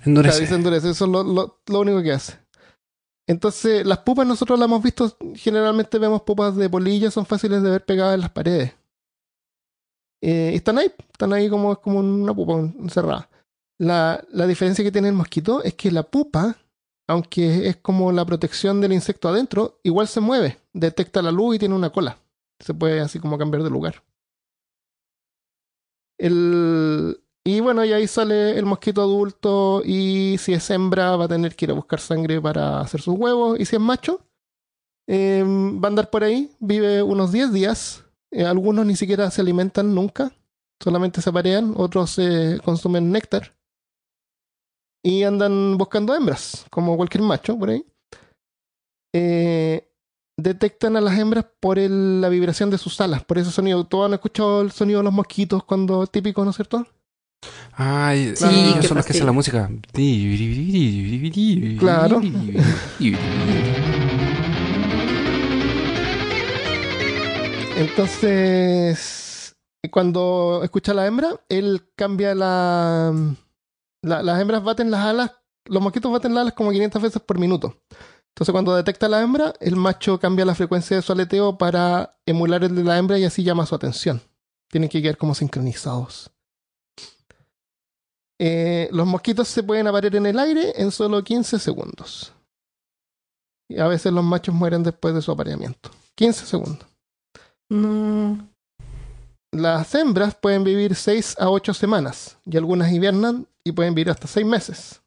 Endurece. 0.05 0.41
dice 0.41 0.55
endurece, 0.55 0.89
eso 0.89 1.05
es 1.05 1.11
lo, 1.11 1.23
lo- 1.23 1.61
lo 1.67 1.79
único 1.79 2.03
que 2.03 2.11
hace. 2.11 2.42
Entonces, 3.27 3.85
las 3.85 3.99
pupas 3.99 4.27
nosotros 4.27 4.59
las 4.59 4.67
hemos 4.67 4.83
visto, 4.83 5.17
generalmente 5.35 5.97
vemos 5.97 6.23
pupas 6.23 6.55
de 6.55 6.69
polilla, 6.69 7.09
son 7.09 7.25
fáciles 7.25 7.63
de 7.63 7.69
ver 7.69 7.85
pegadas 7.85 8.15
en 8.15 8.21
las 8.21 8.31
paredes. 8.31 8.73
Eh, 10.21 10.51
están 10.55 10.77
ahí, 10.77 10.91
están 11.11 11.33
ahí 11.33 11.49
como, 11.49 11.79
como 11.79 11.99
una 11.99 12.33
pupa 12.33 12.53
encerrada. 12.53 13.29
La, 13.79 14.23
la 14.31 14.47
diferencia 14.47 14.83
que 14.83 14.91
tiene 14.91 15.09
el 15.09 15.13
mosquito 15.13 15.63
es 15.63 15.73
que 15.73 15.91
la 15.91 16.03
pupa, 16.03 16.57
aunque 17.07 17.67
es 17.67 17.77
como 17.77 18.11
la 18.11 18.25
protección 18.25 18.81
del 18.81 18.93
insecto 18.93 19.29
adentro, 19.29 19.79
igual 19.83 20.07
se 20.07 20.19
mueve, 20.19 20.59
detecta 20.73 21.21
la 21.21 21.31
luz 21.31 21.55
y 21.55 21.59
tiene 21.59 21.75
una 21.75 21.91
cola. 21.91 22.17
Se 22.59 22.73
puede 22.73 23.01
así 23.01 23.19
como 23.19 23.37
cambiar 23.37 23.63
de 23.63 23.69
lugar. 23.69 24.03
El, 26.17 27.22
y 27.45 27.59
bueno, 27.59 27.83
y 27.83 27.91
ahí 27.91 28.07
sale 28.07 28.57
el 28.57 28.65
mosquito 28.65 29.01
adulto 29.01 29.81
y 29.85 30.37
si 30.37 30.53
es 30.53 30.69
hembra 30.69 31.15
va 31.17 31.25
a 31.25 31.27
tener 31.27 31.55
que 31.55 31.65
ir 31.65 31.71
a 31.71 31.75
buscar 31.75 31.99
sangre 31.99 32.39
para 32.41 32.79
hacer 32.79 33.01
sus 33.01 33.15
huevos 33.17 33.59
y 33.59 33.65
si 33.65 33.75
es 33.75 33.81
macho 33.81 34.21
eh, 35.07 35.43
va 35.45 35.87
a 35.87 35.89
andar 35.89 36.09
por 36.09 36.23
ahí, 36.23 36.51
vive 36.59 37.03
unos 37.03 37.31
10 37.33 37.51
días, 37.51 38.05
eh, 38.31 38.45
algunos 38.45 38.85
ni 38.85 38.95
siquiera 38.95 39.29
se 39.31 39.41
alimentan 39.41 39.93
nunca, 39.93 40.31
solamente 40.81 41.21
se 41.21 41.29
aparean, 41.29 41.73
otros 41.75 42.17
eh, 42.19 42.59
consumen 42.63 43.11
néctar 43.11 43.53
y 45.03 45.23
andan 45.23 45.77
buscando 45.77 46.15
hembras, 46.15 46.65
como 46.71 46.95
cualquier 46.95 47.23
macho 47.23 47.57
por 47.59 47.69
ahí. 47.69 47.85
Eh, 49.13 49.87
detectan 50.37 50.95
a 50.97 51.01
las 51.01 51.17
hembras 51.19 51.45
por 51.59 51.77
el- 51.77 52.21
la 52.21 52.29
vibración 52.29 52.69
de 52.69 52.77
sus 52.77 52.99
alas, 53.01 53.23
por 53.23 53.37
ese 53.37 53.51
sonido. 53.51 53.83
¿Todos 53.85 54.07
han 54.07 54.13
escuchado 54.13 54.61
el 54.61 54.71
sonido 54.71 54.99
de 54.99 55.03
los 55.03 55.13
mosquitos 55.13 55.63
cuando 55.65 56.07
típico, 56.07 56.43
¿no 56.43 56.49
es 56.51 56.55
cierto? 56.55 56.87
Ay, 57.75 58.33
Sí, 58.35 58.45
ellos 58.45 58.77
qué 58.81 58.87
son 58.87 58.97
los 58.97 59.05
que 59.05 59.13
hacen 59.13 59.25
la 59.25 59.31
música. 59.31 59.69
Claro. 61.79 62.21
Entonces, 68.23 69.55
cuando 69.91 70.61
escucha 70.63 70.91
a 70.91 70.95
la 70.95 71.07
hembra, 71.07 71.29
él 71.49 71.83
cambia 71.95 72.35
la, 72.35 73.13
la- 74.01 74.23
Las 74.23 74.39
hembras 74.41 74.63
baten 74.63 74.91
las 74.91 75.05
alas, 75.05 75.31
los 75.65 75.81
mosquitos 75.81 76.11
baten 76.11 76.33
las 76.33 76.41
alas 76.43 76.53
como 76.53 76.71
500 76.71 77.01
veces 77.01 77.21
por 77.21 77.39
minuto. 77.39 77.75
Entonces, 78.29 78.51
cuando 78.51 78.75
detecta 78.75 79.05
a 79.05 79.09
la 79.09 79.21
hembra, 79.21 79.53
el 79.59 79.75
macho 79.75 80.19
cambia 80.19 80.45
la 80.45 80.55
frecuencia 80.55 80.95
de 80.97 81.03
su 81.03 81.11
aleteo 81.11 81.57
para 81.57 82.17
emular 82.25 82.63
el 82.63 82.75
de 82.75 82.83
la 82.83 82.97
hembra 82.97 83.19
y 83.19 83.25
así 83.25 83.43
llama 83.43 83.65
su 83.65 83.75
atención. 83.75 84.21
Tienen 84.69 84.89
que 84.89 85.01
quedar 85.01 85.17
como 85.17 85.35
sincronizados. 85.35 86.31
Eh, 88.39 88.89
los 88.91 89.07
mosquitos 89.07 89.47
se 89.47 89.63
pueden 89.63 89.87
aparear 89.87 90.15
en 90.15 90.25
el 90.25 90.39
aire 90.39 90.73
en 90.75 90.91
solo 90.91 91.23
15 91.23 91.59
segundos. 91.59 92.33
Y 93.69 93.79
a 93.79 93.87
veces 93.87 94.11
los 94.11 94.23
machos 94.23 94.53
mueren 94.53 94.83
después 94.83 95.13
de 95.13 95.21
su 95.21 95.31
apareamiento. 95.31 95.89
15 96.15 96.45
segundos. 96.45 96.87
No. 97.69 98.47
Las 99.51 99.93
hembras 99.95 100.35
pueden 100.35 100.63
vivir 100.63 100.95
6 100.95 101.37
a 101.39 101.49
8 101.49 101.73
semanas 101.73 102.37
y 102.45 102.57
algunas 102.57 102.91
hibernan 102.91 103.47
y 103.63 103.71
pueden 103.71 103.93
vivir 103.93 104.11
hasta 104.11 104.27
6 104.27 104.45
meses. 104.45 105.01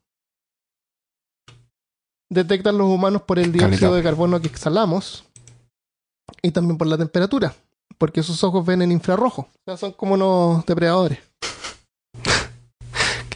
Detectan 2.29 2.79
los 2.79 2.89
humanos 2.89 3.22
por 3.22 3.39
el 3.39 3.53
dióxido 3.53 3.95
de 3.95 4.03
carbono 4.03 4.41
que 4.41 4.49
exhalamos 4.49 5.24
y 6.43 6.51
también 6.51 6.77
por 6.77 6.87
la 6.87 6.99
temperatura, 6.99 7.55
porque 7.99 8.22
sus 8.22 8.43
ojos 8.43 8.64
ven 8.66 8.83
en 8.83 8.93
infrarrojo. 8.93 9.43
O 9.43 9.64
sea, 9.64 9.77
son 9.77 9.93
como 9.93 10.14
unos 10.14 10.66
depredadores. 10.66 11.18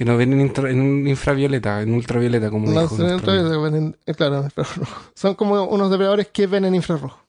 Que 0.01 0.07
no 0.07 0.16
ven 0.16 0.32
en, 0.32 0.40
intra- 0.40 0.70
en 0.70 1.07
infravioleta, 1.07 1.82
en 1.82 1.92
ultravioleta, 1.92 2.48
como 2.48 2.70
No, 2.70 2.80
dijo 2.80 2.96
son 2.96 3.62
ven 3.62 3.74
en- 3.74 3.96
eh, 4.07 4.14
claro, 4.14 4.38
en 4.38 4.44
infrarrojo. 4.44 5.11
Son 5.14 5.34
como 5.34 5.62
unos 5.64 5.90
depredadores 5.90 6.28
que 6.28 6.46
ven 6.46 6.64
en 6.64 6.74
infrarrojo. 6.74 7.20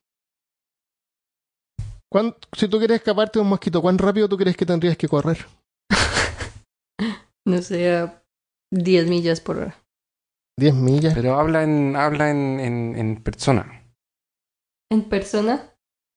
¿Cuán- 2.10 2.34
si 2.54 2.70
tú 2.70 2.78
quieres 2.80 3.00
escaparte 3.00 3.40
de 3.40 3.44
un 3.44 3.50
mosquito, 3.50 3.82
¿cuán 3.82 3.98
rápido 3.98 4.30
tú 4.30 4.38
crees 4.38 4.56
que 4.56 4.66
tendrías 4.66 4.96
que 4.96 5.10
correr? 5.10 5.46
No 7.46 7.62
sé, 7.62 7.94
a 7.94 8.24
10 8.72 9.06
millas 9.10 9.42
por 9.42 9.58
hora. 9.58 9.76
10 10.58 10.74
millas. 10.74 11.14
Pero 11.14 11.38
habla 11.38 11.64
en, 11.64 11.98
habla 11.98 12.30
en, 12.32 12.60
en, 12.62 12.96
en 12.98 13.22
persona. 13.22 13.84
¿En 14.90 15.10
persona? 15.10 15.74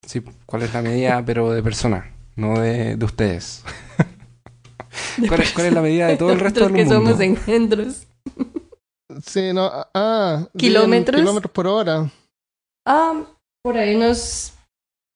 Sí, 0.06 0.22
¿cuál 0.46 0.62
es 0.62 0.72
la 0.72 0.82
medida, 0.82 1.24
pero 1.24 1.50
de 1.50 1.64
persona? 1.64 2.14
No 2.36 2.60
de, 2.60 2.94
de 2.94 3.04
ustedes. 3.04 3.64
¿Cuál 5.28 5.40
es, 5.42 5.52
cuál 5.52 5.66
es 5.66 5.72
la 5.72 5.82
medida 5.82 6.06
de 6.08 6.16
todo 6.16 6.32
el 6.32 6.40
resto 6.40 6.60
del 6.60 6.72
que 6.74 6.84
mundo? 6.84 6.94
somos 6.94 7.20
engendros. 7.20 8.06
Sí, 9.24 9.52
no, 9.52 9.70
ah, 9.94 10.48
¿Kilómetros? 10.56 11.14
bien, 11.16 11.24
kilómetros 11.26 11.52
por 11.52 11.66
hora. 11.66 12.10
Ah, 12.86 13.22
por 13.62 13.76
ahí 13.78 13.94
unos 13.94 14.52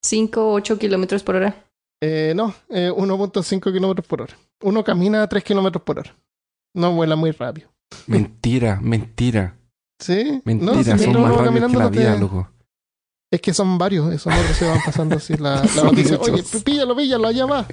5 0.05 0.41
o 0.51 0.53
8 0.55 0.79
kilómetros 0.79 1.23
por 1.23 1.37
hora. 1.37 1.65
Eh, 2.03 2.33
no, 2.37 2.55
eh, 2.69 2.93
1.5 2.95 3.73
kilómetros 3.73 4.07
por 4.07 4.23
hora. 4.23 4.37
Uno 4.63 4.85
camina 4.85 5.23
a 5.23 5.29
3 5.29 5.43
kilómetros 5.43 5.83
por 5.83 5.99
hora. 5.99 6.15
No 6.77 6.93
vuela 6.93 7.17
muy 7.17 7.33
rápido. 7.33 7.71
Mentira, 8.07 8.79
mentira, 8.81 9.57
¿Sí? 10.01 10.43
mentira. 10.45 10.73
No, 10.73 10.83
si 10.85 10.91
son 11.05 11.23
más 11.23 11.33
va 11.33 11.37
rápidos 11.37 11.39
que 11.39 11.45
caminando 11.47 11.79
la 11.81 11.91
te- 11.91 11.99
vida, 11.99 12.17
loco. 12.17 12.49
Es 13.31 13.43
que 13.43 13.53
son 13.53 13.77
varios, 13.77 14.11
esos 14.13 14.33
otros 14.33 14.57
se 14.57 14.67
van 14.67 14.79
pasando 14.85 15.17
así 15.17 15.37
la, 15.37 15.63
la 15.77 15.83
noticia. 15.85 16.19
Oye, 16.19 16.43
píllalo, 16.65 16.97
píllalo, 16.97 17.29
allá 17.29 17.45
va. 17.45 17.67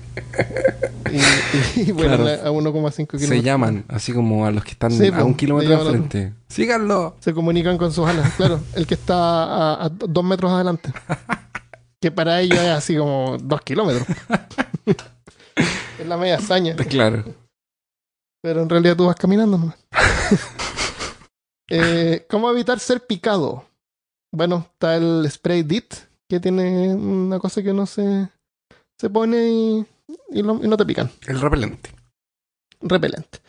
Y, 1.09 1.79
y, 1.79 1.89
y 1.89 1.91
vuelan 1.93 2.21
Claro. 2.23 2.41
a 2.47 2.51
1,5 2.51 2.71
kilómetros. 2.71 3.21
Se 3.29 3.41
llaman, 3.41 3.85
así 3.87 4.11
como 4.11 4.45
a 4.45 4.51
los 4.51 4.65
que 4.65 4.71
están 4.71 4.91
Sí, 4.91 5.07
a 5.07 5.23
un 5.23 5.33
kilómetro 5.33 5.69
de 5.69 5.75
llaman 5.77 5.87
a- 5.87 5.97
frente. 5.97 6.33
¡Síganlo! 6.49 7.15
Se 7.21 7.33
comunican 7.33 7.77
con 7.77 7.93
sus 7.93 8.05
alas, 8.05 8.33
claro. 8.35 8.59
El 8.75 8.85
que 8.85 8.95
está 8.95 9.15
a, 9.15 9.85
a 9.85 9.89
dos 9.89 10.23
metros 10.23 10.51
adelante. 10.51 10.91
Que 12.01 12.11
para 12.11 12.39
ellos 12.41 12.59
es 12.59 12.67
así 12.69 12.95
como 12.97 13.35
dos 13.41 13.61
kilómetros. 13.61 14.05
es 15.97 16.05
la 16.05 16.17
media 16.17 16.35
hazaña. 16.35 16.75
Claro. 16.75 17.23
Pero 18.43 18.61
en 18.61 18.69
realidad 18.69 18.95
tú 18.95 19.05
vas 19.07 19.15
caminando 19.15 19.57
nomás. 19.57 19.75
Eh, 21.69 22.25
¿Cómo 22.29 22.51
evitar 22.51 22.79
ser 22.79 23.05
picado? 23.07 23.65
Bueno, 24.35 24.67
está 24.73 24.95
el 24.97 25.25
spray 25.29 25.63
DIT, 25.63 25.93
que 26.27 26.39
tiene 26.39 26.93
una 26.93 27.39
cosa 27.39 27.63
que 27.63 27.73
no 27.73 27.85
se, 27.85 28.29
se 28.99 29.09
pone 29.09 29.47
y, 29.49 29.85
y 30.31 30.41
lo- 30.43 30.63
y 30.63 30.67
no 30.67 30.77
te 30.77 30.85
pican. 30.85 31.09
El 31.27 31.39
repelente. 31.39 31.91
Repelente. 32.81 33.39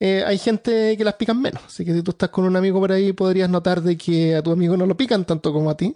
Eh, 0.00 0.24
hay 0.26 0.36
gente 0.38 0.96
que 0.96 1.04
las 1.04 1.14
pican 1.14 1.40
menos, 1.40 1.62
así 1.64 1.84
que 1.84 1.94
si 1.94 2.02
tú 2.02 2.10
estás 2.10 2.30
con 2.30 2.44
un 2.44 2.56
amigo 2.56 2.80
por 2.80 2.90
ahí 2.90 3.12
podrías 3.12 3.48
notar 3.48 3.82
de 3.82 3.96
que 3.96 4.34
a 4.34 4.42
tu 4.42 4.50
amigo 4.50 4.76
no 4.76 4.84
lo 4.86 4.96
pican 4.96 5.24
tanto 5.24 5.52
como 5.52 5.70
a 5.70 5.76
ti. 5.76 5.94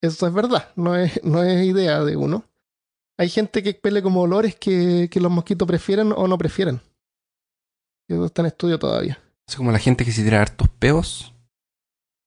Eso 0.00 0.26
es 0.26 0.32
verdad, 0.34 0.70
no 0.74 0.96
es, 0.96 1.22
no 1.22 1.44
es 1.44 1.64
idea 1.64 2.02
de 2.02 2.16
uno. 2.16 2.44
Hay 3.16 3.28
gente 3.28 3.62
que 3.62 3.68
expele 3.70 4.02
como 4.02 4.22
olores 4.22 4.56
que, 4.56 5.08
que 5.08 5.20
los 5.20 5.30
mosquitos 5.30 5.68
prefieren 5.68 6.12
o 6.16 6.26
no 6.26 6.36
prefieren. 6.36 6.80
Eso 8.08 8.24
está 8.24 8.42
en 8.42 8.46
estudio 8.46 8.78
todavía. 8.80 9.20
Es 9.46 9.54
como 9.54 9.70
la 9.70 9.78
gente 9.78 10.04
que 10.04 10.10
se 10.10 10.24
tira 10.24 10.40
hartos 10.42 10.68
peos. 10.80 11.32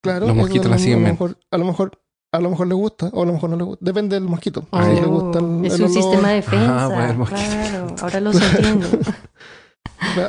Claro, 0.05 0.27
Los 0.27 0.35
mosquitos 0.35 0.67
a 0.67 0.69
la 0.69 0.75
lo- 0.75 0.81
siguen 0.81 0.99
a 0.99 1.07
lo 1.07 1.13
mejor, 1.13 1.37
a 1.51 1.57
lo 1.57 1.65
mejor 1.65 2.01
a 2.31 2.39
lo 2.41 2.49
mejor 2.49 2.67
le 2.67 2.73
gusta 2.75 3.09
o 3.13 3.23
a 3.23 3.25
lo 3.25 3.33
mejor 3.33 3.49
no 3.49 3.55
le 3.55 3.63
gusta. 3.63 3.85
Depende 3.85 4.15
del 4.15 4.25
mosquito. 4.25 4.67
Ah, 4.71 4.85
si 4.89 4.99
le 4.99 5.07
gusta 5.07 5.39
el, 5.39 5.65
es 5.65 5.73
el 5.75 5.83
un 5.83 5.89
olor- 5.89 5.93
sistema 5.93 6.29
de 6.29 6.35
defensa. 6.35 6.83
Ah, 6.83 6.87
bueno, 6.87 7.03
el 7.11 7.17
mosquito. 7.17 7.41
claro, 7.41 7.95
ahora 8.01 8.19
los 8.21 8.35
entiendo. 8.41 8.87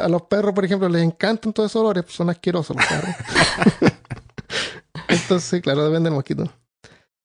A 0.03 0.09
los 0.09 0.22
perros, 0.22 0.53
por 0.55 0.64
ejemplo, 0.64 0.89
les 0.89 1.03
encantan 1.03 1.53
todos 1.53 1.70
esos 1.70 1.81
olores, 1.81 2.05
son 2.09 2.31
asquerosos 2.31 2.77
los 2.77 2.87
perros. 2.87 3.11
Entonces, 5.09 5.61
claro, 5.62 5.85
depende 5.85 6.09
del 6.09 6.14
mosquito. 6.14 6.45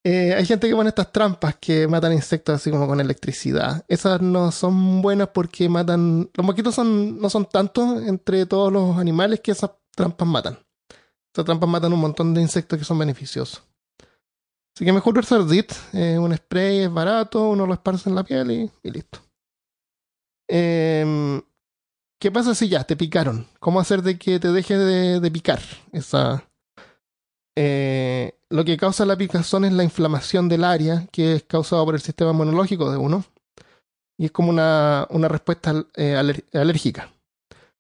Eh, 0.04 0.34
hay 0.36 0.46
gente 0.46 0.68
que 0.68 0.76
pone 0.76 0.90
estas 0.90 1.12
trampas 1.12 1.56
que 1.62 1.88
matan 1.88 2.12
insectos 2.14 2.56
así 2.56 2.72
como 2.72 2.88
con 2.88 3.00
electricidad. 3.00 3.86
Esas 3.88 4.20
no 4.22 4.52
son 4.52 5.02
buenas 5.02 5.28
porque 5.30 5.70
matan. 5.70 6.30
Los 6.34 6.46
mosquitos 6.46 6.74
son, 6.74 7.20
no 7.22 7.30
son 7.30 7.46
tantos 7.46 8.02
entre 8.08 8.46
todos 8.48 8.74
los 8.74 8.98
animales 8.98 9.42
que 9.42 9.52
esas 9.52 9.72
trampas 9.96 10.28
matan. 10.28 10.58
Esas 11.34 11.46
trampas 11.46 11.70
matan 11.70 11.94
un 11.94 12.00
montón 12.00 12.34
de 12.34 12.42
insectos 12.42 12.78
que 12.78 12.86
son 12.86 13.00
beneficiosos. 13.00 13.64
Así 14.76 14.86
que 14.86 14.94
mejor 14.94 15.18
usar 15.18 15.46
DIT. 15.46 15.72
eh, 15.94 16.18
un 16.18 16.36
spray 16.36 16.80
es 16.80 16.94
barato, 16.94 17.50
uno 17.50 17.66
lo 17.66 17.74
esparce 17.74 18.10
en 18.10 18.16
la 18.16 18.24
piel 18.24 18.52
y, 18.52 18.90
listo. 18.90 19.20
Em, 20.50 21.42
¿Qué 22.20 22.32
pasa 22.32 22.54
si 22.54 22.70
ya 22.70 22.84
te 22.84 22.96
picaron? 22.96 23.48
¿Cómo 23.60 23.80
hacer 23.80 24.02
de 24.02 24.18
que 24.18 24.40
te 24.40 24.52
deje 24.52 24.78
de, 24.78 25.32
picar? 25.32 25.60
Esa, 25.92 26.44
eh, 27.56 28.38
lo 28.50 28.64
que 28.66 28.78
causa 28.78 29.06
la 29.06 29.18
picazón 29.18 29.66
es 29.66 29.74
la 29.74 29.84
inflamación 29.84 30.50
del 30.50 30.64
área, 30.64 31.08
que 31.12 31.36
es 31.36 31.44
causada 31.44 31.84
por 31.86 31.96
el 31.96 32.02
sistema 32.02 32.32
inmunológico 32.32 32.92
de 32.92 32.98
uno. 32.98 33.26
Y 34.18 34.26
es 34.26 34.32
como 34.32 34.50
una, 34.50 35.08
una 35.10 35.28
respuesta 35.28 35.86
eh, 35.96 36.16
alérgica. 36.54 37.12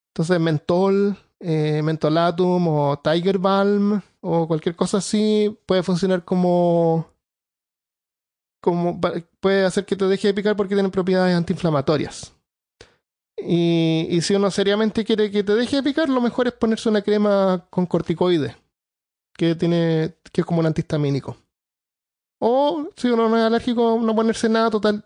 Entonces, 0.09 0.39
mentol, 0.39 1.17
eh, 1.41 1.81
mentolatum 1.83 2.67
o 2.67 2.99
tiger 2.99 3.39
balm 3.39 4.01
o 4.21 4.47
cualquier 4.47 4.75
cosa 4.75 4.97
así 4.97 5.57
puede 5.65 5.81
funcionar 5.81 6.23
como, 6.23 7.07
como 8.61 9.01
puede 9.39 9.65
hacer 9.65 9.85
que 9.85 9.95
te 9.95 10.05
deje 10.05 10.27
de 10.27 10.33
picar 10.35 10.55
porque 10.55 10.75
tienen 10.75 10.91
propiedades 10.91 11.35
antiinflamatorias. 11.35 12.33
Y, 13.43 14.19
si 14.21 14.35
uno 14.35 14.51
seriamente 14.51 15.03
quiere 15.03 15.31
que 15.31 15.43
te 15.43 15.55
deje 15.55 15.77
de 15.77 15.83
picar, 15.83 16.07
lo 16.09 16.21
mejor 16.21 16.47
es 16.47 16.53
ponerse 16.53 16.89
una 16.89 17.01
crema 17.01 17.65
con 17.71 17.87
corticoides, 17.87 18.55
que 19.33 19.55
tiene, 19.55 20.13
que 20.31 20.41
es 20.41 20.45
como 20.45 20.59
un 20.59 20.67
antihistamínico. 20.67 21.35
O 22.39 22.87
si 22.95 23.07
uno 23.09 23.29
no 23.29 23.37
es 23.37 23.43
alérgico, 23.43 23.99
no 23.99 24.15
ponerse 24.15 24.47
nada, 24.47 24.69
total, 24.69 25.03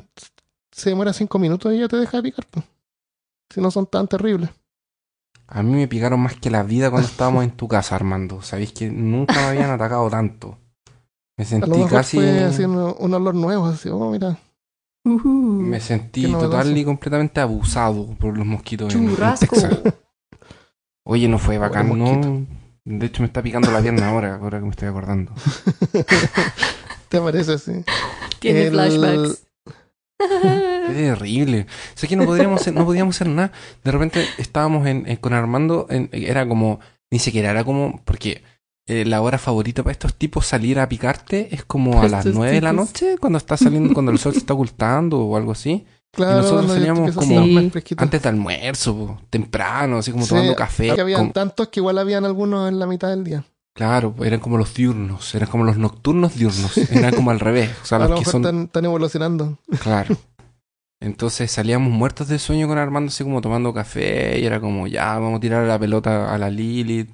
se 0.70 0.90
demora 0.90 1.14
cinco 1.14 1.40
minutos 1.40 1.74
y 1.74 1.80
ya 1.80 1.88
te 1.88 1.96
deja 1.96 2.18
de 2.18 2.24
picar. 2.24 2.46
Si 3.50 3.62
no 3.62 3.72
son 3.72 3.86
tan 3.86 4.08
terribles. 4.08 4.50
A 5.48 5.62
mí 5.64 5.74
me 5.74 5.88
picaron 5.88 6.20
más 6.20 6.36
que 6.36 6.50
la 6.50 6.64
vida 6.64 6.90
cuando 6.90 7.08
estábamos 7.08 7.44
en 7.44 7.52
tu 7.52 7.68
casa, 7.68 7.96
Armando. 7.96 8.42
Sabéis 8.42 8.72
que 8.74 8.90
nunca 8.90 9.34
me 9.36 9.42
habían 9.48 9.70
atacado 9.70 10.10
tanto. 10.10 10.58
Me 11.38 11.44
A 11.44 11.46
lo 11.46 11.50
sentí 11.50 11.70
mejor 11.72 11.90
casi. 11.92 12.18
fue 12.18 12.44
así 12.44 12.64
un, 12.64 12.96
un 12.98 13.14
olor 13.14 13.36
nuevo, 13.36 13.66
así, 13.68 13.90
oh, 13.90 14.10
mira. 14.12 14.38
Me 15.04 15.80
sentí 15.80 16.32
total 16.32 16.76
y 16.76 16.84
completamente 16.84 17.40
abusado 17.42 18.08
por 18.20 18.36
los 18.36 18.46
mosquitos 18.48 18.94
en-. 18.96 19.16
Texas. 19.16 19.70
Oye, 21.04 21.28
no 21.28 21.38
fue 21.38 21.60
bacán. 21.60 21.96
¿no? 21.98 22.46
De 22.84 23.06
hecho, 23.06 23.22
me 23.22 23.28
está 23.28 23.44
picando 23.44 23.70
la 23.72 23.82
pierna 23.82 24.10
ahora, 24.10 24.36
ahora 24.42 24.58
que 24.60 24.66
me 24.66 24.72
estoy 24.72 24.88
acordando. 24.88 25.32
¿Te 27.10 27.22
parece 27.22 27.54
así? 27.54 27.84
Tiene 28.40 28.64
El- 28.68 28.72
flashbacks. 28.74 29.45
Qué 30.18 30.94
terrible. 30.94 31.68
Sé 31.94 32.08
que 32.08 32.16
no 32.16 32.26
podríamos 32.26 32.62
hacer, 32.62 32.74
no 32.74 32.86
podíamos 32.86 33.16
hacer 33.16 33.28
nada. 33.28 33.52
De 33.84 33.92
repente 33.92 34.26
estábamos 34.38 34.88
en, 34.88 35.04
en- 35.08 35.18
con 35.18 35.34
Armando, 35.34 35.88
en- 35.90 36.10
era 36.12 36.48
como, 36.48 36.80
ni 37.12 37.20
siquiera 37.20 37.52
era 37.52 37.64
como, 37.64 38.02
porque 38.06 38.44
eh, 38.88 39.04
la 39.06 39.22
hora 39.22 39.38
favorita 39.38 39.84
para 39.84 39.92
estos 39.94 40.14
tipos 40.16 40.46
salir 40.46 40.80
a 40.80 40.88
picarte 40.88 41.50
es 41.54 41.66
como 41.66 42.02
a 42.02 42.08
las 42.08 42.26
9 42.26 42.52
de 42.54 42.62
la 42.62 42.72
noche, 42.74 43.18
cuando 43.20 43.38
está 43.38 43.58
saliendo, 43.58 43.94
cuando 43.94 44.12
el 44.12 44.20
sol 44.20 44.34
se 44.34 44.40
está 44.40 44.54
ocultando 44.54 45.20
o 45.20 45.36
algo 45.38 45.52
así. 45.52 45.86
Claro, 46.12 46.38
nosotros 46.38 46.66
cuando 46.68 46.74
ya 46.76 46.80
salíamos 46.96 47.16
como- 47.16 47.44
Sí. 47.44 47.94
Antes 47.98 48.22
del 48.22 48.30
almuerzo, 48.36 48.96
po, 48.96 49.22
temprano, 49.30 49.98
así 49.98 50.12
como 50.12 50.24
Sí, 50.24 50.30
tomando 50.30 50.56
café. 50.56 50.94
Que 50.96 51.02
habían 51.02 51.20
como- 51.20 51.32
tantos 51.34 51.68
que 51.68 51.82
igual 51.82 51.98
habían 51.98 52.24
algunos 52.24 52.70
en 52.70 52.80
la 52.80 52.88
mitad 52.88 53.10
del 53.10 53.24
día. 53.26 53.44
Claro, 53.76 54.14
pues, 54.14 54.28
eran 54.28 54.40
como 54.40 54.58
los 54.58 54.74
diurnos, 54.74 55.36
eran 55.36 55.50
como 55.50 55.64
los 55.66 55.78
nocturnos 55.78 56.36
diurnos, 56.36 56.76
eran 56.92 57.14
como 57.14 57.30
al 57.30 57.40
revés. 57.40 57.70
O 57.84 57.86
sea, 57.86 57.98
a 58.00 58.02
lo 58.08 58.08
los 58.10 58.20
que 58.22 58.26
son 58.26 58.42
están, 58.44 58.62
están 58.64 58.86
evolucionando. 58.86 59.60
Claro. 59.82 60.16
Entonces 61.02 61.52
salíamos 61.52 61.92
muertos 61.92 62.28
de 62.30 62.40
sueño 62.40 62.68
con 62.68 62.78
Armando, 62.78 63.10
así 63.10 63.24
como 63.24 63.42
tomando 63.42 63.74
café, 63.74 64.40
y 64.40 64.46
era 64.46 64.60
como, 64.60 64.88
ya, 64.88 65.20
vamos 65.20 65.38
a 65.38 65.42
tirar 65.42 65.68
la 65.68 65.78
pelota 65.78 66.34
a 66.34 66.38
la 66.38 66.50
Lilith, 66.50 67.12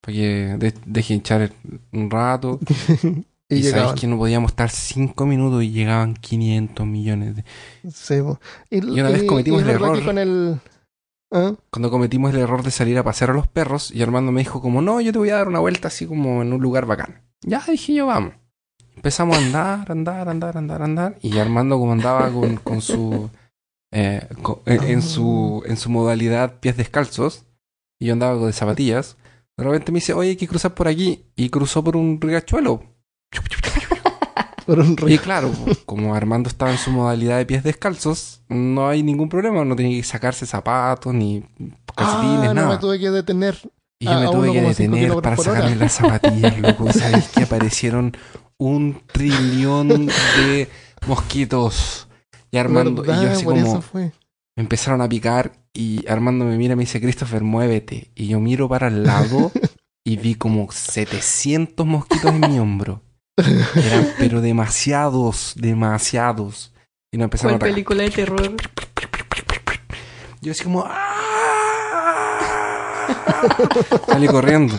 para 0.00 0.16
que 0.16 0.56
de- 0.58 0.74
deje 0.86 1.14
hinchar 1.14 1.52
un 1.92 2.10
rato. 2.10 2.58
y, 3.48 3.56
Y, 3.56 3.62
sabéis 3.64 4.00
que 4.00 4.06
no 4.06 4.16
podíamos 4.16 4.52
estar 4.52 4.70
cinco 4.70 5.26
minutos 5.26 5.62
y 5.62 5.70
llegaban 5.70 6.14
500 6.14 6.86
millones 6.86 7.36
de... 7.36 7.44
Sí, 7.92 8.14
y, 8.70 8.78
Y 8.78 9.00
una 9.00 9.10
vez 9.10 9.24
cometimos 9.24 9.62
el 9.62 9.70
error. 9.70 10.02
con 10.04 10.18
el... 10.18 10.58
¿Ah? 11.30 11.54
Cuando 11.70 11.90
cometimos 11.90 12.34
el 12.34 12.40
error 12.40 12.62
de 12.62 12.70
salir 12.70 12.98
a 12.98 13.04
pasear 13.04 13.30
a 13.30 13.34
los 13.34 13.46
perros, 13.46 13.90
y 13.90 14.02
Armando 14.02 14.32
me 14.32 14.40
dijo 14.40 14.60
como, 14.60 14.82
no, 14.82 15.00
yo 15.00 15.12
te 15.12 15.18
voy 15.18 15.30
a 15.30 15.36
dar 15.36 15.48
una 15.48 15.60
vuelta 15.60 15.88
así 15.88 16.06
como 16.06 16.42
en 16.42 16.52
un 16.52 16.60
lugar 16.60 16.86
bacán. 16.86 17.22
Ya, 17.42 17.62
dije 17.66 17.94
yo, 17.94 18.06
vamos. 18.06 18.34
Empezamos 18.96 19.38
a 19.38 19.40
andar, 19.40 19.92
andar, 19.92 20.28
andar, 20.28 20.56
andar, 20.58 20.82
andar, 20.82 21.18
y 21.22 21.38
Armando 21.38 21.78
como 21.78 21.92
andaba 21.92 22.30
con, 22.30 22.56
con 22.56 22.82
su... 22.82 23.30
eh, 23.92 24.26
en, 24.66 24.82
en 24.84 25.02
su 25.02 25.62
en 25.66 25.76
su 25.76 25.88
modalidad 25.88 26.60
pies 26.60 26.76
descalzos, 26.76 27.44
y 27.98 28.06
yo 28.06 28.12
andaba 28.12 28.44
de 28.46 28.52
zapatillas, 28.52 29.16
de 29.56 29.64
repente 29.64 29.92
me 29.92 29.96
dice, 29.96 30.12
oye, 30.12 30.30
hay 30.30 30.36
que 30.36 30.48
cruzar 30.48 30.74
por 30.74 30.88
aquí, 30.88 31.24
y 31.36 31.48
cruzó 31.48 31.82
por 31.82 31.96
un 31.96 32.20
riachuelo. 32.20 32.82
Por 34.70 34.78
un 34.78 34.96
Y 35.08 35.18
claro, 35.18 35.50
como 35.84 36.14
Armando 36.14 36.48
estaba 36.48 36.70
en 36.70 36.78
su 36.78 36.92
modalidad 36.92 37.38
de 37.38 37.44
pies 37.44 37.64
descalzos, 37.64 38.42
no 38.48 38.86
hay 38.86 39.02
ningún 39.02 39.28
problema, 39.28 39.64
no 39.64 39.74
tenía 39.74 39.96
que 39.98 40.06
sacarse 40.06 40.46
zapatos, 40.46 41.12
ni 41.12 41.42
calcetines, 41.96 42.38
Ah, 42.38 42.44
no 42.44 42.54
nada. 42.54 42.68
me 42.68 42.78
tuve 42.78 43.00
que 43.00 43.10
detener. 43.10 43.58
Y 43.98 44.04
yo 44.04 44.20
me 44.20 44.26
tuve 44.28 44.52
que 44.52 44.60
detener 44.60 45.12
para 45.20 45.36
sacarme 45.36 45.74
las 45.74 45.94
zapatillas, 45.94 46.56
loco. 46.60 46.88
Y 46.88 46.92
sabéis 46.92 47.28
que 47.30 47.42
aparecieron 47.42 48.16
un 48.58 49.02
trillón 49.12 50.06
de 50.06 50.68
mosquitos. 51.04 52.06
Y 52.52 52.58
Armando, 52.58 53.02
y 53.02 53.08
yo 53.08 53.28
así 53.32 53.44
como 53.44 53.82
me 53.96 54.12
empezaron 54.54 55.00
a 55.00 55.08
picar. 55.08 55.50
Y 55.74 56.06
Armando 56.08 56.44
me 56.44 56.56
mira 56.56 56.74
y 56.74 56.76
me 56.76 56.84
dice, 56.84 57.00
Christopher, 57.00 57.42
muévete. 57.42 58.12
Y 58.14 58.28
yo 58.28 58.38
miro 58.38 58.68
para 58.68 58.86
el 58.86 59.02
lado 59.02 59.50
y 60.06 60.16
vi 60.16 60.36
como 60.36 60.70
700 60.70 61.84
mosquitos 61.84 62.32
en 62.32 62.52
mi 62.52 62.60
hombro. 62.60 63.02
Eran, 63.36 64.08
pero 64.18 64.40
demasiados, 64.40 65.54
demasiados. 65.56 66.72
Y 67.12 67.18
nos 67.18 67.24
empezaron 67.24 67.58
¿Cuál 67.58 67.70
a 67.70 67.72
película 67.74 68.02
de 68.02 68.10
terror? 68.10 68.56
Yo 70.42 70.52
así 70.52 70.64
como... 70.64 70.84
¡ah! 70.86 71.16
Salí 74.06 74.26
corriendo. 74.28 74.74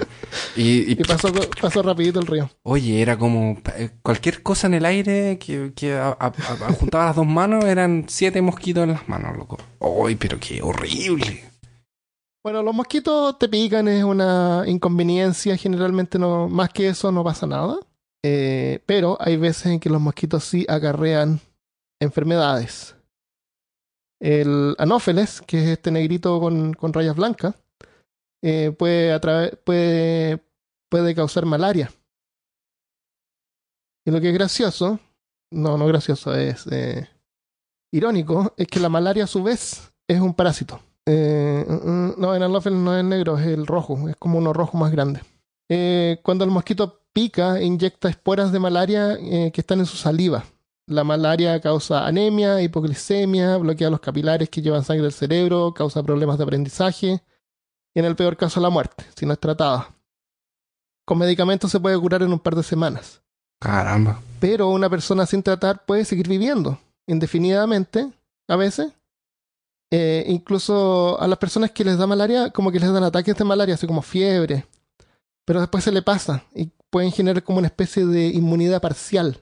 Y, 0.55 0.91
y, 0.91 0.91
Y 0.93 0.95
pasó, 1.03 1.29
pasó 1.59 1.81
rapidito 1.81 2.19
el 2.19 2.27
río. 2.27 2.49
oye, 2.63 3.01
era 3.01 3.17
como... 3.17 3.57
eh, 3.75 3.89
Cualquier 4.01 4.43
cosa 4.43 4.67
en 4.67 4.75
el 4.75 4.85
aire 4.85 5.37
que, 5.39 5.73
que 5.75 5.93
a- 5.95 6.15
a- 6.19 6.27
a- 6.27 6.73
juntaba 6.73 7.05
las 7.07 7.15
dos 7.15 7.27
manos 7.27 7.65
eran 7.65 8.05
siete 8.07 8.41
mosquitos 8.41 8.83
en 8.83 8.91
las 8.93 9.07
manos, 9.09 9.35
loco. 9.37 9.57
¡Ay, 10.05 10.15
pero 10.15 10.39
qué 10.39 10.61
horrible! 10.61 11.43
Bueno, 12.43 12.63
los 12.63 12.73
mosquitos 12.73 13.37
te 13.37 13.47
pican, 13.49 13.87
es 13.87 14.03
una 14.03 14.63
inconveniencia. 14.65 15.55
Generalmente 15.57 16.17
no, 16.17 16.47
más 16.49 16.69
que 16.69 16.87
eso 16.89 17.11
no 17.11 17.23
pasa 17.23 17.45
nada. 17.45 17.77
Eh, 18.23 18.83
pero 18.85 19.17
hay 19.19 19.37
veces 19.37 19.67
en 19.67 19.79
que 19.79 19.89
los 19.89 20.01
mosquitos 20.01 20.43
sí 20.43 20.65
acarrean 20.69 21.39
enfermedades. 21.99 22.95
El 24.19 24.75
anófeles, 24.77 25.41
que 25.41 25.63
es 25.63 25.69
este 25.69 25.91
negrito 25.91 26.39
con, 26.39 26.73
con 26.73 26.93
rayas 26.93 27.15
blancas, 27.15 27.55
eh, 28.43 28.71
puede, 28.77 29.19
puede, 29.63 30.43
puede 30.89 31.15
causar 31.15 31.45
malaria. 31.45 31.91
Y 34.05 34.11
lo 34.11 34.21
que 34.21 34.29
es 34.29 34.33
gracioso, 34.33 34.99
no, 35.51 35.77
no 35.77 35.87
gracioso, 35.87 36.35
es 36.35 36.67
eh, 36.71 37.07
irónico, 37.91 38.53
es 38.57 38.67
que 38.67 38.79
la 38.79 38.89
malaria 38.89 39.23
a 39.23 39.27
su 39.27 39.41
vez 39.43 39.91
es 40.07 40.19
un 40.19 40.35
parásito. 40.35 40.79
Mm, 41.07 41.11
mm, 41.11 42.13
no, 42.17 42.35
el 42.35 42.43
anófeles 42.43 42.79
no 42.79 42.95
es 42.95 43.03
negro, 43.03 43.37
es 43.39 43.47
el 43.47 43.65
rojo, 43.65 44.07
es 44.07 44.15
como 44.17 44.37
uno 44.37 44.53
rojo 44.53 44.77
más 44.77 44.91
grande. 44.91 45.21
Cuando 46.21 46.43
el 46.43 46.51
mosquito 46.51 47.00
pica, 47.13 47.61
inyecta 47.61 48.09
esporas 48.09 48.51
de 48.51 48.59
malaria 48.59 49.13
eh, 49.13 49.51
que 49.53 49.61
están 49.61 49.79
en 49.79 49.85
su 49.85 49.97
saliva. 49.97 50.43
La 50.87 51.03
malaria 51.03 51.59
causa 51.61 52.05
anemia, 52.05 52.61
hipoglicemia, 52.61 53.57
bloquea 53.57 53.89
los 53.89 53.99
capilares 53.99 54.49
que 54.49 54.61
llevan 54.61 54.83
sangre 54.83 55.05
al 55.05 55.13
cerebro, 55.13 55.73
causa 55.73 56.03
problemas 56.03 56.37
de 56.37 56.43
aprendizaje 56.43 57.21
y 57.93 57.99
en 57.99 58.05
el 58.05 58.15
peor 58.15 58.37
caso 58.37 58.59
la 58.59 58.69
muerte, 58.69 59.05
si 59.15 59.25
no 59.25 59.33
es 59.33 59.39
tratada. 59.39 59.89
Con 61.05 61.17
medicamentos 61.17 61.71
se 61.71 61.79
puede 61.79 61.97
curar 61.99 62.23
en 62.23 62.33
un 62.33 62.39
par 62.39 62.55
de 62.55 62.63
semanas, 62.63 63.21
Caramba. 63.59 64.21
pero 64.39 64.69
una 64.69 64.89
persona 64.89 65.25
sin 65.25 65.43
tratar 65.43 65.85
puede 65.85 66.05
seguir 66.05 66.27
viviendo 66.27 66.79
indefinidamente, 67.07 68.11
a 68.47 68.55
veces. 68.55 68.93
Eh, 69.93 70.23
incluso 70.27 71.19
a 71.19 71.27
las 71.27 71.37
personas 71.37 71.71
que 71.71 71.83
les 71.83 71.97
da 71.97 72.07
malaria, 72.07 72.49
como 72.51 72.71
que 72.71 72.79
les 72.79 72.91
dan 72.91 73.03
ataques 73.03 73.35
de 73.35 73.43
malaria, 73.43 73.75
así 73.75 73.85
como 73.85 74.01
fiebre, 74.01 74.65
pero 75.45 75.59
después 75.59 75.83
se 75.83 75.91
le 75.91 76.01
pasa 76.01 76.45
y 76.55 76.71
pueden 76.91 77.11
generar 77.11 77.41
como 77.43 77.57
una 77.57 77.67
especie 77.67 78.05
de 78.05 78.27
inmunidad 78.27 78.79
parcial. 78.81 79.41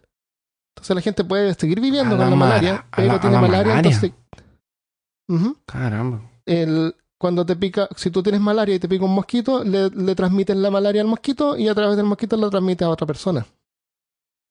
Entonces 0.75 0.95
la 0.95 1.01
gente 1.01 1.23
puede 1.25 1.53
seguir 1.55 1.81
viviendo 1.81 2.11
con 2.15 2.19
la 2.25 2.29
la 2.29 2.35
mala- 2.37 2.49
malaria, 2.55 2.87
pero 2.95 3.07
la- 3.09 3.19
tiene 3.19 3.35
la 3.35 3.41
malaria, 3.41 3.73
malaria. 3.75 3.89
entonces... 3.91 4.11
Caramba. 5.65 6.21
El, 6.45 6.95
cuando 7.17 7.45
te 7.45 7.55
pica, 7.55 7.87
si 7.95 8.09
tú 8.11 8.23
tienes 8.23 8.41
malaria 8.41 8.75
y 8.75 8.79
te 8.79 8.87
pica 8.87 9.05
un 9.05 9.13
mosquito, 9.13 9.63
le, 9.63 9.89
le 9.89 10.15
transmites 10.15 10.55
la 10.55 10.71
malaria 10.71 11.01
al 11.01 11.07
mosquito 11.07 11.57
y 11.57 11.67
a 11.67 11.75
través 11.75 11.97
del 11.97 12.05
mosquito 12.05 12.37
la 12.37 12.49
transmite 12.49 12.83
a 12.83 12.89
otra 12.89 13.05
persona. 13.05 13.45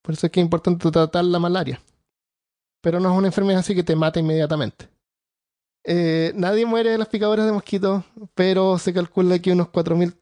Por 0.03 0.15
eso 0.15 0.27
es 0.27 0.33
que 0.33 0.41
es 0.41 0.45
importante 0.45 0.91
tratar 0.91 1.25
la 1.25 1.39
malaria. 1.39 1.81
Pero 2.81 3.01
no 3.01 3.11
es 3.11 3.19
una 3.19 3.27
enfermedad 3.29 3.61
así 3.61 3.75
que 3.75 3.83
te 3.83 3.97
mata 3.97 4.21
inmediatamente. 4.21 4.89
Eh, 5.85 6.33
nadie 6.37 6.67
muere 6.67 6.91
de 6.91 6.99
las 6.99 7.09
picaduras 7.09 7.47
de 7.47 7.53
mosquitos, 7.53 8.05
pero 8.35 8.79
se 8.79 8.93
calcula 8.93 9.39
que 9.39 9.53
unos 9.53 9.69
4.000 9.69 10.15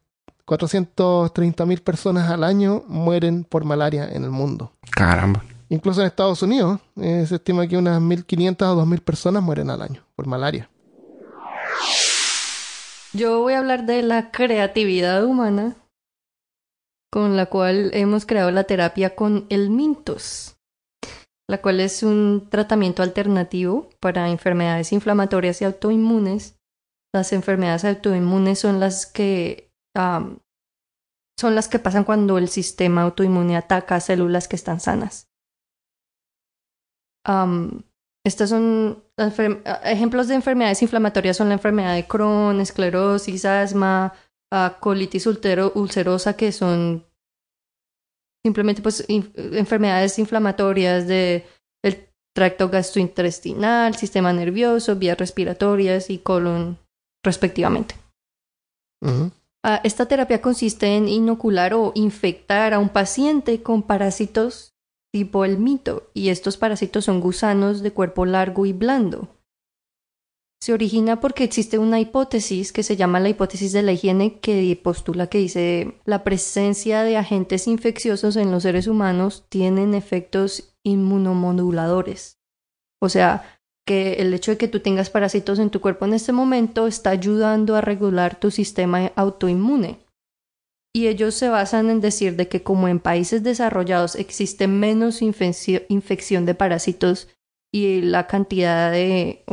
430.000 0.47 1.81
personas 1.81 2.29
al 2.31 2.43
año 2.43 2.83
mueren 2.87 3.43
por 3.43 3.65
malaria 3.65 4.09
en 4.09 4.23
el 4.23 4.31
mundo. 4.31 4.71
Caramba. 4.91 5.43
Incluso 5.69 5.99
en 5.99 6.07
Estados 6.07 6.41
Unidos 6.41 6.79
eh, 6.95 7.25
se 7.27 7.35
estima 7.35 7.67
que 7.67 7.77
unas 7.77 8.01
1.500 8.01 8.61
o 8.63 8.85
2.000 8.85 9.01
personas 9.01 9.43
mueren 9.43 9.69
al 9.69 9.81
año 9.81 10.03
por 10.15 10.25
malaria. 10.25 10.69
Yo 13.13 13.41
voy 13.41 13.53
a 13.53 13.59
hablar 13.59 13.85
de 13.85 14.01
la 14.03 14.31
creatividad 14.31 15.25
humana 15.25 15.75
con 17.11 17.35
la 17.35 17.47
cual 17.47 17.91
hemos 17.93 18.25
creado 18.25 18.51
la 18.51 18.65
terapia 18.65 19.15
con 19.15 19.45
el 19.49 19.69
Mintos, 19.69 20.57
la 21.49 21.61
cual 21.61 21.79
es 21.79 22.03
un 22.03 22.47
tratamiento 22.49 23.03
alternativo 23.03 23.89
para 23.99 24.29
enfermedades 24.29 24.93
inflamatorias 24.93 25.61
y 25.61 25.65
autoinmunes. 25.65 26.55
Las 27.13 27.33
enfermedades 27.33 27.85
autoinmunes 27.85 28.59
son 28.59 28.79
las 28.79 29.05
que 29.05 29.66
son 31.39 31.55
las 31.55 31.67
que 31.67 31.79
pasan 31.79 32.03
cuando 32.03 32.37
el 32.37 32.49
sistema 32.49 33.03
autoinmune 33.03 33.57
ataca 33.57 33.99
células 33.99 34.47
que 34.47 34.55
están 34.55 34.79
sanas. 34.79 35.29
Am, 37.25 37.83
estas 38.25 38.49
son 38.49 39.03
enfer- 39.17 39.61
ejemplos 39.83 40.27
de 40.27 40.35
enfermedades 40.35 40.81
inflamatorias 40.81 41.37
son 41.37 41.49
la 41.49 41.55
enfermedad 41.55 41.95
de 41.95 42.07
Crohn, 42.07 42.59
esclerosis, 42.61 43.45
asma, 43.45 44.13
ah, 44.51 44.77
colitis 44.79 45.27
ulcerosa, 45.27 46.35
que 46.35 46.51
son 46.51 47.05
simplemente 48.45 48.81
pues 48.81 49.05
enfermedades 49.07 50.19
inflamatorias 50.19 51.07
de 51.07 51.45
el 51.83 52.09
tracto 52.33 52.69
gastrointestinal, 52.69 53.95
sistema 53.95 54.31
nervioso, 54.31 54.95
vías 54.95 55.17
respiratorias 55.17 56.09
y 56.09 56.19
colon 56.19 56.77
respectivamente. 57.23 57.95
Ujú. 59.01 59.31
Ah, 59.69 59.81
esta 59.83 60.05
terapia 60.05 60.41
consiste 60.41 60.95
en 60.95 61.09
inocular 61.09 61.73
o 61.73 61.91
infectar 61.93 62.73
a 62.73 62.79
un 62.79 62.87
paciente 62.87 63.61
con 63.61 63.83
parásitos 63.83 64.77
tipo 65.11 65.43
el 65.43 65.57
mito, 65.57 66.09
y 66.13 66.29
estos 66.29 66.55
parásitos 66.55 67.03
son 67.03 67.19
gusanos 67.19 67.81
de 67.81 67.91
cuerpo 67.91 68.25
largo 68.25 68.65
y 68.65 68.71
blando. 68.71 69.27
Se 70.61 70.71
origina 70.71 71.19
porque 71.19 71.43
existe 71.43 71.79
una 71.79 71.99
hipótesis 71.99 72.71
que 72.71 72.81
se 72.81 72.95
llama 72.95 73.19
la 73.19 73.27
hipótesis 73.27 73.73
de 73.73 73.81
la 73.81 73.91
higiene 73.91 74.39
que 74.39 74.79
postula 74.81 75.27
que 75.27 75.39
dice 75.39 75.99
la 76.05 76.23
presencia 76.23 77.03
de 77.03 77.17
agentes 77.17 77.67
infecciosos 77.67 78.37
en 78.37 78.51
los 78.51 78.63
seres 78.63 78.87
humanos 78.87 79.47
tienen 79.49 79.95
efectos 79.95 80.77
inmunomoduladores. 80.83 82.39
O 83.01 83.09
sea, 83.09 83.56
que 83.87 84.15
el 84.15 84.33
hecho 84.33 84.51
de 84.51 84.57
que 84.57 84.67
tú 84.67 84.81
tengas 84.81 85.09
parásitos 85.09 85.59
en 85.59 85.69
tu 85.69 85.79
cuerpo 85.79 86.03
en 86.03 86.13
este 86.13 86.33
momento 86.33 86.87
está 86.87 87.11
ayudando 87.11 87.77
a 87.77 87.81
regular 87.81 88.37
tu 88.37 88.51
sistema 88.51 89.13
autoinmune. 89.15 89.99
Y 90.93 91.07
ellos 91.07 91.35
se 91.35 91.47
basan 91.47 91.89
en 91.89 92.01
decir 92.01 92.35
de 92.35 92.49
que 92.49 92.63
como 92.63 92.89
en 92.89 92.99
países 92.99 93.43
desarrollados 93.43 94.15
existe 94.15 94.67
menos 94.67 95.21
infección 95.21 96.45
de 96.45 96.53
parásitos 96.53 97.29
y 97.73 98.01
la 98.01 98.27
cantidad 98.27 98.91
de, 98.91 99.45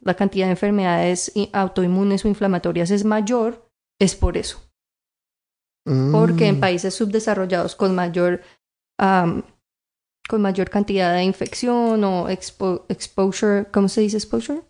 la 0.00 0.14
cantidad 0.14 0.46
de 0.46 0.52
enfermedades 0.52 1.32
autoinmunes 1.52 2.24
o 2.24 2.28
inflamatorias 2.28 2.90
es 2.90 3.04
mayor, 3.04 3.68
es 4.00 4.16
por 4.16 4.38
eso. 4.38 4.62
Porque 5.84 6.48
en 6.48 6.56
mm. 6.56 6.60
países 6.60 6.94
subdesarrollados 6.94 7.76
con 7.76 7.94
mayor, 7.94 8.40
con 10.28 10.42
mayor 10.42 10.70
cantidad 10.70 11.14
de 11.14 11.24
infección 11.24 12.02
o 12.04 12.28
exposure, 12.28 13.66
¿cómo 13.72 13.88
se 13.88 14.00
dice 14.00 14.16
exposure? 14.16 14.62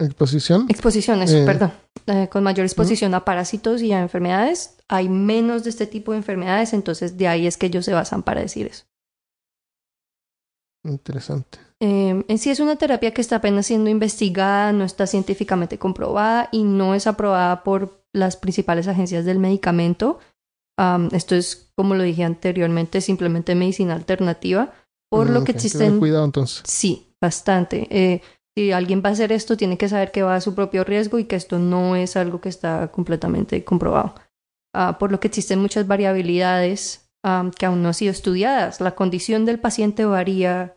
Exposición. 0.00 0.66
Exposición, 0.68 1.22
eso, 1.22 1.38
eh. 1.38 1.44
perdón. 1.44 1.72
Eh, 2.06 2.28
con 2.30 2.42
mayor 2.44 2.64
exposición 2.64 3.14
a 3.14 3.24
parásitos 3.24 3.82
y 3.82 3.92
a 3.92 4.00
enfermedades, 4.00 4.76
hay 4.88 5.08
menos 5.08 5.64
de 5.64 5.70
este 5.70 5.86
tipo 5.86 6.12
de 6.12 6.18
enfermedades, 6.18 6.72
entonces 6.72 7.18
de 7.18 7.28
ahí 7.28 7.46
es 7.46 7.56
que 7.56 7.66
ellos 7.66 7.84
se 7.84 7.92
basan 7.92 8.22
para 8.22 8.40
decir 8.40 8.66
eso. 8.66 8.84
Interesante. 10.84 11.58
Em, 11.80 12.24
en 12.28 12.38
sí 12.38 12.50
es 12.50 12.60
una 12.60 12.76
terapia 12.76 13.12
que 13.12 13.20
está 13.20 13.36
apenas 13.36 13.66
siendo 13.66 13.90
investigada, 13.90 14.72
no 14.72 14.84
está 14.84 15.06
científicamente 15.06 15.78
comprobada 15.78 16.48
y 16.50 16.62
no 16.62 16.94
es 16.94 17.06
aprobada 17.06 17.62
por 17.62 18.04
las 18.12 18.36
principales 18.36 18.88
agencias 18.88 19.24
del 19.24 19.38
medicamento. 19.38 20.18
Esto 21.12 21.34
es, 21.34 21.70
como 21.76 21.94
lo 21.94 22.02
dije 22.02 22.24
anteriormente, 22.24 23.00
simplemente 23.00 23.54
medicina 23.54 23.94
alternativa, 23.94 24.72
por 25.10 25.30
lo 25.30 25.40
mm, 25.40 25.44
que 25.44 25.52
existen... 25.52 25.98
Cuidado 25.98 26.24
entonces. 26.24 26.62
Sí, 26.64 27.14
bastante. 27.20 27.88
Eh, 27.90 28.22
si 28.56 28.72
alguien 28.72 29.02
va 29.04 29.10
a 29.10 29.12
hacer 29.12 29.32
esto, 29.32 29.56
tiene 29.56 29.78
que 29.78 29.88
saber 29.88 30.12
que 30.12 30.22
va 30.22 30.36
a 30.36 30.40
su 30.40 30.54
propio 30.54 30.84
riesgo 30.84 31.18
y 31.18 31.24
que 31.24 31.36
esto 31.36 31.58
no 31.58 31.96
es 31.96 32.16
algo 32.16 32.40
que 32.40 32.48
está 32.48 32.88
completamente 32.92 33.64
comprobado. 33.64 34.14
Ah, 34.74 34.98
por 34.98 35.10
lo 35.10 35.18
que 35.18 35.28
existen 35.28 35.60
muchas 35.60 35.86
variabilidades 35.86 37.04
que 37.58 37.66
aún 37.66 37.82
no 37.82 37.88
han 37.88 37.94
sido 37.94 38.12
estudiadas. 38.12 38.80
La 38.80 38.94
condición 38.94 39.44
del 39.44 39.58
paciente 39.58 40.04
varía 40.04 40.76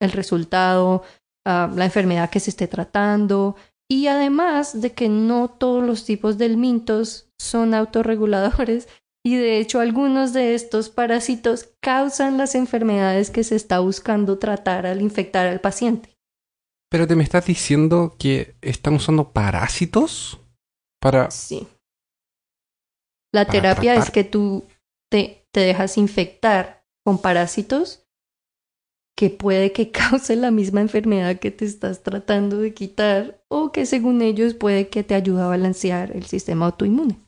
el 0.00 0.12
resultado, 0.12 1.02
ah, 1.46 1.70
la 1.74 1.84
enfermedad 1.84 2.30
que 2.30 2.40
se 2.40 2.50
esté 2.50 2.66
tratando 2.66 3.56
y 3.88 4.06
además 4.06 4.80
de 4.80 4.92
que 4.92 5.08
no 5.08 5.48
todos 5.48 5.84
los 5.84 6.04
tipos 6.04 6.38
de 6.38 6.48
mintos 6.56 7.28
son 7.38 7.74
autorreguladores 7.74 8.88
y 9.26 9.36
de 9.36 9.58
hecho 9.58 9.80
algunos 9.80 10.32
de 10.34 10.54
estos 10.54 10.90
parásitos 10.90 11.70
causan 11.80 12.36
las 12.36 12.54
enfermedades 12.54 13.30
que 13.30 13.42
se 13.42 13.56
está 13.56 13.80
buscando 13.80 14.38
tratar 14.38 14.86
al 14.86 15.00
infectar 15.00 15.46
al 15.46 15.60
paciente. 15.60 16.14
Pero 16.90 17.06
te 17.06 17.16
me 17.16 17.24
estás 17.24 17.46
diciendo 17.46 18.16
que 18.18 18.54
están 18.60 18.94
usando 18.94 19.32
parásitos 19.32 20.40
para... 21.00 21.30
Sí. 21.30 21.66
La 23.32 23.46
terapia 23.46 23.96
es 23.96 24.10
que 24.10 24.22
tú 24.22 24.64
te, 25.10 25.48
te 25.50 25.60
dejas 25.60 25.98
infectar 25.98 26.86
con 27.04 27.18
parásitos 27.18 28.06
que 29.16 29.30
puede 29.30 29.72
que 29.72 29.90
cause 29.92 30.36
la 30.36 30.50
misma 30.50 30.82
enfermedad 30.82 31.38
que 31.38 31.50
te 31.50 31.64
estás 31.64 32.02
tratando 32.02 32.58
de 32.58 32.74
quitar 32.74 33.42
o 33.48 33.72
que 33.72 33.86
según 33.86 34.20
ellos 34.22 34.54
puede 34.54 34.88
que 34.88 35.02
te 35.02 35.14
ayude 35.14 35.42
a 35.42 35.46
balancear 35.46 36.14
el 36.14 36.26
sistema 36.26 36.66
autoinmune. 36.66 37.23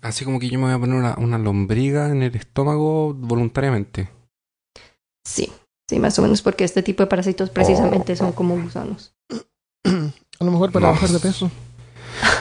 Así 0.00 0.24
como 0.24 0.38
que 0.38 0.48
yo 0.48 0.58
me 0.58 0.66
voy 0.66 0.74
a 0.74 0.78
poner 0.78 1.16
una, 1.18 1.38
lombriga 1.38 2.10
en 2.10 2.22
el 2.22 2.34
estómago 2.36 3.14
voluntariamente. 3.14 4.08
Sí, 5.24 5.52
sí, 5.88 5.98
más 5.98 6.18
o 6.18 6.22
menos 6.22 6.42
porque 6.42 6.64
este 6.64 6.82
tipo 6.82 7.02
de 7.02 7.08
parásitos 7.08 7.50
precisamente 7.50 8.14
son 8.14 8.32
como 8.32 8.60
gusanos. 8.60 9.14
A 9.84 10.44
lo 10.44 10.50
mejor 10.52 10.70
para 10.70 10.88
bajar 10.88 11.08
de 11.08 11.18
peso. 11.18 11.50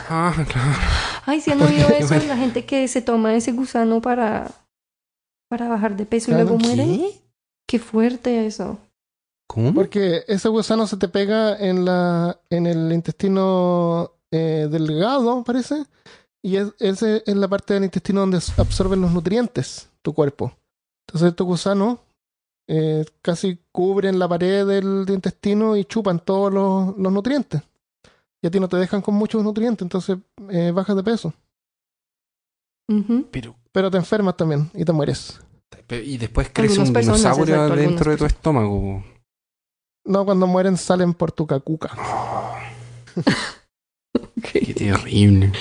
Ah, 0.09 0.33
claro. 0.33 0.79
Ay, 1.25 1.41
si 1.41 1.51
han 1.51 1.61
oído 1.61 1.89
eso, 1.89 2.15
la 2.27 2.37
gente 2.37 2.65
que 2.65 2.87
se 2.87 3.01
toma 3.01 3.35
ese 3.35 3.51
gusano 3.51 4.01
para, 4.01 4.51
para 5.49 5.67
bajar 5.67 5.97
de 5.97 6.05
peso 6.05 6.31
y 6.31 6.35
luego 6.35 6.57
muere. 6.57 7.11
Qué 7.67 7.79
fuerte 7.79 8.45
eso. 8.45 8.77
¿Cómo? 9.47 9.73
Porque 9.73 10.23
ese 10.27 10.47
gusano 10.49 10.87
se 10.87 10.97
te 10.97 11.07
pega 11.07 11.57
en 11.57 11.85
la 11.85 12.39
en 12.49 12.67
el 12.67 12.91
intestino 12.93 14.11
eh, 14.31 14.67
delgado, 14.69 15.43
parece, 15.43 15.85
y 16.43 16.57
es, 16.57 16.73
esa 16.79 17.17
es 17.17 17.35
la 17.35 17.47
parte 17.47 17.73
del 17.73 17.83
intestino 17.83 18.21
donde 18.21 18.39
absorben 18.57 19.01
los 19.01 19.11
nutrientes 19.11 19.89
tu 20.01 20.13
cuerpo. 20.13 20.53
Entonces 21.05 21.29
estos 21.29 21.45
gusanos 21.45 21.99
eh, 22.67 23.05
casi 23.21 23.59
cubren 23.71 24.19
la 24.19 24.27
pared 24.27 24.65
del, 24.65 25.05
intestino 25.09 25.75
y 25.75 25.85
chupan 25.85 26.19
todos 26.19 26.53
los, 26.53 26.97
nutrientes. 26.97 27.61
Y 28.41 28.47
a 28.47 28.51
ti 28.51 28.59
no 28.59 28.67
te 28.69 28.77
dejan 28.77 29.01
con 29.01 29.15
muchos 29.15 29.43
nutrientes, 29.43 29.81
entonces 29.81 30.17
eh, 30.49 30.71
bajas 30.71 30.95
de 30.95 31.03
peso. 31.03 31.33
Pero, 33.31 33.55
Pero 33.73 33.91
te 33.91 33.97
enfermas 33.97 34.37
también 34.37 34.69
y 34.73 34.85
te 34.85 34.93
mueres. 34.93 35.41
Y 35.89 36.17
después 36.17 36.49
crece 36.53 36.79
un 36.79 36.93
dinosaurio 36.93 37.67
dentro 37.69 38.11
de 38.11 38.17
tu 38.17 38.25
estómago. 38.25 39.03
No, 40.05 40.23
cuando 40.23 40.47
mueren 40.47 40.77
salen 40.77 41.13
por 41.13 41.33
tu 41.33 41.45
cacuca. 41.45 41.91
Qué 44.41 44.73
terrible. 44.73 45.51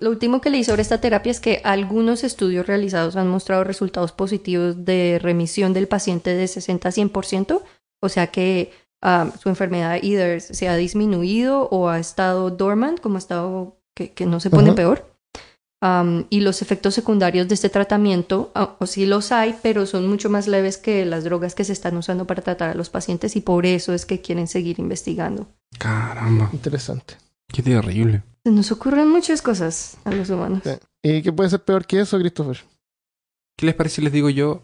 Lo 0.00 0.10
último 0.10 0.40
que 0.40 0.50
leí 0.50 0.64
sobre 0.64 0.82
esta 0.82 1.00
terapia 1.00 1.30
es 1.30 1.40
que 1.40 1.60
algunos 1.64 2.24
estudios 2.24 2.66
realizados 2.66 3.16
han 3.16 3.28
mostrado 3.28 3.64
resultados 3.64 4.12
positivos 4.12 4.84
de 4.84 5.18
remisión 5.20 5.72
del 5.72 5.88
paciente 5.88 6.34
de 6.34 6.48
60 6.48 6.88
a 6.88 6.92
100%, 6.92 7.62
o 8.00 8.08
sea 8.08 8.28
que 8.28 8.72
su 9.40 9.48
enfermedad 9.48 9.98
either 10.02 10.40
se 10.40 10.68
ha 10.68 10.76
disminuido 10.76 11.68
o 11.70 11.88
ha 11.88 11.98
estado 11.98 12.50
dormant, 12.50 13.00
como 13.00 13.16
ha 13.16 13.18
estado 13.18 13.76
que, 13.94 14.26
no 14.26 14.40
se 14.40 14.50
pone 14.50 14.72
peor 14.72 15.10
y 16.28 16.40
los 16.40 16.60
efectos 16.60 16.94
secundarios 16.94 17.48
de 17.48 17.54
este 17.54 17.70
tratamiento, 17.70 18.50
ah, 18.54 18.76
o 18.78 18.86
sí 18.86 19.06
los 19.06 19.32
hay, 19.32 19.56
pero 19.62 19.86
son 19.86 20.08
mucho 20.08 20.28
más 20.28 20.46
leves 20.46 20.76
que 20.76 21.06
las 21.06 21.24
drogas 21.24 21.54
que 21.54 21.64
se 21.64 21.72
están 21.72 21.96
usando 21.96 22.26
para 22.26 22.42
tratar 22.42 22.70
a 22.70 22.74
los 22.74 22.90
pacientes 22.90 23.34
y 23.34 23.40
por 23.40 23.64
eso 23.64 23.94
es 23.94 24.04
que 24.04 24.20
quieren 24.20 24.46
seguir 24.46 24.78
investigando. 24.78 25.46
Caramba. 25.78 26.50
Interesante. 26.52 27.14
Qué 27.52 27.62
terrible. 27.62 28.22
Se 28.44 28.50
nos 28.50 28.72
ocurren 28.72 29.08
muchas 29.08 29.42
cosas 29.42 29.98
a 30.04 30.12
los 30.12 30.30
humanos. 30.30 30.62
¿Y 31.02 31.22
qué 31.22 31.32
puede 31.32 31.50
ser 31.50 31.64
peor 31.64 31.86
que 31.86 32.00
eso, 32.00 32.18
Christopher? 32.18 32.58
¿Qué 33.56 33.66
les 33.66 33.74
parece 33.74 33.96
si 33.96 34.02
les 34.02 34.12
digo 34.12 34.30
yo 34.30 34.62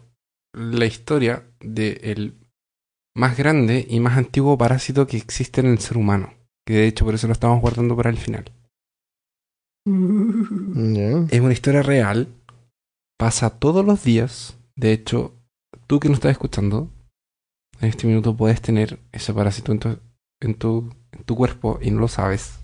la 0.53 0.85
historia 0.85 1.43
del 1.59 2.35
más 3.15 3.37
grande 3.37 3.85
y 3.87 3.99
más 3.99 4.17
antiguo 4.17 4.57
parásito 4.57 5.05
que 5.05 5.17
existe 5.17 5.61
en 5.61 5.67
el 5.67 5.79
ser 5.79 5.97
humano? 5.97 6.33
Que 6.65 6.73
de 6.73 6.87
hecho 6.87 7.05
por 7.05 7.13
eso 7.13 7.27
lo 7.27 7.33
estamos 7.33 7.61
guardando 7.61 7.95
para 7.95 8.09
el 8.09 8.17
final. 8.17 8.51
Es 11.31 11.39
una 11.39 11.53
historia 11.53 11.81
real. 11.81 12.27
Pasa 13.17 13.49
todos 13.49 13.85
los 13.85 14.03
días. 14.03 14.57
De 14.75 14.91
hecho, 14.91 15.33
tú 15.87 15.99
que 15.99 16.09
nos 16.09 16.17
estás 16.17 16.31
escuchando, 16.31 16.91
en 17.79 17.89
este 17.89 18.07
minuto 18.07 18.35
puedes 18.35 18.61
tener 18.61 18.99
ese 19.11 19.33
parásito 19.33 19.71
en 19.71 19.79
tu, 19.79 19.99
en 20.41 20.55
tu, 20.55 20.93
en 21.11 21.23
tu 21.23 21.35
cuerpo 21.35 21.79
y 21.81 21.91
no 21.91 21.99
lo 21.99 22.07
sabes. 22.07 22.59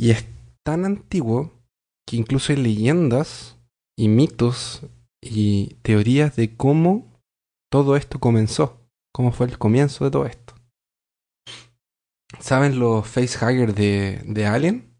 Y 0.00 0.12
es 0.12 0.24
tan 0.64 0.86
antiguo 0.86 1.52
que 2.06 2.16
incluso 2.16 2.54
hay 2.54 2.58
leyendas 2.58 3.58
y 3.98 4.08
mitos 4.08 4.80
y 5.20 5.74
teorías 5.82 6.36
de 6.36 6.56
cómo 6.56 7.04
todo 7.70 7.96
esto 7.96 8.18
comenzó. 8.18 8.78
Cómo 9.12 9.30
fue 9.30 9.46
el 9.46 9.58
comienzo 9.58 10.04
de 10.04 10.10
todo 10.10 10.24
esto. 10.24 10.54
¿Saben 12.38 12.78
los 12.78 13.06
facehuggers 13.06 13.74
de, 13.74 14.22
de 14.24 14.46
Alien? 14.46 14.90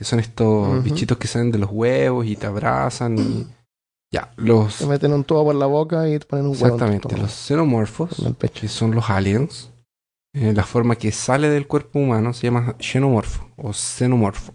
que 0.00 0.04
son 0.04 0.18
estos 0.18 0.82
bichitos 0.82 1.18
que 1.18 1.28
salen 1.28 1.50
de 1.52 1.58
los 1.58 1.68
huevos 1.70 2.24
y 2.24 2.34
te 2.34 2.46
abrazan 2.46 3.18
y 3.18 3.46
ya, 4.10 4.32
los... 4.36 4.78
Te 4.78 4.86
meten 4.86 5.12
un 5.12 5.24
tubo 5.24 5.44
por 5.44 5.54
la 5.54 5.66
boca 5.66 6.08
y 6.08 6.18
te 6.18 6.24
ponen 6.24 6.46
un 6.46 6.52
huevo. 6.52 6.64
Exactamente, 6.64 7.18
los 7.18 7.30
xenomorfos, 7.30 8.10
que 8.54 8.66
son 8.66 8.94
los 8.94 9.10
aliens, 9.10 9.69
eh, 10.34 10.52
la 10.52 10.64
forma 10.64 10.96
que 10.96 11.12
sale 11.12 11.48
del 11.48 11.66
cuerpo 11.66 11.98
humano 11.98 12.32
se 12.32 12.46
llama 12.46 12.76
xenomorfo 12.78 13.50
o 13.56 13.72
xenomorfo 13.72 14.54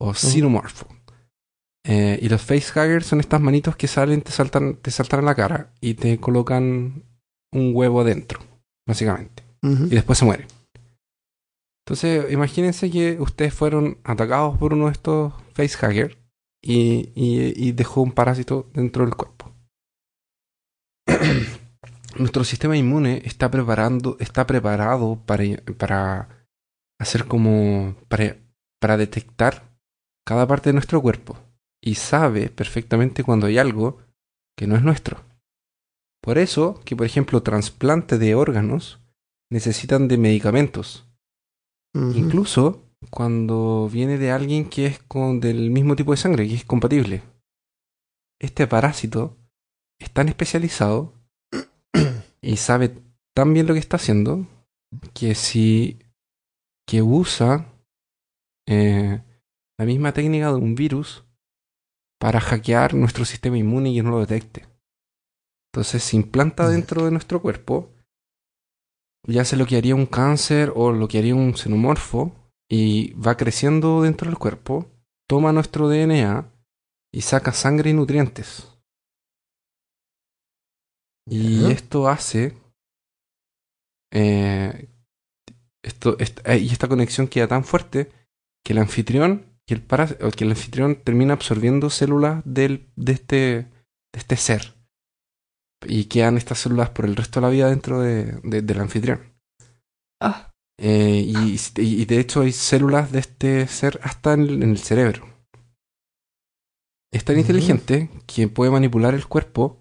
o 0.00 0.12
xenomorfo. 0.14 0.86
Eh, 1.88 2.18
y 2.20 2.28
los 2.28 2.42
facehuggers 2.42 3.06
son 3.06 3.20
estas 3.20 3.40
manitos 3.40 3.76
que 3.76 3.86
salen, 3.86 4.20
te 4.22 4.32
saltan, 4.32 4.74
te 4.76 4.90
saltan 4.90 5.20
a 5.20 5.22
la 5.22 5.34
cara 5.36 5.72
y 5.80 5.94
te 5.94 6.18
colocan 6.18 7.04
un 7.52 7.70
huevo 7.74 8.02
dentro, 8.02 8.40
básicamente. 8.88 9.44
Y 9.86 9.94
después 9.94 10.18
se 10.18 10.24
mueren. 10.24 10.46
Entonces, 11.84 12.32
imagínense 12.32 12.90
que 12.90 13.18
ustedes 13.20 13.54
fueron 13.54 13.98
atacados 14.02 14.58
por 14.58 14.72
uno 14.74 14.86
de 14.86 14.92
estos 14.92 15.32
facehuggers 15.54 16.16
y, 16.60 17.10
y- 17.14 17.52
y 17.56 17.72
dejó 17.72 18.02
un 18.02 18.10
parásito 18.10 18.68
dentro 18.74 19.04
del 19.04 19.14
cuerpo. 19.14 19.35
Nuestro 22.18 22.44
sistema 22.44 22.76
inmune 22.76 23.22
está 23.24 23.50
preparando, 23.50 24.16
está 24.20 24.46
preparado 24.46 25.20
para, 25.26 25.44
para 25.78 26.48
hacer 26.98 27.26
como 27.26 27.94
para, 28.08 28.36
para 28.80 28.96
detectar 28.96 29.76
cada 30.26 30.46
parte 30.46 30.70
de 30.70 30.74
nuestro 30.74 31.00
cuerpo 31.02 31.38
y 31.82 31.94
sabe 31.94 32.48
perfectamente 32.48 33.22
cuando 33.22 33.46
hay 33.46 33.58
algo 33.58 33.98
que 34.56 34.66
no 34.66 34.76
es 34.76 34.82
nuestro. 34.82 35.22
Por 36.22 36.38
eso 36.38 36.80
que, 36.84 36.96
por 36.96 37.06
ejemplo, 37.06 37.42
trasplantes 37.42 38.18
de 38.18 38.34
órganos 38.34 39.00
necesitan 39.50 40.08
de 40.08 40.18
medicamentos. 40.18 41.06
Incluso 41.94 42.82
cuando 43.10 43.88
viene 43.90 44.18
de 44.18 44.30
alguien 44.30 44.68
que 44.68 44.86
es 44.86 44.98
con 44.98 45.40
del 45.40 45.70
mismo 45.70 45.96
tipo 45.96 46.10
de 46.10 46.18
sangre, 46.18 46.46
que 46.46 46.54
es 46.54 46.64
compatible. 46.64 47.22
Este 48.38 48.66
parásito 48.66 49.38
es 49.98 50.10
tan 50.10 50.28
especializado 50.28 51.14
y 52.46 52.56
sabe 52.56 52.94
tan 53.34 53.52
bien 53.52 53.66
lo 53.66 53.74
que 53.74 53.80
está 53.80 53.96
haciendo 53.96 54.46
que 55.14 55.34
si 55.34 55.98
que 56.86 57.02
usa 57.02 57.66
eh, 58.68 59.20
la 59.78 59.84
misma 59.84 60.12
técnica 60.12 60.48
de 60.48 60.54
un 60.54 60.76
virus 60.76 61.24
para 62.20 62.40
hackear 62.40 62.94
nuestro 62.94 63.24
sistema 63.24 63.58
inmune 63.58 63.90
y 63.90 63.96
que 63.96 64.02
no 64.04 64.10
lo 64.10 64.20
detecte. 64.20 64.66
Entonces 65.72 66.04
se 66.04 66.16
implanta 66.16 66.68
Mm. 66.68 66.70
dentro 66.70 67.04
de 67.04 67.10
nuestro 67.10 67.42
cuerpo, 67.42 67.90
ya 69.26 69.44
sea 69.44 69.58
lo 69.58 69.66
que 69.66 69.76
haría 69.76 69.96
un 69.96 70.06
cáncer 70.06 70.72
o 70.74 70.92
lo 70.92 71.08
que 71.08 71.18
haría 71.18 71.34
un 71.34 71.54
xenomorfo, 71.54 72.32
y 72.70 73.12
va 73.14 73.36
creciendo 73.36 74.02
dentro 74.02 74.30
del 74.30 74.38
cuerpo, 74.38 74.86
toma 75.28 75.52
nuestro 75.52 75.88
DNA 75.88 76.50
y 77.12 77.20
saca 77.22 77.52
sangre 77.52 77.90
y 77.90 77.92
nutrientes. 77.92 78.75
Y 81.28 81.70
esto 81.70 82.08
hace. 82.08 82.54
eh, 84.12 84.88
esto, 85.84 86.16
est- 86.18 86.40
eh, 86.46 86.58
y 86.58 86.68
esta 86.70 86.88
conexión 86.88 87.28
queda 87.28 87.48
tan 87.48 87.64
fuerte 87.64 88.10
que 88.64 88.72
el 88.72 88.78
anfitrión, 88.78 89.46
que 89.66 89.74
el, 89.74 89.82
que 89.86 90.44
el 90.44 90.50
anfitrión 90.50 90.96
termina 90.96 91.34
absorbiendo 91.34 91.90
células 91.90 92.42
del, 92.44 92.88
de, 92.96 93.12
este, 93.12 93.36
de 93.36 94.18
este 94.18 94.36
ser. 94.36 94.74
Y 95.86 96.04
quedan 96.06 96.36
estas 96.36 96.58
células 96.58 96.90
por 96.90 97.04
el 97.04 97.16
resto 97.16 97.40
de 97.40 97.46
la 97.46 97.52
vida 97.52 97.68
dentro 97.68 98.00
de- 98.00 98.40
de- 98.42 98.62
del 98.62 98.80
anfitrión. 98.80 99.20
Ah, 100.20 100.50
Eh, 100.78 101.22
y, 101.26 101.56
y 101.80 102.04
de 102.04 102.20
hecho 102.20 102.42
hay 102.42 102.52
células 102.52 103.10
de 103.10 103.20
este 103.20 103.66
ser 103.66 103.98
hasta 104.02 104.34
en 104.34 104.40
el, 104.40 104.62
en 104.62 104.70
el 104.70 104.78
cerebro. 104.78 105.26
Es 107.12 107.24
tan 107.24 107.36
Ujú. 107.36 107.40
inteligente 107.42 108.10
que 108.26 108.48
puede 108.48 108.70
manipular 108.70 109.14
el 109.14 109.26
cuerpo 109.26 109.78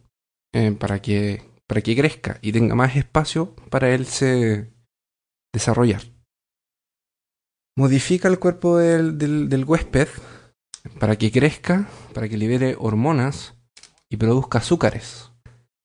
eh, 0.56 0.72
para, 0.72 1.02
que, 1.02 1.44
para 1.68 1.82
que 1.82 1.98
crezca 1.98 2.40
y 2.42 2.54
tenga 2.54 2.76
más 2.76 2.96
espacio 2.96 3.54
para 3.70 3.90
él 3.90 4.06
se 4.06 4.72
desarrollar. 5.54 6.02
Modifica 7.78 8.30
el 8.30 8.40
cuerpo 8.40 8.78
del, 8.78 9.18
del, 9.18 9.50
del 9.50 9.66
huésped 9.66 10.08
para 10.98 11.18
que 11.18 11.30
crezca, 11.30 11.90
para 12.14 12.30
que 12.30 12.38
libere 12.38 12.78
hormonas 12.80 13.56
y 14.10 14.16
produzca 14.16 14.60
azúcares 14.60 15.32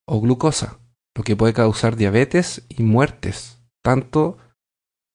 o 0.06 0.20
glucosa, 0.20 0.78
lo 1.16 1.24
que 1.24 1.34
puede 1.34 1.52
causar 1.52 1.96
diabetes 1.96 2.64
y 2.68 2.84
muertes, 2.84 3.60
tanto 3.82 4.38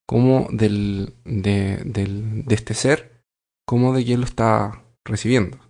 como 0.05 0.49
del, 0.51 1.15
de, 1.23 1.77
del, 1.85 2.43
de 2.43 2.55
este 2.55 2.73
ser, 2.73 3.23
como 3.65 3.93
de 3.93 4.03
quien 4.03 4.19
lo 4.19 4.25
está 4.25 4.83
recibiendo. 5.05 5.64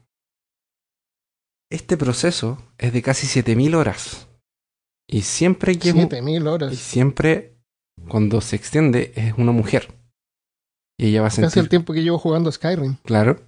Este 1.71 1.97
proceso 1.97 2.57
es 2.77 2.93
de 2.93 3.01
casi 3.01 3.27
7000 3.27 3.75
horas. 3.75 4.27
Y 5.07 5.21
siempre 5.21 5.77
que 5.77 5.89
es 5.89 5.93
un- 5.95 6.01
Siete 6.01 6.21
mil 6.21 6.43
y 6.43 6.47
horas. 6.47 6.75
siempre 6.77 7.57
cuando 8.07 8.41
se 8.41 8.55
extiende 8.55 9.13
es 9.15 9.33
una 9.37 9.51
mujer. 9.51 9.93
Y 10.97 11.07
ella 11.07 11.21
va 11.21 11.27
a 11.27 11.29
Casi 11.29 11.41
el 11.43 11.49
sentir, 11.51 11.69
tiempo 11.69 11.93
que 11.93 12.03
llevo 12.03 12.17
jugando 12.17 12.49
a 12.49 12.51
Skyrim. 12.53 12.97
claro. 13.03 13.39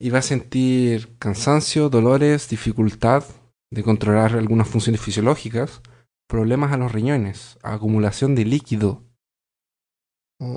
Y 0.00 0.10
va 0.10 0.18
a 0.18 0.22
sentir 0.22 1.16
cansancio, 1.18 1.88
dolores, 1.88 2.48
dificultad 2.48 3.24
de 3.72 3.82
controlar 3.82 4.34
algunas 4.34 4.68
funciones 4.68 5.00
fisiológicas, 5.00 5.80
problemas 6.28 6.72
a 6.72 6.76
los 6.76 6.92
riñones, 6.92 7.58
acumulación 7.62 8.34
de 8.34 8.44
líquido, 8.44 9.02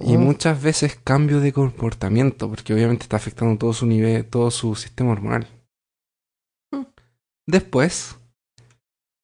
Y 0.02 0.18
muchas 0.18 0.62
veces 0.62 1.00
cambio 1.02 1.40
de 1.40 1.54
comportamiento, 1.54 2.50
porque 2.50 2.74
obviamente 2.74 3.04
está 3.04 3.16
afectando 3.18 3.58
todo 3.58 3.74
su 3.74 3.86
nivel, 3.86 4.26
todo 4.28 4.52
su 4.52 4.76
sistema 4.76 5.12
hormonal. 5.12 5.48
Después, 7.48 8.18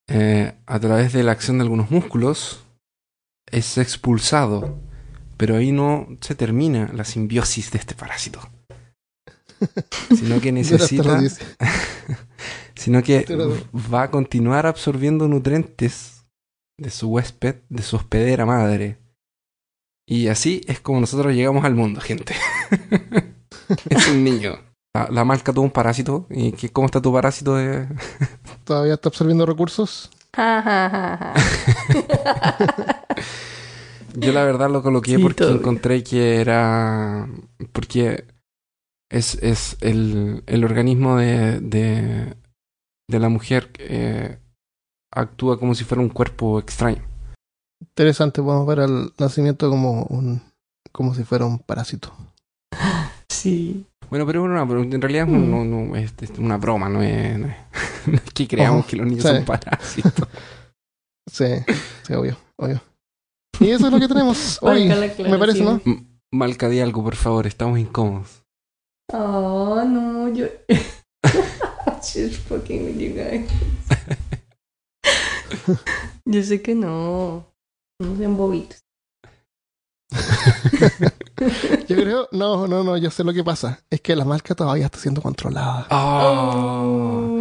eh, 0.08 0.54
a 0.66 0.80
través 0.80 1.14
de 1.14 1.24
la 1.24 1.34
acción 1.34 1.58
de 1.58 1.64
algunos 1.64 1.92
músculos, 1.92 2.64
es 3.52 3.78
expulsado, 3.78 4.80
pero 5.38 5.58
ahí 5.58 5.72
no 5.72 6.08
se 6.22 6.34
termina 6.34 6.90
la 6.94 7.04
simbiosis 7.04 7.72
de 7.72 7.80
este 7.80 7.96
parásito. 7.96 8.40
Sino 10.16 10.40
que 10.42 10.52
necesita, 10.52 11.20
10. 11.20 11.40
sino 12.76 13.04
que 13.04 13.26
va 13.74 14.04
a 14.04 14.12
continuar 14.12 14.66
absorbiendo 14.66 15.28
nutrientes 15.28 16.26
de 16.78 16.90
su 16.90 17.10
huésped, 17.10 17.62
de 17.70 17.84
su 17.84 17.96
hospedera 17.96 18.46
madre. 18.46 18.98
Y 20.08 20.28
así 20.28 20.62
es 20.68 20.80
como 20.80 21.00
nosotros 21.00 21.34
llegamos 21.34 21.64
al 21.64 21.76
mundo, 21.76 22.02
gente. 22.02 22.36
es 23.90 24.08
un 24.08 24.24
niño. 24.24 24.60
La, 24.96 25.08
la 25.10 25.26
marca 25.26 25.52
tuvo 25.54 25.66
un 25.66 25.72
parásito. 25.72 26.28
¿Y 26.30 26.52
qué, 26.54 26.70
cómo 26.72 26.86
está 26.86 27.02
tu 27.02 27.12
parásito? 27.12 27.56
De... 27.56 27.88
Todavía 28.64 28.94
está 28.96 29.10
absorbiendo 29.10 29.46
recursos. 29.46 30.12
Yo 34.16 34.32
la 34.32 34.44
verdad 34.44 34.70
lo 34.70 34.84
coloqué 34.84 35.18
Sí, 35.18 35.22
porque 35.22 35.44
todavía. 35.44 35.60
encontré 35.60 36.04
que 36.04 36.40
era... 36.40 37.28
Porque 37.72 38.26
es, 39.10 39.36
es 39.42 39.78
el, 39.82 40.44
el 40.46 40.64
organismo 40.64 41.18
de, 41.18 41.60
de, 41.60 42.36
de 43.10 43.20
la 43.20 43.30
mujer 43.30 43.72
que 43.72 44.38
actúa 45.12 45.60
como 45.60 45.74
si 45.76 45.84
fuera 45.84 46.02
un 46.02 46.10
cuerpo 46.10 46.60
extraño. 46.60 47.04
Interesante, 47.82 48.42
podemos 48.42 48.68
ver 48.68 48.80
al 48.82 49.14
nacimiento 49.18 49.70
como 49.70 50.04
un 50.04 50.42
como 50.92 51.16
si 51.16 51.24
fuera 51.24 51.46
un 51.46 51.58
parásito. 51.60 52.14
Sí. 53.30 53.86
Bueno, 54.14 54.28
pero, 54.28 54.48
no, 54.48 54.68
pero 54.68 54.84
en 54.84 55.02
realidad 55.02 55.28
es, 55.28 55.34
un- 55.34 55.48
Mm. 55.48 55.52
no, 55.52 55.66
no, 55.66 55.96
es, 55.96 56.14
es 56.22 56.30
una 56.38 56.58
broma, 56.58 56.88
no 56.88 57.02
es, 57.02 57.40
no 57.40 57.48
es, 57.48 57.56
no 58.06 58.14
es 58.14 58.22
que 58.34 58.48
creamos 58.48 58.82
Ojo, 58.82 58.90
que 58.90 58.96
los 58.98 59.08
niños 59.08 59.24
sí. 59.24 59.30
son 59.30 59.44
parásitos. 59.46 60.14
Sí, 61.32 61.46
sí, 62.06 62.14
obvio, 62.14 62.38
obvio. 62.60 62.80
Y 63.60 63.72
eso 63.72 63.88
es 63.88 63.92
lo 63.94 64.00
que 64.00 64.08
tenemos 64.10 64.60
hoy. 64.62 64.88
Me 64.88 65.38
parece, 65.40 65.64
¿no? 65.64 65.82
M- 65.84 66.06
Malca, 66.32 66.68
di 66.70 66.80
algo, 66.82 67.02
por 67.04 67.16
favor, 67.16 67.48
estamos 67.48 67.80
incómodos. 67.80 68.44
Oh, 69.12 69.84
no, 69.84 70.30
yo. 70.34 70.46
Just 72.02 72.36
fucking 72.48 72.86
with 72.86 73.00
you 73.00 73.16
guys. 73.16 73.50
yo 76.26 76.44
sé 76.44 76.62
que 76.62 76.76
no. 76.76 77.48
No 78.00 78.16
sean 78.18 78.36
bobitos. 78.38 78.84
Yo 81.88 81.96
creo, 81.96 82.28
no, 82.32 82.68
no, 82.68 82.84
no, 82.84 82.98
yo 82.98 83.10
sé 83.10 83.24
lo 83.24 83.34
que 83.34 83.44
pasa. 83.44 83.84
Es 83.90 84.02
que 84.02 84.16
la 84.16 84.26
marca 84.26 84.56
todavía 84.56 84.86
está 84.86 85.00
siendo 85.00 85.22
controlada. 85.22 85.88
Oh. 85.92 87.40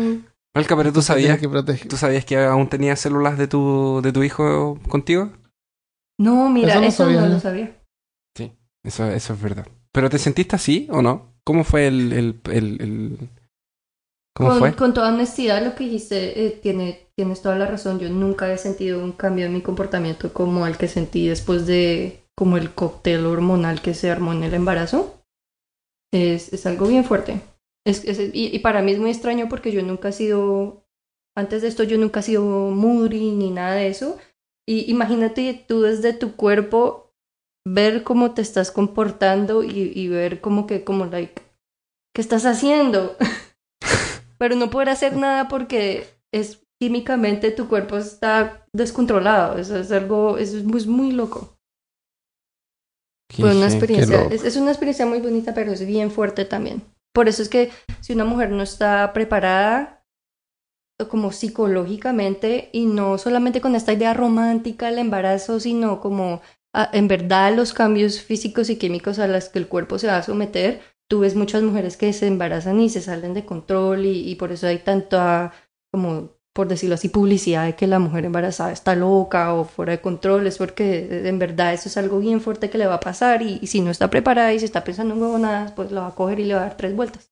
Malca, 0.55 0.77
pero 0.77 0.93
tú 0.93 1.03
sabías, 1.03 1.39
que. 1.39 1.49
¿tú 1.89 1.97
sabías 1.97 2.25
que 2.25 2.39
aún 2.39 2.69
tenías 2.69 3.01
células 3.01 3.39
de 3.39 3.49
tu, 3.49 4.01
de 4.03 4.13
tu 4.13 4.23
hijo 4.23 4.79
contigo? 4.89 5.31
No, 6.19 6.49
mira, 6.51 6.73
Eso 6.73 6.81
no 6.81 6.87
eso 6.87 7.07
no, 7.07 7.13
sabía. 7.15 7.29
lo 7.29 7.41
sabía. 7.41 7.77
Eso, 8.85 9.07
eso 9.07 9.35
es 9.35 9.41
verdad. 9.41 9.67
¿Pero 9.93 10.11
te 10.11 10.19
sentiste 10.19 10.57
así 10.57 10.89
o 10.91 11.03
no? 11.03 11.35
¿Cómo 11.45 11.63
fue 11.63 11.87
el... 11.87 12.13
el, 12.13 12.41
el, 12.51 12.81
el- 12.83 13.29
¿Cómo 14.35 14.49
con, 14.51 14.59
fue? 14.59 14.75
con 14.75 14.95
toda 14.95 15.13
honestidad, 15.15 15.63
lo 15.65 15.75
que 15.75 15.85
dijiste, 15.85 16.47
eh, 16.47 16.51
tiene, 16.63 17.07
tienes 17.15 17.43
toda 17.43 17.55
la 17.57 17.67
razón. 17.67 17.99
Yo 18.01 18.09
nunca 18.09 18.51
he 18.53 18.57
sentido 18.59 19.03
un 19.05 19.13
cambio 19.13 19.47
en 19.47 19.53
mi 19.53 19.61
comportamiento 19.61 20.33
como 20.33 20.67
el 20.67 20.79
que 20.79 20.89
sentí 20.89 21.29
después 21.29 21.67
de 21.67 22.22
como 22.37 22.57
el 22.57 22.75
cóctel 22.75 23.27
hormonal 23.27 23.83
que 23.83 23.95
se 23.95 24.11
armó 24.11 24.33
en 24.33 24.43
el 24.45 24.55
embarazo. 24.55 25.23
Es, 26.13 26.53
es 26.53 26.67
algo 26.67 26.87
bien 26.87 27.05
fuerte. 27.05 27.41
Es, 27.87 28.05
es- 28.05 28.31
y, 28.35 28.59
para 28.61 28.83
mí 28.83 28.93
es 28.93 28.99
muy 28.99 29.11
extraño 29.11 29.49
porque 29.49 29.73
yo 29.73 29.83
nunca 29.83 30.09
he 30.11 30.13
sido, 30.13 30.85
antes 31.37 31.63
de 31.63 31.69
esto 31.69 31.83
yo 31.85 31.99
nunca 31.99 32.21
he 32.21 32.23
sido 32.23 32.45
moody 32.45 33.33
ni 33.33 33.51
nada 33.51 33.75
de 33.77 33.89
eso. 33.89 34.19
Y 34.69 34.91
imagínate 34.91 35.65
tú 35.67 35.83
desde 35.83 36.13
tu 36.13 36.37
cuerpo 36.37 37.13
ver 37.67 38.05
cómo 38.05 38.33
te 38.35 38.43
estás 38.43 38.71
comportando 38.71 39.65
y, 39.65 39.93
y 39.95 40.09
ver 40.09 40.41
como 40.41 40.67
que, 40.67 40.85
como 40.85 41.07
like, 41.07 41.43
¿qué 42.15 42.23
estás 42.23 42.47
haciendo? 42.47 43.17
Pero 44.39 44.57
no 44.57 44.71
poder 44.71 44.89
hacer 44.91 45.17
nada 45.17 45.49
porque 45.49 46.07
es 46.33 46.63
químicamente 46.81 47.51
tu 47.51 47.69
cuerpo 47.69 47.97
está 47.97 48.67
descontrolado. 48.73 49.59
Eso 49.59 49.77
es 49.79 49.93
algo, 49.93 50.39
es 50.39 50.87
muy 50.87 51.13
loco. 51.13 51.57
Fue 53.37 53.57
una 53.57 53.67
experiencia, 53.67 54.27
es, 54.31 54.45
es 54.45 54.57
una 54.57 54.71
experiencia 54.71 55.07
muy 55.07 55.21
bonita, 55.21 55.55
pero 55.55 55.73
es 55.73 55.87
bien 55.87 56.11
fuerte 56.11 56.45
también. 56.45 56.83
Por 57.15 57.29
eso 57.29 57.43
es 57.43 57.49
que 57.49 57.71
si 58.01 58.13
una 58.13 58.25
mujer 58.25 58.51
no 58.51 58.63
está 58.63 59.13
preparada 59.13 60.05
como 61.09 61.33
psicológicamente 61.33 62.71
y 62.73 62.87
no 62.87 63.19
solamente 63.19 63.61
con 63.61 63.75
esta 63.75 63.93
idea 63.93 64.15
romántica 64.15 64.87
del 64.87 64.99
embarazo, 64.99 65.61
sino 65.61 66.01
como 66.01 66.41
en 66.93 67.09
verdad 67.09 67.55
los 67.55 67.73
cambios 67.73 68.21
físicos 68.21 68.71
y 68.71 68.77
químicos 68.77 69.19
a 69.19 69.27
los 69.27 69.49
que 69.49 69.59
el 69.59 69.69
cuerpo 69.69 69.99
se 69.99 70.07
va 70.07 70.19
a 70.19 70.23
someter, 70.23 70.81
tú 71.09 71.21
ves 71.21 71.35
muchas 71.35 71.63
mujeres 71.63 71.97
que 71.97 72.13
se 72.13 72.27
embarazan 72.27 72.81
y 72.81 72.89
se 72.89 73.03
salen 73.03 73.35
de 73.35 73.45
control 73.45 74.07
y, 74.07 74.31
y 74.31 74.37
por 74.37 74.53
eso 74.53 74.67
hay 74.67 74.79
tanta 74.79 75.53
como 75.93 76.31
por 76.53 76.69
decirlo 76.69 76.95
así, 76.97 77.09
publicidad 77.09 77.65
de 77.65 77.75
que 77.75 77.87
la 77.87 77.99
mujer 77.99 78.27
embarazada 78.27 78.73
está 78.73 78.95
loca 78.95 79.55
o 79.55 79.65
fuera 79.65 79.93
de 79.93 80.01
control, 80.01 80.47
es 80.47 80.59
porque 80.59 80.99
eh, 80.99 81.29
en 81.29 81.39
verdad 81.39 81.73
eso 81.73 81.89
es 81.89 81.97
algo 81.97 82.19
bien 82.19 82.41
fuerte 82.41 82.69
que 82.69 82.79
le 82.79 82.87
va 82.87 82.95
a 82.95 83.01
pasar 83.01 83.43
y, 83.43 83.67
si 83.67 83.81
no 83.81 83.91
está 83.91 84.11
preparada 84.11 84.53
y 84.53 84.59
si 84.59 84.67
está 84.67 84.85
pensando 84.85 85.15
en 85.15 85.23
huevonadas, 85.23 85.73
pues 85.73 85.91
la 85.93 86.03
va 86.03 86.09
a 86.09 86.15
coger 86.15 86.41
y 86.41 86.45
le 86.45 86.55
va 86.55 86.61
a 86.61 86.65
dar 86.65 86.77
tres 86.77 86.95
vueltas. 86.95 87.31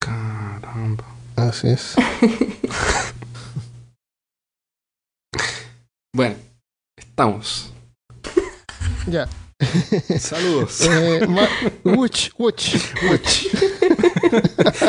Caramba. 0.00 1.04
Así 1.36 1.68
es. 1.68 1.96
bueno, 6.14 6.36
estamos. 6.96 7.72
ya. 9.06 9.28
Saludos. 10.18 10.82
Eh, 10.88 11.26
wuch, 11.84 12.30
wuch, 12.38 12.76
wuch. 13.02 13.48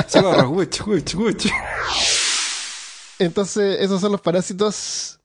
Saludos, 0.08 0.46
wuch, 0.50 0.82
wuch, 0.86 1.16
wuch. 1.16 2.19
Entonces, 3.20 3.82
esos 3.82 4.00
son 4.00 4.14
los 4.14 4.22
parásitos 4.22 5.20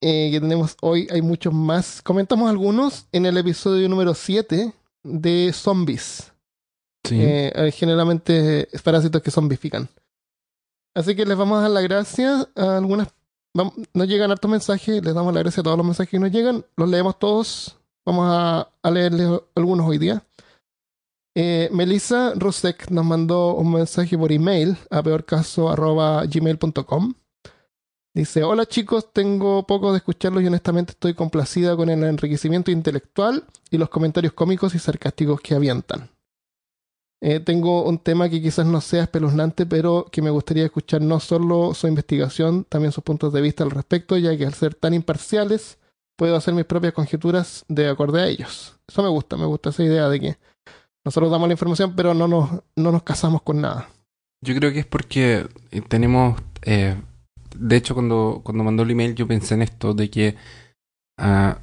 eh, 0.00 0.30
que 0.32 0.40
tenemos 0.40 0.76
hoy. 0.80 1.06
Hay 1.10 1.20
muchos 1.20 1.52
más. 1.52 2.00
Comentamos 2.02 2.48
algunos 2.48 3.06
en 3.12 3.26
el 3.26 3.36
episodio 3.36 3.88
número 3.88 4.14
7 4.14 4.72
de 5.02 5.52
zombies. 5.52 6.32
Sí. 7.04 7.18
Eh, 7.20 7.72
generalmente 7.74 8.68
parásitos 8.82 9.22
que 9.22 9.30
zombifican. 9.30 9.88
Así 10.94 11.14
que 11.14 11.24
les 11.26 11.36
vamos 11.36 11.58
a 11.58 11.62
dar 11.62 11.70
la 11.70 11.82
gracia 11.82 12.48
a 12.56 12.78
algunas. 12.78 13.08
Nos 13.52 14.08
llegan 14.08 14.30
hartos 14.30 14.50
mensajes, 14.50 15.04
les 15.04 15.14
damos 15.14 15.34
la 15.34 15.40
gracia 15.40 15.60
a 15.60 15.64
todos 15.64 15.76
los 15.76 15.86
mensajes 15.86 16.10
que 16.10 16.18
nos 16.18 16.30
llegan, 16.30 16.64
los 16.76 16.88
leemos 16.88 17.18
todos. 17.18 17.76
Vamos 18.06 18.26
a, 18.28 18.68
a 18.82 18.90
leerles 18.90 19.28
algunos 19.54 19.86
hoy 19.86 19.98
día. 19.98 20.22
Eh, 21.34 21.68
Melissa 21.72 22.34
Rusek 22.34 22.90
nos 22.90 23.04
mandó 23.04 23.54
un 23.54 23.72
mensaje 23.72 24.18
por 24.18 24.32
email 24.32 24.76
a 24.90 25.02
peorcaso.gmail.com. 25.02 27.14
Dice, 28.12 28.42
hola 28.42 28.66
chicos, 28.66 29.12
tengo 29.12 29.64
poco 29.66 29.92
de 29.92 29.98
escucharlos 29.98 30.42
y 30.42 30.48
honestamente 30.48 30.92
estoy 30.92 31.14
complacida 31.14 31.76
con 31.76 31.88
el 31.88 32.02
enriquecimiento 32.02 32.72
intelectual 32.72 33.44
y 33.70 33.78
los 33.78 33.88
comentarios 33.88 34.32
cómicos 34.32 34.74
y 34.74 34.80
sarcásticos 34.80 35.40
que 35.40 35.54
avientan. 35.54 36.10
Eh, 37.22 37.38
tengo 37.38 37.84
un 37.84 37.98
tema 37.98 38.28
que 38.28 38.42
quizás 38.42 38.66
no 38.66 38.80
sea 38.80 39.04
espeluznante, 39.04 39.66
pero 39.66 40.06
que 40.10 40.22
me 40.22 40.30
gustaría 40.30 40.64
escuchar 40.64 41.02
no 41.02 41.20
solo 41.20 41.74
su 41.74 41.86
investigación, 41.86 42.64
también 42.64 42.92
sus 42.92 43.04
puntos 43.04 43.32
de 43.32 43.42
vista 43.42 43.62
al 43.62 43.70
respecto, 43.70 44.16
ya 44.16 44.36
que 44.36 44.46
al 44.46 44.54
ser 44.54 44.74
tan 44.74 44.94
imparciales, 44.94 45.78
puedo 46.16 46.34
hacer 46.34 46.54
mis 46.54 46.64
propias 46.64 46.94
conjeturas 46.94 47.64
de 47.68 47.88
acorde 47.88 48.22
a 48.22 48.26
ellos. 48.26 48.76
Eso 48.88 49.02
me 49.02 49.08
gusta, 49.08 49.36
me 49.36 49.46
gusta 49.46 49.70
esa 49.70 49.84
idea 49.84 50.08
de 50.08 50.18
que 50.18 50.38
nosotros 51.04 51.30
damos 51.30 51.48
la 51.48 51.54
información, 51.54 51.94
pero 51.96 52.14
no 52.14 52.28
nos, 52.28 52.50
no 52.76 52.92
nos 52.92 53.02
casamos 53.02 53.42
con 53.42 53.60
nada. 53.60 53.88
Yo 54.42 54.54
creo 54.54 54.72
que 54.72 54.80
es 54.80 54.86
porque 54.86 55.46
eh, 55.70 55.80
tenemos... 55.82 56.40
Eh, 56.62 56.96
de 57.56 57.76
hecho, 57.76 57.94
cuando, 57.94 58.40
cuando 58.44 58.64
mandó 58.64 58.82
el 58.84 58.90
email 58.90 59.14
yo 59.14 59.26
pensé 59.26 59.54
en 59.54 59.62
esto, 59.62 59.92
de 59.92 60.08
que 60.08 60.36
uh, 61.20 61.54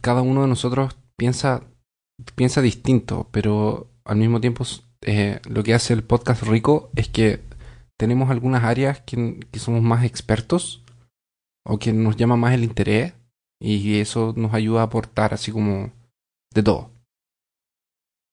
cada 0.00 0.22
uno 0.22 0.42
de 0.42 0.48
nosotros 0.48 0.96
piensa, 1.16 1.62
piensa 2.34 2.62
distinto, 2.62 3.28
pero 3.32 3.88
al 4.04 4.16
mismo 4.16 4.40
tiempo 4.40 4.64
eh, 5.02 5.40
lo 5.48 5.62
que 5.62 5.74
hace 5.74 5.92
el 5.92 6.02
podcast 6.02 6.42
rico 6.42 6.90
es 6.96 7.08
que 7.08 7.40
tenemos 7.98 8.30
algunas 8.30 8.64
áreas 8.64 9.00
que, 9.00 9.40
que 9.50 9.58
somos 9.58 9.82
más 9.82 10.04
expertos 10.04 10.82
o 11.64 11.78
que 11.78 11.92
nos 11.92 12.16
llama 12.16 12.36
más 12.36 12.54
el 12.54 12.64
interés 12.64 13.14
y 13.60 14.00
eso 14.00 14.32
nos 14.36 14.54
ayuda 14.54 14.80
a 14.80 14.84
aportar 14.84 15.34
así 15.34 15.52
como 15.52 15.92
de 16.54 16.62
todo. 16.62 16.95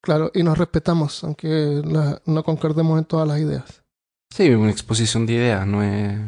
Claro, 0.03 0.31
y 0.33 0.43
nos 0.43 0.57
respetamos, 0.57 1.23
aunque 1.23 1.81
la, 1.85 2.21
no 2.25 2.43
concordemos 2.43 2.99
en 2.99 3.05
todas 3.05 3.25
las 3.27 3.39
ideas. 3.39 3.83
Sí, 4.35 4.49
una 4.49 4.69
exposición 4.69 5.25
de 5.25 5.33
ideas, 5.33 5.65
no 5.65 5.81
es... 5.81 6.19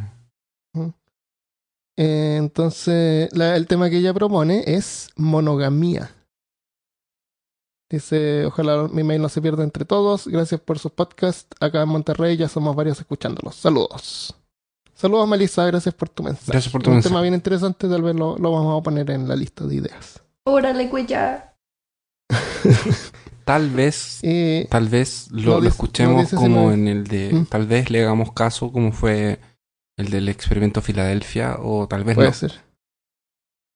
Eh, 1.97 2.36
entonces, 2.38 3.30
la, 3.36 3.55
el 3.55 3.67
tema 3.67 3.89
que 3.89 3.97
ella 3.97 4.13
propone 4.13 4.63
es 4.65 5.09
monogamía. 5.15 6.11
Dice, 7.89 8.45
ojalá 8.45 8.88
mi 8.89 9.03
mail 9.03 9.21
no 9.21 9.30
se 9.30 9.41
pierda 9.41 9.63
entre 9.63 9.86
todos. 9.86 10.28
Gracias 10.28 10.59
por 10.59 10.80
su 10.80 10.89
podcast. 10.89 11.51
Acá 11.61 11.84
en 11.84 11.89
Monterrey 11.89 12.36
ya 12.36 12.49
somos 12.49 12.76
varios 12.76 12.99
escuchándolos. 12.99 13.55
Saludos. 13.55 14.36
Saludos, 14.93 15.28
Melissa. 15.28 15.65
Gracias 15.65 15.93
por 15.95 16.09
tu 16.09 16.23
mensaje. 16.23 16.51
Gracias 16.51 16.71
por 16.71 16.82
tu 16.82 16.89
Un 16.89 16.95
mensaje. 16.97 17.11
tema 17.13 17.21
bien 17.21 17.34
interesante. 17.34 17.88
Tal 17.88 18.01
vez 18.01 18.15
lo, 18.15 18.38
lo 18.38 18.51
vamos 18.51 18.80
a 18.80 18.84
poner 18.84 19.09
en 19.11 19.28
la 19.28 19.36
lista 19.36 19.65
de 19.65 19.76
ideas. 19.76 20.21
Órale, 20.45 20.89
ya. 21.07 21.55
Tal 23.45 23.69
vez, 23.69 24.21
tal 24.71 24.89
vez 24.89 25.30
lo, 25.32 25.61
no 25.61 25.67
escuchemos 25.67 26.34
no 26.34 26.39
como 26.39 26.61
no- 26.63 26.71
en 26.71 26.88
el 26.88 27.03
de... 27.05 27.32
¿Mm? 27.32 27.45
Tal 27.45 27.67
vez 27.67 27.91
le 27.91 28.01
hagamos 28.01 28.32
caso 28.32 28.71
como 28.71 28.91
fue 28.91 29.39
el 29.99 30.09
del 30.09 30.30
experimento 30.30 30.82
Filadelfia 30.82 31.57
o 31.59 31.88
tal 31.88 32.03
vez 32.03 32.15
puede 32.15 32.30
no. 32.30 32.34
ser. 32.34 32.63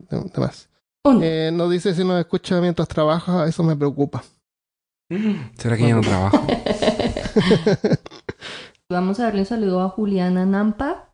De, 0.09 0.19
de 0.21 0.39
más. 0.41 0.69
¿O 1.05 1.13
no? 1.13 1.21
Eh, 1.21 1.51
no 1.53 1.69
dice 1.69 1.93
si 1.93 2.03
nos 2.03 2.19
escucha 2.19 2.59
mientras 2.61 2.87
trabaja. 2.87 3.45
Eso 3.47 3.63
me 3.63 3.75
preocupa. 3.75 4.23
¿Será 5.55 5.77
que 5.77 5.87
ya 5.87 5.93
no 5.95 6.01
trabaja? 6.01 6.41
Vamos 8.91 9.19
a 9.19 9.25
darle 9.25 9.41
un 9.41 9.45
saludo 9.45 9.81
a 9.81 9.89
Juliana 9.89 10.47
Nampa. 10.47 11.13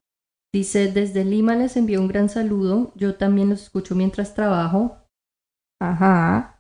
Dice, 0.54 0.90
desde 0.90 1.26
Lima 1.26 1.56
les 1.56 1.76
envío 1.76 2.00
un 2.00 2.08
gran 2.08 2.30
saludo. 2.30 2.94
Yo 2.96 3.16
también 3.16 3.50
los 3.50 3.64
escucho 3.64 3.96
mientras 3.96 4.34
trabajo. 4.34 4.98
Ajá. 5.82 6.55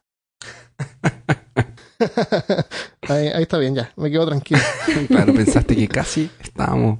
ahí, 3.09 3.28
ahí 3.28 3.43
está 3.43 3.57
bien, 3.57 3.76
ya. 3.76 3.91
Me 3.95 4.11
quedo 4.11 4.28
tranquilo. 4.28 4.61
claro, 5.07 5.34
pensaste 5.34 5.76
que 5.76 5.88
casi 5.88 6.30
estábamos 6.39 6.99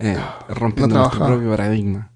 eh, 0.00 0.16
rompiendo 0.48 0.94
No 0.94 1.02
nuestro 1.02 1.26
propio 1.26 1.50
paradigma. 1.50 2.12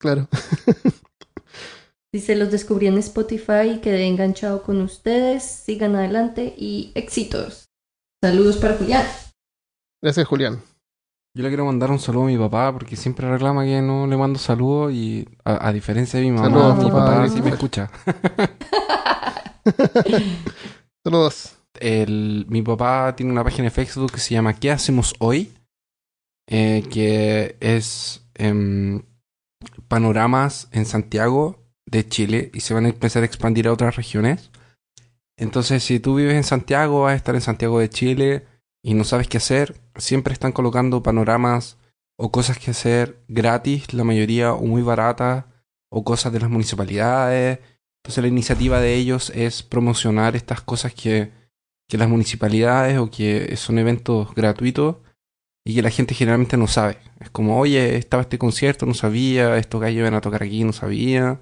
Claro. 0.00 0.28
Dice, 2.12 2.36
los 2.36 2.52
descubrí 2.52 2.86
en 2.86 2.98
Spotify 2.98 3.70
y 3.74 3.80
quedé 3.80 4.06
enganchado 4.06 4.62
con 4.62 4.80
ustedes. 4.80 5.42
Sigan 5.42 5.96
adelante 5.96 6.54
y 6.56 6.92
éxitos. 6.94 7.70
Saludos 8.22 8.58
para 8.58 8.76
Julián. 8.76 9.04
Gracias, 10.00 10.26
Julián. 10.26 10.62
Yo 11.36 11.42
le 11.42 11.48
quiero 11.48 11.64
mandar 11.64 11.90
un 11.90 11.98
saludo 11.98 12.24
a 12.24 12.28
mi 12.28 12.38
papá 12.38 12.72
porque 12.72 12.94
siempre 12.94 13.28
reclama 13.28 13.64
que 13.64 13.82
no 13.82 14.06
le 14.06 14.16
mando 14.16 14.38
saludos 14.38 14.92
y 14.92 15.28
a, 15.44 15.68
a 15.68 15.72
diferencia 15.72 16.20
de 16.20 16.26
mi 16.26 16.30
mamá, 16.30 16.48
Saludos, 16.48 16.84
mi 16.84 16.90
papá, 16.90 17.06
papá 17.06 17.28
sí 17.28 17.42
me 17.42 17.50
escucha. 17.50 17.90
Saludos. 21.04 21.56
El, 21.80 22.46
mi 22.48 22.62
papá 22.62 23.14
tiene 23.16 23.32
una 23.32 23.44
página 23.44 23.64
de 23.64 23.70
Facebook 23.70 24.12
que 24.12 24.20
se 24.20 24.34
llama 24.34 24.54
¿Qué 24.54 24.70
hacemos 24.70 25.14
hoy? 25.18 25.52
Eh, 26.46 26.84
que 26.90 27.56
es 27.60 28.26
em, 28.34 29.02
panoramas 29.88 30.68
en 30.72 30.84
Santiago 30.84 31.64
de 31.86 32.06
Chile 32.06 32.50
y 32.52 32.60
se 32.60 32.74
van 32.74 32.86
a 32.86 32.90
empezar 32.90 33.22
a 33.22 33.26
expandir 33.26 33.66
a 33.66 33.72
otras 33.72 33.96
regiones. 33.96 34.50
Entonces, 35.36 35.82
si 35.82 35.98
tú 35.98 36.16
vives 36.16 36.34
en 36.34 36.44
Santiago, 36.44 37.02
vas 37.02 37.14
a 37.14 37.16
estar 37.16 37.34
en 37.34 37.40
Santiago 37.40 37.80
de 37.80 37.90
Chile 37.90 38.46
y 38.82 38.94
no 38.94 39.04
sabes 39.04 39.26
qué 39.26 39.38
hacer, 39.38 39.80
siempre 39.96 40.32
están 40.32 40.52
colocando 40.52 41.02
panoramas 41.02 41.78
o 42.16 42.30
cosas 42.30 42.58
que 42.58 42.70
hacer 42.70 43.18
gratis, 43.26 43.92
la 43.94 44.04
mayoría 44.04 44.52
o 44.52 44.62
muy 44.62 44.82
baratas, 44.82 45.46
o 45.90 46.04
cosas 46.04 46.32
de 46.32 46.40
las 46.40 46.50
municipalidades. 46.50 47.58
Entonces, 48.04 48.22
la 48.22 48.28
iniciativa 48.28 48.80
de 48.80 48.96
ellos 48.96 49.30
es 49.30 49.62
promocionar 49.62 50.36
estas 50.36 50.60
cosas 50.60 50.92
que, 50.92 51.32
que 51.88 51.96
las 51.96 52.06
municipalidades 52.06 52.98
o 52.98 53.10
que 53.10 53.56
son 53.56 53.78
eventos 53.78 54.34
gratuitos 54.34 54.96
y 55.66 55.74
que 55.74 55.80
la 55.80 55.88
gente 55.88 56.14
generalmente 56.14 56.58
no 56.58 56.66
sabe. 56.66 56.98
Es 57.18 57.30
como, 57.30 57.58
oye, 57.58 57.96
estaba 57.96 58.22
este 58.22 58.36
concierto, 58.36 58.84
no 58.84 58.92
sabía, 58.92 59.56
estos 59.56 59.80
gallos 59.80 60.00
iban 60.00 60.12
a 60.12 60.20
tocar 60.20 60.42
aquí, 60.42 60.64
no 60.64 60.74
sabía. 60.74 61.40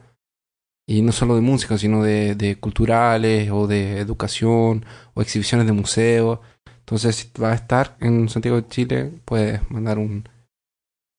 Y 0.86 1.02
no 1.02 1.10
solo 1.10 1.34
de 1.34 1.40
música, 1.40 1.76
sino 1.78 2.04
de, 2.04 2.56
culturales 2.60 3.50
o 3.50 3.66
de 3.66 3.98
educación 3.98 4.84
o 5.14 5.22
exhibiciones 5.22 5.66
de 5.66 5.72
museos. 5.72 6.38
Entonces, 6.78 7.16
si 7.16 7.30
vas 7.40 7.52
a 7.52 7.56
estar 7.56 7.96
en 8.00 8.28
Santiago 8.28 8.60
de 8.60 8.68
Chile, 8.68 9.12
puedes 9.24 9.68
mandar 9.68 9.98
un... 9.98 10.28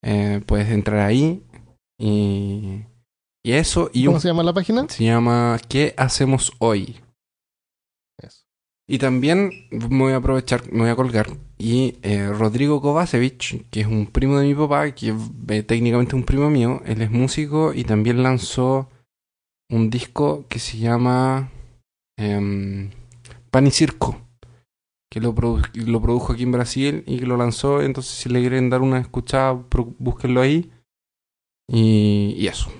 eh, 0.04 0.41
puedes 0.46 0.70
entrar 0.70 1.00
ahí 1.00 1.44
y... 2.00 2.86
Y 3.46 3.54
eso, 3.54 3.89
y 3.94 4.06
¿Cómo 4.06 4.16
un 4.18 4.22
se 4.22 4.30
llama 4.30 4.44
la 4.44 4.54
página? 4.54 4.86
se 4.88 5.04
llama 5.04 5.60
¿Qué 5.68 5.94
hacemos 5.98 6.54
hoy? 6.60 6.96
Eso. 8.22 8.46
Y 8.88 8.98
también 9.00 9.52
me 9.72 9.88
voy 10.04 10.14
a 10.14 10.18
aprovechar, 10.18 10.72
me 10.72 10.82
voy 10.82 10.89
a 10.89 10.96
colgar. 10.96 11.28
Y 11.58 11.98
eh, 12.04 12.28
Rodrigo 12.30 12.82
Kovacevic, 12.82 13.70
que 13.70 13.82
es 13.82 13.88
un 13.88 14.08
primo 14.08 14.38
de 14.38 14.48
mi 14.48 14.56
papá, 14.56 14.91
que 14.94 15.10
es 15.10 15.16
eh, 15.50 15.64
técnicamente 15.64 16.16
un 16.16 16.24
primo 16.24 16.50
mío, 16.50 16.82
él 16.86 17.02
es 17.02 17.12
músico 17.12 17.74
y 17.74 17.84
también 17.84 18.24
lanzó 18.24 18.89
un 19.70 19.89
disco 19.89 20.46
que 20.50 20.60
se 20.60 20.78
llama 20.78 21.50
em, 22.18 22.91
Pan 23.52 23.68
y 23.68 23.72
Circo, 23.72 24.22
que 25.12 25.20
lo, 25.22 25.34
produ- 25.34 25.70
lo 25.86 26.02
produjo 26.02 26.34
aquí 26.34 26.44
en 26.44 26.52
Brasil 26.52 27.04
y 27.08 27.20
que 27.20 27.26
lo 27.26 27.38
lanzó. 27.38 27.82
Entonces, 27.82 28.14
si 28.14 28.30
le 28.30 28.39
quieren 28.41 28.70
dar 28.70 28.82
una 28.82 29.00
escuchada, 29.00 29.52
búsquenlo 30.00 30.41
ahí. 30.41 30.72
Y, 31.70 32.36
y 32.38 32.48
eso. 32.48 32.72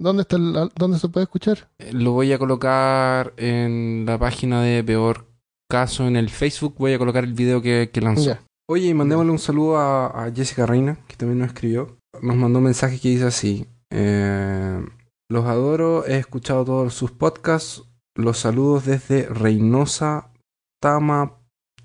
¿Dónde, 0.00 0.22
está 0.22 0.36
el- 0.36 0.70
¿Dónde 0.76 0.98
se 0.98 1.08
puede 1.08 1.24
escuchar? 1.24 1.68
Eh, 1.78 1.92
Lo 1.92 2.12
voy 2.12 2.32
a 2.32 2.38
colocar 2.38 3.34
en 3.36 4.04
la 4.06 4.18
página 4.18 4.62
de 4.62 4.82
Peor 4.84 5.26
Caso 5.70 6.06
en 6.06 6.16
el 6.16 6.30
Facebook. 6.30 6.76
Voy 6.78 6.94
a 6.94 6.98
colocar 6.98 7.24
el 7.24 7.34
video 7.34 7.60
que, 7.60 7.90
que 7.92 8.00
lanzó. 8.00 8.38
Oye, 8.70 8.86
y 8.88 8.94
mandémosle 8.94 9.32
un 9.32 9.38
saludo 9.38 9.76
a, 9.78 10.24
a 10.26 10.32
Jessica 10.32 10.66
Reina, 10.66 10.98
que 11.08 11.16
también 11.16 11.38
nos 11.40 11.48
escribió. 11.48 11.96
Nos 12.22 12.36
mandó 12.36 12.58
un 12.58 12.66
mensaje 12.66 12.98
que 13.00 13.08
dice 13.10 13.26
así. 13.26 13.66
eh, 13.90 14.84
los 15.30 15.44
adoro, 15.44 16.06
he 16.06 16.16
escuchado 16.18 16.64
todos 16.64 16.94
sus 16.94 17.10
podcasts. 17.10 17.82
Los 18.16 18.38
saludos 18.38 18.86
desde 18.86 19.26
Reynosa, 19.26 20.30
Tama, 20.80 21.34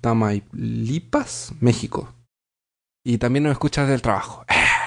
Tamaulipas, 0.00 1.52
México. 1.60 2.08
Y 3.04 3.18
también 3.18 3.42
nos 3.44 3.52
escuchas 3.52 3.88
del 3.88 4.00
trabajo. 4.02 4.44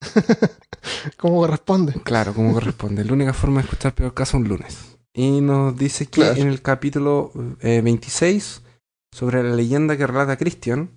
¿Cómo 1.16 1.38
corresponde? 1.40 1.94
Claro, 2.04 2.32
como 2.34 2.52
corresponde. 2.52 3.04
La 3.04 3.12
única 3.12 3.32
forma 3.32 3.60
de 3.60 3.64
escuchar 3.66 3.94
peor 3.94 4.14
caso 4.14 4.36
un 4.36 4.48
lunes. 4.48 4.96
Y 5.14 5.40
nos 5.40 5.76
dice 5.76 6.06
que 6.06 6.20
Claro. 6.22 6.36
en 6.40 6.48
el 6.48 6.62
capítulo 6.62 7.32
eh, 7.60 7.80
26, 7.82 8.62
sobre 9.12 9.42
la 9.42 9.54
leyenda 9.54 9.96
que 9.96 10.06
relata 10.06 10.36
Christian, 10.36 10.90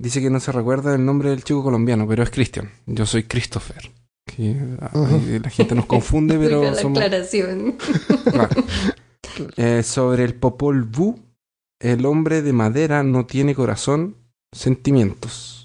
dice 0.00 0.20
que 0.20 0.30
no 0.30 0.38
se 0.40 0.52
recuerda 0.52 0.94
el 0.94 1.04
nombre 1.04 1.30
del 1.30 1.42
chico 1.44 1.62
colombiano, 1.62 2.06
pero 2.06 2.22
es 2.22 2.30
Christian. 2.30 2.70
Yo 2.86 3.04
soy 3.06 3.24
Christopher. 3.24 3.90
Que, 4.26 4.56
ah, 4.80 4.90
La 5.42 5.50
gente 5.50 5.74
nos 5.74 5.86
confunde, 5.86 6.38
pero 6.38 6.62
la 6.62 6.74
somos... 6.74 6.98
aclaración. 6.98 7.76
Claro. 8.30 8.64
Eh, 9.56 9.82
sobre 9.82 10.24
el 10.24 10.34
Popol 10.34 10.82
Vuh, 10.84 11.18
el 11.80 12.04
hombre 12.06 12.42
de 12.42 12.52
madera 12.52 13.02
no 13.02 13.24
tiene 13.26 13.54
corazón, 13.54 14.16
sentimientos. 14.52 15.57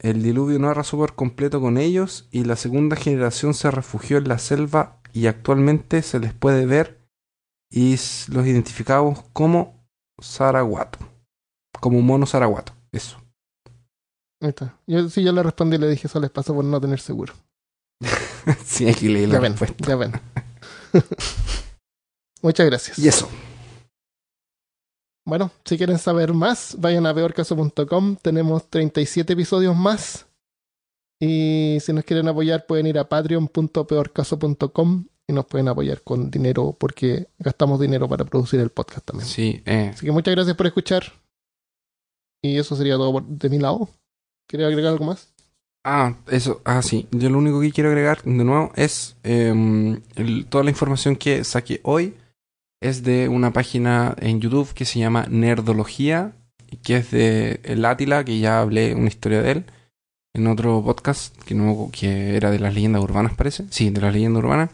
El 0.00 0.22
diluvio 0.22 0.58
no 0.58 0.68
arrasó 0.68 0.96
por 0.96 1.14
completo 1.14 1.60
con 1.60 1.76
ellos 1.76 2.26
y 2.30 2.44
la 2.44 2.56
segunda 2.56 2.96
generación 2.96 3.52
se 3.52 3.70
refugió 3.70 4.16
en 4.16 4.28
la 4.28 4.38
selva 4.38 5.00
y 5.12 5.26
actualmente 5.26 6.00
se 6.02 6.18
les 6.18 6.32
puede 6.32 6.64
ver 6.64 7.06
y 7.70 7.90
los 8.28 8.46
identificamos 8.46 9.22
como 9.34 9.86
Saraguato. 10.18 10.98
Como 11.80 12.00
mono 12.00 12.24
Saraguato. 12.26 12.72
Eso. 12.92 13.18
Ahí 14.40 14.48
está. 14.48 14.78
Yo 14.86 15.08
sí, 15.10 15.22
yo 15.22 15.32
le 15.32 15.42
respondí 15.42 15.76
y 15.76 15.80
le 15.80 15.88
dije, 15.88 16.06
eso 16.06 16.18
les 16.18 16.30
pasa 16.30 16.54
por 16.54 16.64
no 16.64 16.80
tener 16.80 16.98
seguro. 17.00 17.34
sí, 18.64 18.88
aquí 18.88 19.08
leí 19.08 19.26
la 19.26 19.34
Ya 19.34 19.40
ven, 19.40 19.52
respuesta. 19.52 19.86
ya 19.86 19.96
ven. 19.96 20.12
Muchas 22.42 22.66
gracias. 22.66 22.98
Y 22.98 23.06
eso. 23.06 23.28
Bueno, 25.26 25.50
si 25.64 25.76
quieren 25.76 25.98
saber 25.98 26.32
más, 26.32 26.76
vayan 26.78 27.06
a 27.06 27.14
peorcaso.com. 27.14 28.16
Tenemos 28.22 28.68
37 28.68 29.32
episodios 29.32 29.76
más. 29.76 30.26
Y 31.20 31.78
si 31.80 31.92
nos 31.92 32.04
quieren 32.04 32.28
apoyar, 32.28 32.64
pueden 32.66 32.86
ir 32.86 32.98
a 32.98 33.08
patreon.peorcaso.com 33.08 35.04
y 35.28 35.32
nos 35.32 35.46
pueden 35.46 35.68
apoyar 35.68 36.02
con 36.02 36.30
dinero 36.30 36.74
porque 36.78 37.28
gastamos 37.38 37.78
dinero 37.78 38.08
para 38.08 38.24
producir 38.24 38.58
el 38.60 38.70
podcast 38.70 39.06
también. 39.06 39.28
Sí, 39.28 39.62
eh, 39.66 39.90
Así 39.94 40.06
que 40.06 40.12
muchas 40.12 40.34
gracias 40.34 40.56
por 40.56 40.66
escuchar. 40.66 41.04
Y 42.42 42.56
eso 42.58 42.74
sería 42.74 42.94
todo 42.96 43.12
por- 43.12 43.26
de 43.26 43.48
mi 43.50 43.58
lado. 43.58 43.90
¿Quieres 44.48 44.66
agregar 44.68 44.92
algo 44.92 45.04
más? 45.04 45.32
Ah, 45.84 46.16
eso, 46.28 46.62
ah, 46.64 46.82
sí. 46.82 47.06
Yo 47.12 47.28
lo 47.30 47.38
único 47.38 47.60
que 47.60 47.70
quiero 47.70 47.90
agregar 47.90 48.22
de 48.22 48.30
nuevo 48.44 48.72
es 48.74 49.16
em, 49.22 50.00
el- 50.16 50.46
toda 50.46 50.64
la 50.64 50.70
información 50.70 51.16
que 51.16 51.44
saqué 51.44 51.80
hoy 51.84 52.16
es 52.80 53.02
de 53.02 53.28
una 53.28 53.52
página 53.52 54.14
en 54.18 54.40
YouTube 54.40 54.72
que 54.74 54.84
se 54.84 54.98
llama 54.98 55.26
Nerdología, 55.28 56.32
y 56.70 56.76
que 56.76 56.96
es 56.96 57.10
de 57.10 57.60
el 57.64 57.84
Átila, 57.84 58.24
que 58.24 58.38
ya 58.38 58.60
hablé 58.60 58.94
una 58.94 59.08
historia 59.08 59.42
de 59.42 59.50
él 59.52 59.64
en 60.34 60.46
otro 60.46 60.82
podcast 60.84 61.36
que 61.42 61.54
no 61.54 61.90
que 61.92 62.36
era 62.36 62.50
de 62.50 62.60
las 62.60 62.74
leyendas 62.74 63.02
urbanas, 63.02 63.34
parece. 63.34 63.66
Sí, 63.70 63.90
de 63.90 64.00
las 64.00 64.12
leyendas 64.12 64.42
urbanas. 64.42 64.70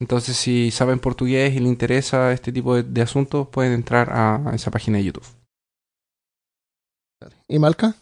Entonces, 0.00 0.36
si 0.36 0.70
saben 0.70 0.98
portugués 0.98 1.54
y 1.54 1.60
les 1.60 1.68
interesa 1.68 2.32
este 2.32 2.52
tipo 2.52 2.74
de, 2.76 2.82
de 2.82 3.02
asuntos, 3.02 3.48
pueden 3.48 3.72
entrar 3.72 4.10
a, 4.10 4.50
a 4.50 4.54
esa 4.54 4.70
página 4.70 4.98
de 4.98 5.04
YouTube. 5.04 5.26
¿Y 7.48 7.58
Malca? 7.58 7.94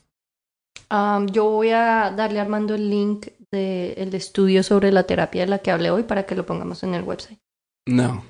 Yo 1.31 1.51
voy 1.51 1.71
a 1.71 2.13
darle 2.15 2.39
a 2.39 2.43
Armando 2.43 2.75
el 2.75 2.91
link 2.91 3.29
del 3.51 4.15
estudio 4.15 4.63
sobre 4.63 4.93
la 4.93 5.05
terapia 5.05 5.43
de 5.43 5.49
la 5.49 5.59
que 5.59 5.71
hablé 5.71 5.91
hoy 5.91 6.03
para 6.03 6.27
que 6.27 6.35
lo 6.35 6.45
pongamos 6.45 6.83
en 6.83 6.95
el 6.95 7.03
website. 7.03 7.39
No, 7.87 8.23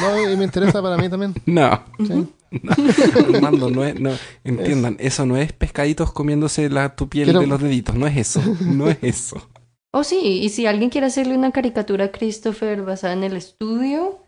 No, 0.00 0.30
y 0.30 0.36
me 0.36 0.44
interesa 0.44 0.80
para 0.82 0.96
mí 0.96 1.08
también. 1.08 1.34
no. 1.46 1.82
¿sí? 2.06 2.28
Armando, 3.34 3.70
no 3.70 3.84
es, 3.84 3.98
no, 4.00 4.10
entiendan, 4.44 4.96
eso 5.00 5.26
no 5.26 5.36
es 5.36 5.52
pescaditos 5.52 6.12
comiéndose 6.12 6.70
la, 6.70 6.94
tu 6.94 7.08
piel 7.08 7.24
Quiero- 7.26 7.40
de 7.40 7.46
los 7.46 7.60
deditos, 7.60 7.94
no 7.96 8.06
es 8.06 8.16
eso, 8.16 8.40
no 8.60 8.88
es 8.88 8.98
eso. 9.02 9.48
Oh, 9.92 10.04
sí, 10.04 10.18
y 10.42 10.48
si 10.50 10.66
alguien 10.66 10.90
quiere 10.90 11.06
hacerle 11.06 11.36
una 11.36 11.52
caricatura 11.52 12.06
a 12.06 12.12
Christopher 12.12 12.82
basada 12.82 13.14
en 13.14 13.24
el 13.24 13.36
estudio, 13.36 14.18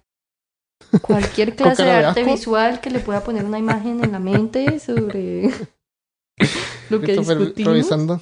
cualquier 1.02 1.54
clase 1.56 1.84
de 1.84 1.90
arte 1.90 2.20
asco? 2.22 2.32
visual 2.32 2.80
que 2.80 2.90
le 2.90 3.00
pueda 3.00 3.22
poner 3.22 3.44
una 3.44 3.58
imagen 3.58 4.02
en 4.02 4.12
la 4.12 4.18
mente 4.18 4.80
sobre 4.80 5.50
lo 6.90 7.00
que 7.00 7.06
Christopher 7.06 7.38
discutimos. 7.38 7.72
revisando. 7.72 8.20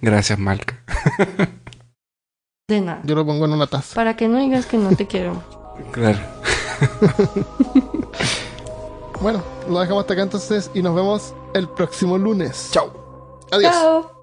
Gracias, 0.00 0.38
Malca. 0.38 0.82
De 2.70 2.80
nada. 2.80 3.00
Yo 3.04 3.16
lo 3.16 3.26
pongo 3.26 3.44
en 3.44 3.52
una 3.52 3.66
taza. 3.66 3.94
Para 3.94 4.16
que 4.16 4.28
no 4.28 4.38
digas 4.38 4.64
que 4.66 4.78
no 4.78 4.94
te 4.96 5.06
quiero. 5.06 5.42
Claro. 5.92 6.18
Bueno, 9.20 9.42
lo 9.68 9.80
dejamos 9.80 10.02
hasta 10.02 10.14
acá 10.14 10.22
entonces 10.22 10.70
y 10.72 10.82
nos 10.82 10.94
vemos 10.94 11.34
el 11.52 11.68
próximo 11.68 12.16
lunes. 12.16 12.70
Chao. 12.72 12.90
Adiós. 13.50 13.72
Chao. 13.72 14.19